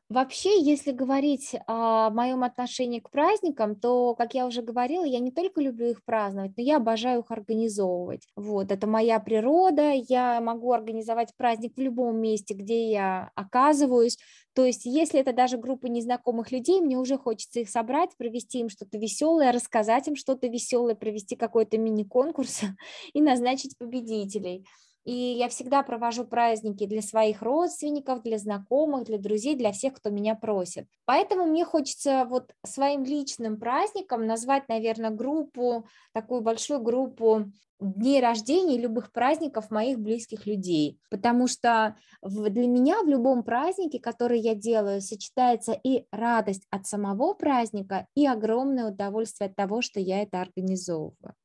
Вообще, 0.10 0.60
если 0.60 0.92
говорить 0.92 1.56
о 1.68 2.10
моем 2.10 2.44
отношении 2.44 3.00
к 3.00 3.12
праздникам, 3.12 3.76
то, 3.76 4.16
как 4.16 4.34
я 4.34 4.48
уже 4.48 4.64
говорила, 4.64 5.04
я 5.06 5.20
не 5.20 5.30
только 5.32 5.62
люблю 5.62 5.86
их 5.92 6.04
праздновать, 6.04 6.54
но 6.58 6.64
я 6.64 6.78
обожаю 6.78 7.20
их 7.22 7.30
организовывать. 7.30 8.28
Вот, 8.36 8.72
это 8.72 8.88
моя 8.88 9.20
природа, 9.20 9.92
я 9.92 10.42
могу 10.42 10.72
организовать 10.74 11.36
праздник 11.38 11.74
в 11.78 11.80
любом 11.80 12.18
месте, 12.20 12.56
где 12.56 12.90
я 12.90 13.30
оказываюсь. 13.36 14.18
То 14.56 14.66
есть, 14.66 14.86
если 14.86 15.20
это 15.20 15.32
даже 15.32 15.58
группа 15.58 15.86
незнакомых 15.86 16.52
людей, 16.52 16.82
мне 16.82 16.98
уже 16.98 17.20
хочется 17.20 17.60
их 17.60 17.70
собрать, 17.70 18.18
провести 18.18 18.62
им 18.62 18.70
что-то 18.70 18.98
веселое, 18.98 19.52
рассказать 19.52 20.08
им 20.08 20.16
что-то 20.16 20.48
веселое, 20.48 20.96
провести 20.96 21.36
какой-то 21.36 21.78
мини-конкурс 21.78 22.62
и 23.14 23.22
назначить 23.22 23.78
победителей. 23.78 24.66
И 25.06 25.14
я 25.14 25.50
всегда 25.50 25.84
провожу 25.84 26.26
праздники 26.26 26.86
для 26.86 27.02
своих 27.02 27.42
родственников, 27.42 28.22
для 28.22 28.38
знакомых, 28.38 29.06
для 29.06 29.18
друзей, 29.18 29.56
для 29.56 29.72
всех, 29.72 29.94
кто 29.96 30.10
меня 30.10 30.36
просит. 30.36 30.88
Поэтому 31.06 31.46
мне 31.46 31.66
хочется 31.66 32.26
вот 32.30 32.54
своим 32.66 33.04
личным 33.04 33.60
праздником 33.60 34.28
назвать, 34.28 34.68
наверное, 34.70 35.10
группу, 35.10 35.88
такую 36.14 36.42
большую 36.42 36.82
группу 36.82 37.46
дней 37.80 38.22
рождения 38.22 38.76
и 38.76 38.82
любых 38.82 39.12
праздников 39.12 39.72
моих 39.72 40.00
близких 40.00 40.46
людей, 40.46 41.00
потому 41.10 41.48
что 41.48 41.96
для 42.22 42.68
меня 42.68 43.02
в 43.04 43.08
любом 43.08 43.44
празднике, 43.44 44.00
который 44.00 44.40
я 44.40 44.54
делаю, 44.54 45.02
сочетается 45.02 45.72
и 45.72 46.06
радость 46.12 46.68
от 46.72 46.88
самого 46.88 47.34
праздника, 47.34 48.06
и 48.16 48.28
огромное 48.28 48.92
удовольствие 48.92 49.50
от 49.50 49.56
того, 49.56 49.82
что 49.82 50.00
я 50.00 50.22
это 50.22 50.42
организовываю. 50.42 51.36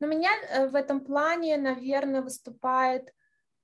Но 0.00 0.06
меня 0.06 0.30
э, 0.50 0.68
в 0.68 0.74
этом 0.74 1.00
плане, 1.00 1.56
наверное, 1.56 2.22
выступает 2.22 3.12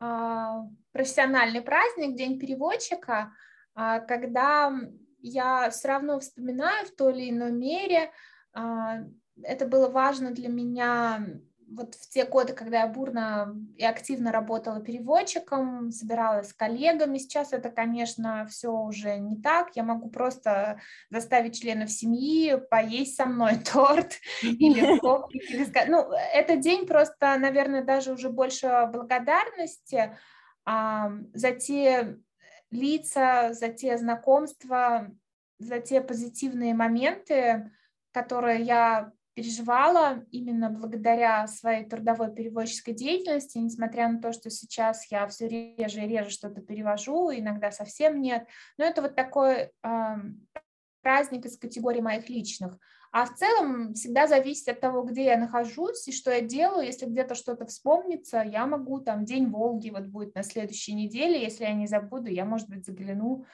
а, 0.00 0.66
профессиональный 0.92 1.62
праздник, 1.62 2.16
День 2.16 2.38
переводчика, 2.38 3.32
а, 3.74 4.00
когда 4.00 4.72
я 5.20 5.70
все 5.70 5.88
равно 5.88 6.20
вспоминаю 6.20 6.86
в 6.86 6.94
той 6.94 7.12
или 7.12 7.30
иной 7.30 7.52
мере 7.52 8.10
а, 8.52 8.98
это 9.42 9.66
было 9.66 9.88
важно 9.88 10.30
для 10.30 10.48
меня 10.48 11.26
вот 11.76 11.94
в 11.94 12.08
те 12.08 12.24
годы, 12.24 12.52
когда 12.52 12.80
я 12.80 12.86
бурно 12.86 13.54
и 13.76 13.84
активно 13.84 14.32
работала 14.32 14.80
переводчиком, 14.80 15.90
собиралась 15.90 16.50
с 16.50 16.52
коллегами, 16.54 17.18
сейчас 17.18 17.52
это, 17.52 17.70
конечно, 17.70 18.46
все 18.46 18.70
уже 18.70 19.18
не 19.18 19.40
так. 19.40 19.74
Я 19.74 19.82
могу 19.82 20.08
просто 20.08 20.80
заставить 21.10 21.60
членов 21.60 21.90
семьи 21.90 22.56
поесть 22.70 23.16
со 23.16 23.26
мной 23.26 23.56
торт 23.72 24.14
или 24.42 24.98
Ну, 25.88 26.12
этот 26.32 26.60
день 26.60 26.86
просто, 26.86 27.36
наверное, 27.38 27.82
даже 27.82 28.12
уже 28.12 28.30
больше 28.30 28.88
благодарности 28.92 30.16
а, 30.64 31.10
за 31.32 31.52
те 31.52 32.16
лица, 32.70 33.52
за 33.52 33.68
те 33.68 33.98
знакомства, 33.98 35.10
за 35.58 35.80
те 35.80 36.00
позитивные 36.00 36.74
моменты, 36.74 37.70
которые 38.12 38.62
я 38.62 39.12
переживала 39.34 40.24
именно 40.30 40.70
благодаря 40.70 41.46
своей 41.46 41.84
трудовой 41.84 42.32
переводческой 42.32 42.94
деятельности, 42.94 43.58
несмотря 43.58 44.08
на 44.08 44.20
то, 44.20 44.32
что 44.32 44.48
сейчас 44.50 45.10
я 45.10 45.26
все 45.26 45.48
реже 45.48 46.02
и 46.02 46.08
реже 46.08 46.30
что-то 46.30 46.60
перевожу, 46.60 47.30
иногда 47.32 47.70
совсем 47.70 48.20
нет. 48.20 48.46
Но 48.78 48.84
это 48.84 49.02
вот 49.02 49.16
такой 49.16 49.54
э, 49.54 49.70
праздник 51.02 51.46
из 51.46 51.58
категории 51.58 52.00
моих 52.00 52.28
личных. 52.28 52.78
А 53.12 53.26
в 53.26 53.34
целом 53.36 53.94
всегда 53.94 54.26
зависит 54.26 54.68
от 54.68 54.80
того, 54.80 55.02
где 55.02 55.26
я 55.26 55.36
нахожусь 55.36 56.08
и 56.08 56.12
что 56.12 56.32
я 56.32 56.40
делаю. 56.40 56.84
Если 56.84 57.06
где-то 57.06 57.36
что-то 57.36 57.64
вспомнится, 57.64 58.42
я 58.42 58.66
могу, 58.66 58.98
там, 58.98 59.24
День 59.24 59.50
Волги 59.50 59.90
вот 59.90 60.06
будет 60.06 60.34
на 60.34 60.42
следующей 60.42 60.94
неделе, 60.94 61.40
если 61.40 61.62
я 61.62 61.74
не 61.74 61.86
забуду, 61.86 62.28
я, 62.28 62.44
может 62.44 62.68
быть, 62.68 62.84
загляну 62.84 63.44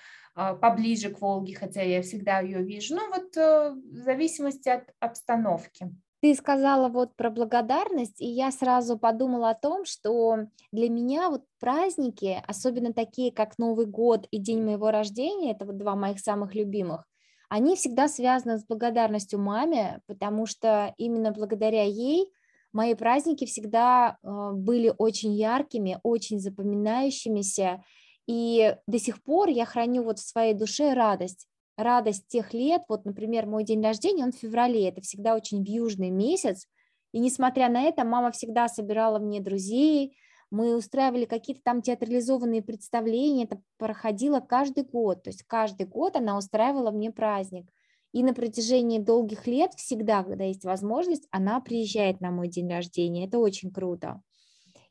поближе 0.60 1.10
к 1.10 1.20
Волге, 1.20 1.54
хотя 1.54 1.82
я 1.82 2.02
всегда 2.02 2.40
ее 2.40 2.62
вижу. 2.62 2.94
Ну 2.94 3.08
вот 3.10 3.36
э, 3.36 3.74
в 3.74 3.96
зависимости 4.04 4.68
от 4.68 4.84
обстановки. 4.98 5.90
Ты 6.22 6.34
сказала 6.34 6.88
вот 6.88 7.16
про 7.16 7.30
благодарность, 7.30 8.20
и 8.20 8.26
я 8.26 8.50
сразу 8.50 8.98
подумала 8.98 9.50
о 9.50 9.54
том, 9.54 9.86
что 9.86 10.48
для 10.70 10.90
меня 10.90 11.30
вот 11.30 11.44
праздники, 11.58 12.42
особенно 12.46 12.92
такие, 12.92 13.32
как 13.32 13.58
Новый 13.58 13.86
год 13.86 14.26
и 14.30 14.38
день 14.38 14.62
моего 14.62 14.90
рождения, 14.90 15.52
это 15.52 15.64
вот 15.64 15.78
два 15.78 15.96
моих 15.96 16.20
самых 16.20 16.54
любимых, 16.54 17.06
они 17.48 17.74
всегда 17.74 18.06
связаны 18.06 18.58
с 18.58 18.66
благодарностью 18.66 19.38
маме, 19.40 20.00
потому 20.06 20.46
что 20.46 20.94
именно 20.98 21.32
благодаря 21.32 21.84
ей 21.84 22.30
мои 22.72 22.94
праздники 22.94 23.46
всегда 23.46 24.18
э, 24.22 24.50
были 24.52 24.92
очень 24.98 25.32
яркими, 25.32 25.98
очень 26.02 26.38
запоминающимися, 26.38 27.82
и 28.30 28.76
до 28.86 29.00
сих 29.00 29.24
пор 29.24 29.48
я 29.48 29.64
храню 29.64 30.04
вот 30.04 30.20
в 30.20 30.28
своей 30.28 30.54
душе 30.54 30.92
радость, 30.94 31.48
радость 31.76 32.28
тех 32.28 32.54
лет, 32.54 32.82
вот, 32.88 33.04
например, 33.04 33.46
мой 33.46 33.64
день 33.64 33.82
рождения, 33.82 34.22
он 34.22 34.30
в 34.30 34.36
феврале, 34.36 34.88
это 34.88 35.00
всегда 35.00 35.34
очень 35.34 35.64
вьюжный 35.64 36.10
месяц, 36.10 36.68
и 37.10 37.18
несмотря 37.18 37.68
на 37.68 37.82
это, 37.82 38.04
мама 38.04 38.30
всегда 38.30 38.68
собирала 38.68 39.18
мне 39.18 39.40
друзей, 39.40 40.16
мы 40.52 40.76
устраивали 40.76 41.24
какие-то 41.24 41.62
там 41.64 41.82
театрализованные 41.82 42.62
представления, 42.62 43.46
это 43.46 43.60
проходило 43.78 44.38
каждый 44.38 44.84
год, 44.84 45.24
то 45.24 45.30
есть 45.30 45.42
каждый 45.48 45.86
год 45.86 46.14
она 46.14 46.38
устраивала 46.38 46.92
мне 46.92 47.10
праздник. 47.10 47.68
И 48.12 48.22
на 48.22 48.32
протяжении 48.32 49.00
долгих 49.00 49.48
лет, 49.48 49.74
всегда, 49.74 50.22
когда 50.22 50.44
есть 50.44 50.64
возможность, 50.64 51.26
она 51.32 51.60
приезжает 51.60 52.20
на 52.20 52.30
мой 52.30 52.46
день 52.46 52.68
рождения. 52.68 53.26
Это 53.26 53.38
очень 53.38 53.72
круто. 53.72 54.22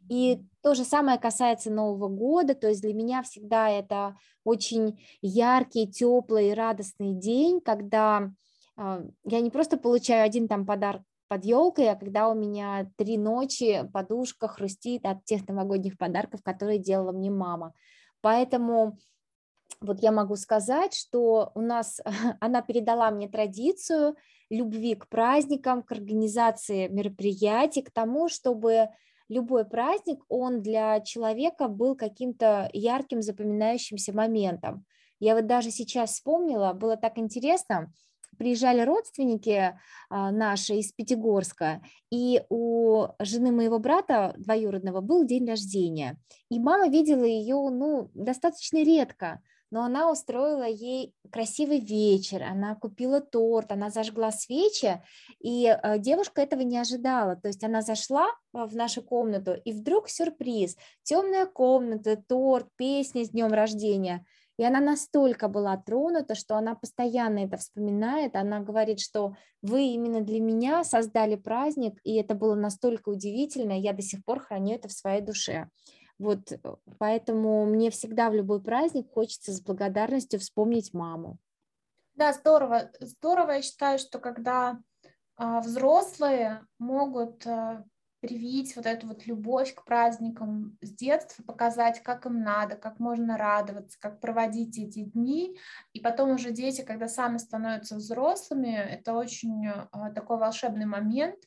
И 0.10 0.42
то 0.62 0.74
же 0.74 0.84
самое 0.84 1.20
касается 1.20 1.72
Нового 1.72 2.08
года, 2.08 2.56
то 2.56 2.68
есть 2.68 2.82
для 2.82 2.94
меня 2.94 3.22
всегда 3.22 3.70
это 3.70 4.18
очень 4.44 5.00
яркий, 5.22 5.88
теплый, 5.88 6.54
радостный 6.54 7.14
день, 7.14 7.62
когда 7.62 8.32
э, 8.76 9.04
я 9.26 9.40
не 9.40 9.52
просто 9.52 9.78
получаю 9.78 10.26
один 10.26 10.48
там 10.48 10.66
подарок 10.66 11.04
под 11.28 11.46
елкой, 11.46 11.92
а 11.92 11.96
когда 11.96 12.28
у 12.28 12.34
меня 12.34 12.92
три 12.98 13.18
ночи 13.18 13.88
подушка 13.94 14.48
хрустит 14.48 15.06
от 15.06 15.24
тех 15.26 15.48
новогодних 15.48 15.96
подарков, 15.96 16.42
которые 16.42 16.80
делала 16.80 17.12
мне 17.12 17.30
мама. 17.30 17.74
Поэтому 18.22 18.98
вот 19.80 20.02
я 20.02 20.12
могу 20.12 20.36
сказать, 20.36 20.96
что 20.96 21.52
у 21.54 21.62
нас 21.62 22.02
она 22.42 22.64
передала 22.64 23.12
мне 23.12 23.30
традицию 23.30 24.16
любви 24.50 24.96
к 24.96 25.08
праздникам, 25.08 25.84
к 25.84 25.92
организации 25.92 26.88
мероприятий, 26.88 27.84
к 27.84 27.92
тому, 27.92 28.28
чтобы 28.28 28.90
любой 29.30 29.66
праздник, 29.66 30.24
он 30.28 30.62
для 30.62 31.00
человека 31.02 31.68
был 31.68 31.96
каким-то 31.96 32.70
ярким, 32.74 33.22
запоминающимся 33.22 34.14
моментом. 34.14 34.86
Я 35.20 35.36
вот 35.36 35.48
даже 35.48 35.72
сейчас 35.72 36.12
вспомнила, 36.12 36.74
было 36.74 36.98
так 36.98 37.18
интересно, 37.18 37.94
приезжали 38.38 38.82
родственники 38.82 39.78
а, 40.10 40.32
наши 40.32 40.76
из 40.76 40.92
Пятигорска, 40.94 41.82
и 42.10 42.42
у 42.50 43.08
жены 43.20 43.52
моего 43.52 43.80
брата 43.80 44.34
двоюродного 44.38 45.02
был 45.02 45.26
день 45.26 45.48
рождения, 45.48 46.18
и 46.50 46.60
мама 46.60 46.88
видела 46.88 47.24
ее, 47.24 47.70
ну, 47.70 48.10
достаточно 48.14 48.84
редко, 48.84 49.42
но 49.72 49.84
она 49.84 50.12
устроила 50.12 50.68
ей 50.68 51.14
красивый 51.32 51.80
вечер, 51.80 52.44
она 52.44 52.76
купила 52.76 53.22
торт, 53.22 53.72
она 53.72 53.90
зажгла 53.90 54.32
свечи, 54.32 55.02
и 55.40 55.68
э, 55.68 56.00
девушка 56.00 56.42
этого 56.42 56.62
не 56.62 56.78
ожидала, 56.78 57.36
то 57.36 57.48
есть 57.48 57.64
она 57.64 57.82
зашла 57.82 58.28
э, 58.28 58.66
в 58.66 58.76
нашу 58.76 59.02
комнату, 59.02 59.54
и 59.54 59.72
вдруг 59.72 60.10
сюрприз, 60.10 60.76
темная 61.04 61.46
комната, 61.46 62.18
торт, 62.18 62.68
песня 62.76 63.24
с 63.24 63.30
днем 63.30 63.52
рождения, 63.54 64.26
и 64.58 64.64
она 64.64 64.82
настолько 64.82 65.48
была 65.48 65.78
тронута, 65.78 66.36
что 66.36 66.58
она 66.58 66.76
постоянно 66.76 67.40
это 67.40 67.56
вспоминает, 67.56 68.36
она 68.36 68.60
говорит, 68.60 69.00
что 69.00 69.36
вы 69.62 69.84
именно 69.94 70.20
для 70.20 70.42
меня 70.42 70.84
создали 70.84 71.36
праздник, 71.36 71.98
и 72.04 72.16
это 72.16 72.36
было 72.36 72.56
настолько 72.56 73.08
удивительно, 73.08 73.72
я 73.72 73.94
до 73.94 74.02
сих 74.02 74.26
пор 74.26 74.42
храню 74.42 74.76
это 74.76 74.90
в 74.90 74.92
своей 74.92 75.22
душе. 75.22 75.70
Вот 76.20 76.52
э, 76.52 76.58
поэтому 77.00 77.66
мне 77.66 77.90
всегда 77.90 78.30
в 78.30 78.36
любой 78.36 78.62
праздник 78.62 79.12
хочется 79.14 79.54
с 79.54 79.62
благодарностью 79.62 80.40
вспомнить 80.40 80.94
маму. 80.94 81.38
Да, 82.14 82.34
здорово. 82.34 82.92
Здорово, 83.00 83.52
я 83.52 83.62
считаю, 83.62 83.98
что 83.98 84.20
когда 84.20 84.78
а, 85.38 85.62
взрослые 85.62 86.66
могут 86.78 87.48
а, 87.48 87.86
привить 88.20 88.76
вот 88.76 88.86
эту 88.86 89.08
вот 89.08 89.26
любовь 89.26 89.74
к 89.74 89.86
праздникам 89.86 90.78
с 90.82 90.92
детства, 90.92 91.44
показать, 91.44 92.04
как 92.04 92.26
им 92.26 92.44
надо, 92.44 92.76
как 92.76 93.00
можно 93.00 93.38
радоваться, 93.38 93.98
как 94.02 94.20
проводить 94.20 94.78
эти 94.78 95.06
дни. 95.06 95.58
И 95.94 96.02
потом 96.02 96.32
уже 96.32 96.52
дети, 96.52 96.82
когда 96.82 97.08
сами 97.08 97.38
становятся 97.38 97.96
взрослыми, 97.96 98.76
это 98.76 99.14
очень 99.14 99.68
а, 99.68 100.12
такой 100.12 100.38
волшебный 100.38 100.86
момент, 100.86 101.40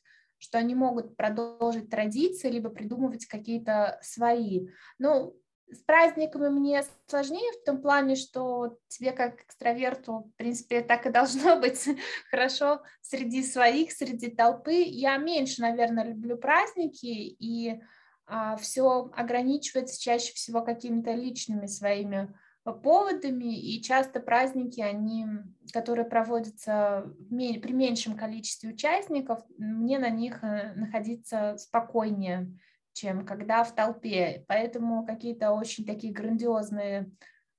что 0.43 0.57
они 0.57 0.75
могут 0.75 1.15
продолжить 1.15 1.89
традиции, 1.89 2.49
либо 2.49 2.69
придумывать 2.69 3.25
какие-то 3.27 3.97
свои. 4.01 4.67
Ну, 4.99 5.33
с 5.71 5.77
праздниками 5.77 6.49
мне 6.49 6.83
сложнее 7.07 7.49
в 7.53 7.63
том 7.65 7.81
плане, 7.81 8.15
что 8.15 8.77
тебе 8.89 9.13
как 9.13 9.41
экстраверту, 9.41 10.29
в 10.33 10.35
принципе, 10.35 10.81
так 10.81 11.05
и 11.05 11.11
должно 11.11 11.61
быть 11.61 11.87
хорошо 12.29 12.83
среди 13.01 13.41
своих, 13.41 13.93
среди 13.93 14.29
толпы. 14.29 14.73
Я 14.73 15.15
меньше, 15.15 15.61
наверное, 15.61 16.03
люблю 16.03 16.37
праздники, 16.37 17.07
и 17.07 17.81
а, 18.25 18.57
все 18.57 19.09
ограничивается 19.15 19.99
чаще 19.99 20.33
всего 20.33 20.61
какими-то 20.61 21.13
личными 21.13 21.67
своими 21.67 22.33
поводами, 22.71 23.59
и 23.59 23.81
часто 23.81 24.19
праздники, 24.19 24.79
они, 24.79 25.27
которые 25.73 26.05
проводятся 26.05 27.13
при 27.29 27.73
меньшем 27.73 28.15
количестве 28.15 28.69
участников, 28.69 29.43
мне 29.57 29.99
на 29.99 30.09
них 30.09 30.43
э, 30.43 30.73
находиться 30.75 31.57
спокойнее, 31.57 32.57
чем 32.93 33.25
когда 33.25 33.63
в 33.63 33.75
толпе. 33.75 34.45
Поэтому 34.47 35.05
какие-то 35.05 35.51
очень 35.51 35.85
такие 35.85 36.13
грандиозные 36.13 37.11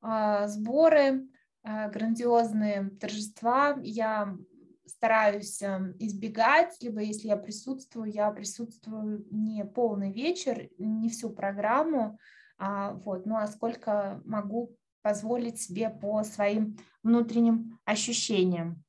э, 0.02 0.46
сборы, 0.46 1.28
э, 1.64 1.90
грандиозные 1.90 2.90
торжества 2.98 3.78
я 3.82 4.34
стараюсь 4.86 5.60
эм, 5.60 5.94
избегать, 5.98 6.76
либо 6.80 7.00
если 7.00 7.28
я 7.28 7.36
присутствую, 7.36 8.10
я 8.10 8.30
присутствую 8.30 9.26
не 9.30 9.64
полный 9.64 10.12
вечер, 10.12 10.68
не 10.78 11.10
всю 11.10 11.30
программу, 11.30 12.18
а, 12.56 12.92
вот, 12.92 13.26
ну 13.26 13.36
а 13.36 13.46
сколько 13.46 14.22
могу 14.24 14.74
позволить 15.04 15.60
себе 15.60 15.90
по 15.90 16.24
своим 16.24 16.78
внутренним 17.02 17.78
ощущениям. 17.84 18.82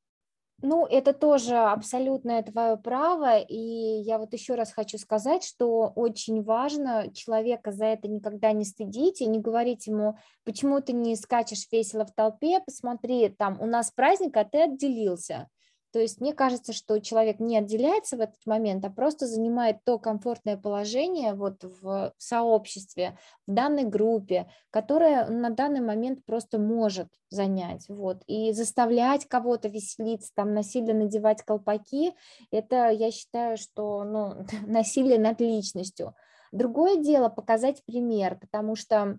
Ну, 0.62 0.86
это 0.86 1.12
тоже 1.12 1.58
абсолютное 1.58 2.42
твое 2.42 2.78
право, 2.78 3.38
и 3.38 4.02
я 4.02 4.18
вот 4.18 4.32
еще 4.32 4.56
раз 4.56 4.72
хочу 4.72 4.98
сказать, 4.98 5.44
что 5.44 5.92
очень 5.96 6.42
важно 6.42 7.12
человека 7.14 7.74
за 7.74 7.88
это 7.88 8.08
никогда 8.08 8.54
не 8.54 8.64
стыдить 8.64 9.20
и 9.20 9.28
не 9.28 9.40
говорить 9.40 9.88
ему, 9.88 10.18
почему 10.46 10.80
ты 10.80 10.94
не 10.94 11.18
скачешь 11.18 11.68
весело 11.70 12.06
в 12.06 12.14
толпе, 12.14 12.62
посмотри, 12.66 13.28
там 13.28 13.60
у 13.60 13.66
нас 13.66 13.92
праздник, 13.92 14.38
а 14.38 14.46
ты 14.46 14.62
отделился. 14.64 15.50
То 15.96 16.02
есть 16.02 16.20
мне 16.20 16.34
кажется, 16.34 16.74
что 16.74 17.00
человек 17.00 17.40
не 17.40 17.58
отделяется 17.58 18.18
в 18.18 18.20
этот 18.20 18.46
момент, 18.46 18.84
а 18.84 18.90
просто 18.90 19.28
занимает 19.28 19.78
то 19.86 19.98
комфортное 19.98 20.58
положение 20.58 21.34
вот 21.34 21.64
в 21.64 22.14
сообществе, 22.18 23.18
в 23.48 23.54
данной 23.54 23.86
группе, 23.86 24.52
которое 24.72 25.26
на 25.30 25.52
данный 25.52 25.80
момент 25.80 26.26
просто 26.26 26.60
может 26.60 27.08
занять. 27.30 27.88
Вот. 27.88 28.24
И 28.28 28.52
заставлять 28.52 29.26
кого-то 29.26 29.70
веселиться, 29.70 30.34
там 30.36 30.54
насильно 30.54 30.94
надевать 30.94 31.44
колпаки, 31.44 32.14
это 32.52 32.90
я 32.90 33.10
считаю, 33.10 33.56
что 33.56 34.04
ну, 34.04 34.46
насилие 34.68 35.18
над 35.18 35.40
личностью. 35.40 36.14
Другое 36.52 36.98
дело 36.98 37.30
показать 37.30 37.86
пример, 37.86 38.38
потому 38.38 38.76
что 38.76 39.18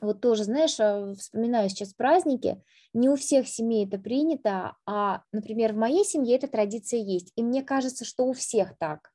вот 0.00 0.20
тоже, 0.20 0.44
знаешь, 0.44 0.78
э, 0.78 1.14
вспоминаю 1.14 1.68
сейчас 1.68 1.94
праздники, 1.94 2.62
не 2.92 3.08
у 3.08 3.16
всех 3.16 3.48
семей 3.48 3.86
это 3.86 3.98
принято, 3.98 4.76
а, 4.86 5.22
например, 5.32 5.72
в 5.72 5.76
моей 5.76 6.04
семье 6.04 6.36
эта 6.36 6.48
традиция 6.48 7.00
есть, 7.00 7.32
и 7.36 7.42
мне 7.42 7.62
кажется, 7.62 8.04
что 8.04 8.26
у 8.26 8.32
всех 8.32 8.76
так. 8.78 9.10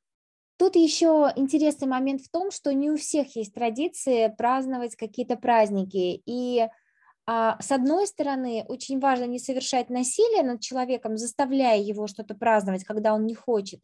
Тут 0.58 0.76
еще 0.76 1.32
интересный 1.36 1.88
момент 1.88 2.20
в 2.20 2.30
том, 2.30 2.50
что 2.50 2.74
не 2.74 2.90
у 2.90 2.96
всех 2.96 3.34
есть 3.36 3.54
традиции 3.54 4.34
праздновать 4.36 4.96
какие-то 4.96 5.36
праздники, 5.36 6.22
и 6.26 6.68
а, 7.26 7.60
с 7.60 7.70
одной 7.70 8.06
стороны, 8.06 8.64
очень 8.68 8.98
важно 9.00 9.24
не 9.24 9.38
совершать 9.38 9.88
насилие 9.88 10.42
над 10.42 10.60
человеком, 10.60 11.16
заставляя 11.16 11.78
его 11.78 12.06
что-то 12.06 12.34
праздновать, 12.34 12.84
когда 12.84 13.14
он 13.14 13.24
не 13.24 13.34
хочет, 13.34 13.80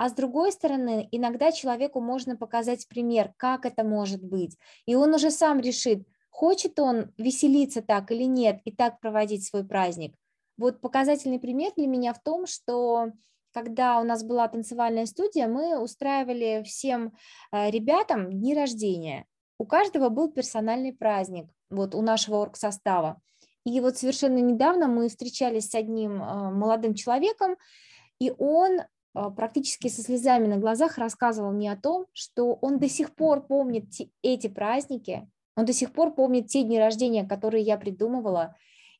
а 0.00 0.08
с 0.08 0.14
другой 0.14 0.50
стороны, 0.50 1.08
иногда 1.10 1.52
человеку 1.52 2.00
можно 2.00 2.34
показать 2.34 2.88
пример, 2.88 3.34
как 3.36 3.66
это 3.66 3.84
может 3.84 4.22
быть, 4.22 4.56
и 4.86 4.94
он 4.94 5.14
уже 5.14 5.30
сам 5.30 5.60
решит, 5.60 6.06
Хочет 6.30 6.78
он 6.78 7.12
веселиться 7.18 7.82
так 7.82 8.10
или 8.10 8.24
нет 8.24 8.60
и 8.64 8.72
так 8.72 9.00
проводить 9.00 9.44
свой 9.44 9.64
праздник? 9.64 10.14
Вот 10.56 10.80
показательный 10.80 11.38
пример 11.38 11.72
для 11.76 11.86
меня 11.86 12.14
в 12.14 12.22
том, 12.22 12.46
что 12.46 13.12
когда 13.52 14.00
у 14.00 14.04
нас 14.04 14.22
была 14.22 14.48
танцевальная 14.48 15.06
студия, 15.06 15.48
мы 15.48 15.78
устраивали 15.78 16.62
всем 16.64 17.12
э, 17.52 17.70
ребятам 17.70 18.30
дни 18.30 18.54
рождения. 18.54 19.26
У 19.58 19.66
каждого 19.66 20.08
был 20.08 20.30
персональный 20.30 20.92
праздник, 20.92 21.50
вот 21.68 21.94
у 21.94 22.02
нашего 22.02 22.36
оргсостава. 22.42 23.20
И 23.64 23.80
вот 23.80 23.98
совершенно 23.98 24.38
недавно 24.38 24.86
мы 24.86 25.08
встречались 25.08 25.68
с 25.68 25.74
одним 25.74 26.22
э, 26.22 26.50
молодым 26.50 26.94
человеком, 26.94 27.56
и 28.18 28.32
он 28.38 28.80
э, 28.80 28.84
практически 29.36 29.88
со 29.88 30.02
слезами 30.02 30.46
на 30.46 30.56
глазах 30.56 30.96
рассказывал 30.96 31.52
мне 31.52 31.72
о 31.72 31.80
том, 31.80 32.06
что 32.12 32.54
он 32.54 32.78
до 32.78 32.88
сих 32.88 33.14
пор 33.14 33.46
помнит 33.46 33.86
эти 34.22 34.46
праздники, 34.46 35.28
он 35.56 35.64
до 35.64 35.72
сих 35.72 35.92
пор 35.92 36.14
помнит 36.14 36.48
те 36.48 36.62
дни 36.62 36.78
рождения, 36.78 37.26
которые 37.26 37.62
я 37.62 37.76
придумывала, 37.76 38.56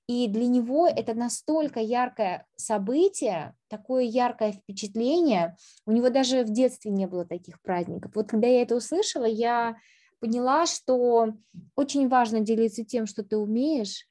и 0.07 0.27
для 0.27 0.49
него 0.49 0.89
это 0.89 1.15
настолько 1.15 1.79
яркое 1.79 2.45
событие, 2.57 3.55
такое 3.69 4.03
яркое 4.03 4.53
впечатление. 4.53 5.57
У 5.87 5.93
него 5.93 6.11
даже 6.11 6.43
в 6.43 6.51
детстве 6.51 6.91
не 6.91 7.07
было 7.07 7.25
таких 7.25 7.63
праздников. 7.63 8.13
Вот 8.17 8.29
когда 8.29 8.49
я 8.49 8.63
это 8.63 8.75
услышала, 8.75 9.25
я 9.25 9.77
поняла, 10.19 10.67
что 10.67 11.35
очень 11.77 12.09
важно 12.09 12.41
делиться 12.41 12.85
тем, 12.85 13.07
что 13.07 13.23
ты 13.23 13.37
умеешь, 13.37 14.09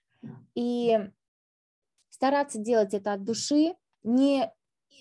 и 0.56 0.98
стараться 2.10 2.60
делать 2.60 2.94
это 2.94 3.14
от 3.14 3.24
души, 3.24 3.76
не 4.04 4.52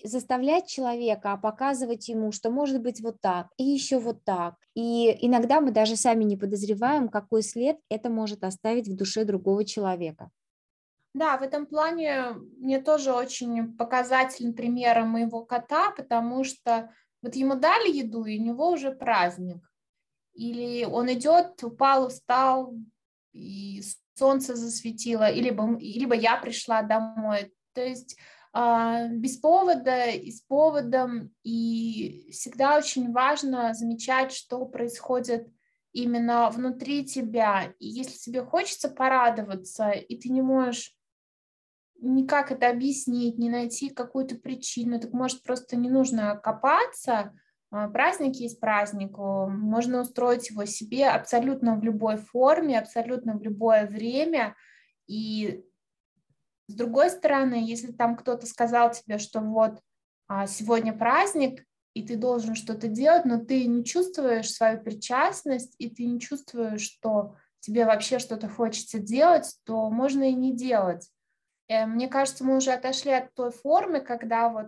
заставлять 0.03 0.67
человека, 0.67 1.33
а 1.33 1.37
показывать 1.37 2.07
ему, 2.09 2.31
что 2.31 2.49
может 2.49 2.81
быть 2.81 3.01
вот 3.01 3.21
так, 3.21 3.47
и 3.57 3.63
еще 3.63 3.99
вот 3.99 4.23
так. 4.23 4.55
И 4.75 5.17
иногда 5.25 5.61
мы 5.61 5.71
даже 5.71 5.95
сами 5.95 6.23
не 6.23 6.37
подозреваем, 6.37 7.09
какой 7.09 7.43
след 7.43 7.77
это 7.89 8.09
может 8.09 8.43
оставить 8.43 8.87
в 8.87 8.95
душе 8.95 9.25
другого 9.25 9.65
человека. 9.65 10.31
Да, 11.13 11.37
в 11.37 11.41
этом 11.41 11.65
плане 11.65 12.33
мне 12.57 12.79
тоже 12.79 13.11
очень 13.11 13.75
показательный 13.75 14.53
пример 14.53 15.03
моего 15.05 15.43
кота, 15.43 15.91
потому 15.91 16.43
что 16.43 16.93
вот 17.21 17.35
ему 17.35 17.55
дали 17.55 17.91
еду, 17.91 18.25
и 18.25 18.39
у 18.39 18.43
него 18.43 18.71
уже 18.71 18.91
праздник. 18.91 19.57
Или 20.33 20.85
он 20.85 21.11
идет, 21.11 21.63
упал, 21.63 22.07
устал, 22.07 22.73
и 23.33 23.81
солнце 24.15 24.55
засветило, 24.55 25.29
или 25.29 25.45
либо, 25.45 25.77
либо 25.79 26.15
я 26.15 26.37
пришла 26.37 26.83
домой. 26.83 27.53
То 27.73 27.83
есть 27.83 28.17
без 28.53 29.37
повода 29.37 30.07
и 30.07 30.31
с 30.31 30.41
поводом, 30.41 31.31
и 31.43 32.29
всегда 32.31 32.77
очень 32.77 33.11
важно 33.11 33.73
замечать, 33.73 34.31
что 34.31 34.65
происходит 34.65 35.47
именно 35.93 36.49
внутри 36.49 37.05
тебя. 37.05 37.73
И 37.79 37.87
если 37.87 38.17
тебе 38.17 38.43
хочется 38.43 38.89
порадоваться, 38.89 39.91
и 39.91 40.17
ты 40.17 40.29
не 40.29 40.41
можешь 40.41 40.95
никак 42.01 42.51
это 42.51 42.69
объяснить, 42.69 43.37
не 43.37 43.49
найти 43.49 43.89
какую-то 43.89 44.35
причину, 44.35 44.99
так 44.99 45.11
может 45.11 45.43
просто 45.43 45.75
не 45.75 45.89
нужно 45.89 46.35
копаться, 46.37 47.33
а, 47.71 47.87
праздник 47.89 48.35
есть 48.37 48.59
праздник, 48.59 49.17
можно 49.17 50.01
устроить 50.01 50.49
его 50.49 50.65
себе 50.65 51.07
абсолютно 51.09 51.75
в 51.75 51.83
любой 51.83 52.17
форме, 52.17 52.79
абсолютно 52.79 53.37
в 53.37 53.43
любое 53.43 53.85
время, 53.85 54.55
и 55.07 55.63
с 56.69 56.75
другой 56.75 57.09
стороны, 57.09 57.55
если 57.65 57.91
там 57.91 58.15
кто-то 58.15 58.45
сказал 58.45 58.91
тебе, 58.91 59.17
что 59.17 59.41
вот 59.41 59.79
а, 60.27 60.45
сегодня 60.45 60.93
праздник, 60.93 61.65
и 61.95 62.03
ты 62.03 62.15
должен 62.15 62.53
что-то 62.53 62.87
делать, 62.87 63.25
но 63.25 63.43
ты 63.43 63.65
не 63.65 63.83
чувствуешь 63.83 64.53
свою 64.53 64.79
причастность, 64.79 65.73
и 65.79 65.89
ты 65.89 66.05
не 66.05 66.19
чувствуешь, 66.19 66.81
что 66.81 67.35
тебе 67.59 67.85
вообще 67.85 68.19
что-то 68.19 68.47
хочется 68.47 68.99
делать, 68.99 69.51
то 69.63 69.89
можно 69.89 70.29
и 70.29 70.33
не 70.33 70.55
делать. 70.55 71.09
Э, 71.67 71.87
мне 71.87 72.07
кажется, 72.07 72.43
мы 72.43 72.57
уже 72.57 72.71
отошли 72.71 73.13
от 73.13 73.33
той 73.33 73.49
формы, 73.49 73.99
когда 73.99 74.49
вот 74.49 74.67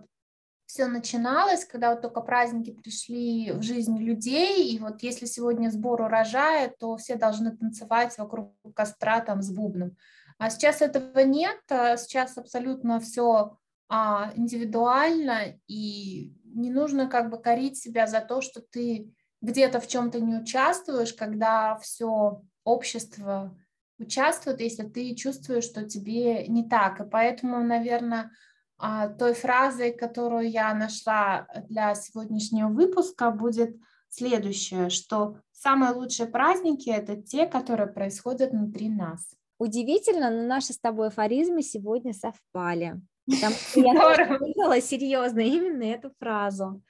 все 0.66 0.88
начиналось, 0.88 1.66
когда 1.66 1.92
вот 1.92 2.02
только 2.02 2.22
праздники 2.22 2.72
пришли 2.72 3.52
в 3.52 3.62
жизнь 3.62 3.98
людей, 4.00 4.74
и 4.74 4.80
вот 4.80 5.04
если 5.04 5.28
сегодня 5.28 5.70
сбор 5.70 6.02
урожая, 6.02 6.74
то 6.80 6.98
все 6.98 7.16
должны 7.16 7.56
танцевать 7.56 8.18
вокруг 8.18 8.56
костра 8.74 9.20
там 9.20 9.44
с 9.44 9.52
бубном. 9.52 9.96
А 10.42 10.50
сейчас 10.50 10.82
этого 10.82 11.20
нет, 11.20 11.60
а 11.70 11.98
сейчас 11.98 12.36
абсолютно 12.36 13.00
все 13.00 13.60
а, 13.90 14.34
индивидуально, 14.36 15.60
и 15.68 16.34
не 16.46 16.72
нужно 16.72 17.08
как 17.08 17.30
бы 17.30 17.40
корить 17.40 17.78
себя 17.78 18.08
за 18.08 18.22
то, 18.22 18.42
что 18.42 18.60
ты 18.60 19.14
где-то 19.42 19.80
в 19.80 19.88
чем-то 19.88 20.20
не 20.20 20.38
участвуешь, 20.38 21.14
когда 21.14 21.78
все 21.78 22.42
общество 22.64 23.56
участвует, 24.00 24.62
если 24.62 24.82
ты 24.82 25.14
чувствуешь, 25.14 25.66
что 25.66 25.84
тебе 25.84 26.48
не 26.48 26.68
так. 26.68 27.00
И 27.02 27.08
поэтому, 27.08 27.64
наверное, 27.64 28.32
а, 28.80 29.10
той 29.10 29.36
фразой, 29.36 29.94
которую 29.94 30.50
я 30.50 30.74
нашла 30.74 31.46
для 31.70 31.94
сегодняшнего 31.94 32.70
выпуска, 32.70 33.30
будет 33.30 33.80
следующее, 34.10 34.90
что 34.90 35.38
самые 35.52 35.92
лучшие 35.92 36.28
праздники– 36.28 36.90
это 36.90 37.16
те, 37.16 37.46
которые 37.46 37.86
происходят 37.86 38.54
внутри 38.54 38.90
нас. 38.90 39.36
Удивительно, 39.62 40.32
но 40.32 40.42
наши 40.42 40.74
с 40.74 40.80
тобой 40.80 41.10
афоризмы 41.10 41.62
сегодня 41.62 42.14
совпали. 42.14 43.00
Потому 43.28 43.54
что 43.54 43.80
я 43.80 44.38
слышала 44.40 44.82
серьезно 44.82 45.42
именно 45.42 45.84
эту 45.84 46.12
фразу. 46.18 46.82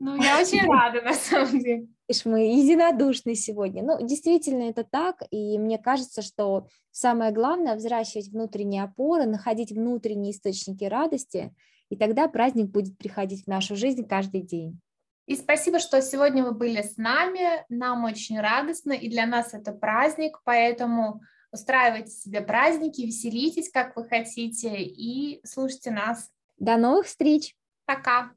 Ну, 0.00 0.20
я 0.20 0.40
очень 0.40 0.60
рада, 0.68 1.02
на 1.02 1.14
самом 1.14 1.60
деле. 1.60 1.86
Видишь, 2.08 2.24
мы 2.24 2.40
единодушны 2.48 3.36
сегодня. 3.36 3.84
Ну, 3.84 4.04
действительно, 4.04 4.64
это 4.64 4.82
так, 4.82 5.22
и 5.30 5.56
мне 5.56 5.78
кажется, 5.78 6.20
что 6.20 6.66
самое 6.90 7.30
главное– 7.30 7.74
взращивать 7.76 8.30
внутренние 8.30 8.82
опоры, 8.82 9.26
находить 9.26 9.70
внутренние 9.70 10.32
источники 10.32 10.82
радости, 10.82 11.54
и 11.90 11.96
тогда 11.96 12.26
праздник 12.26 12.70
будет 12.70 12.98
приходить 12.98 13.44
в 13.44 13.46
нашу 13.46 13.76
жизнь 13.76 14.04
каждый 14.04 14.42
день. 14.42 14.80
И 15.26 15.36
спасибо, 15.36 15.78
что 15.78 16.02
сегодня 16.02 16.42
вы 16.42 16.54
были 16.54 16.82
с 16.82 16.96
нами. 16.96 17.64
Нам 17.68 18.02
очень 18.02 18.40
радостно, 18.40 18.90
и 18.90 19.08
для 19.08 19.26
нас 19.26 19.54
это 19.54 19.72
праздник, 19.72 20.40
поэтому 20.42 21.20
устраивайте 21.52 22.10
себе 22.10 22.40
праздники, 22.40 23.02
веселитесь, 23.02 23.70
как 23.70 23.94
вы 23.96 24.08
хотите, 24.08 24.82
и 24.82 25.40
слушайте 25.44 25.90
нас. 25.90 26.30
До 26.58 26.76
новых 26.76 27.06
встреч! 27.06 27.54
Пока! 27.84 28.32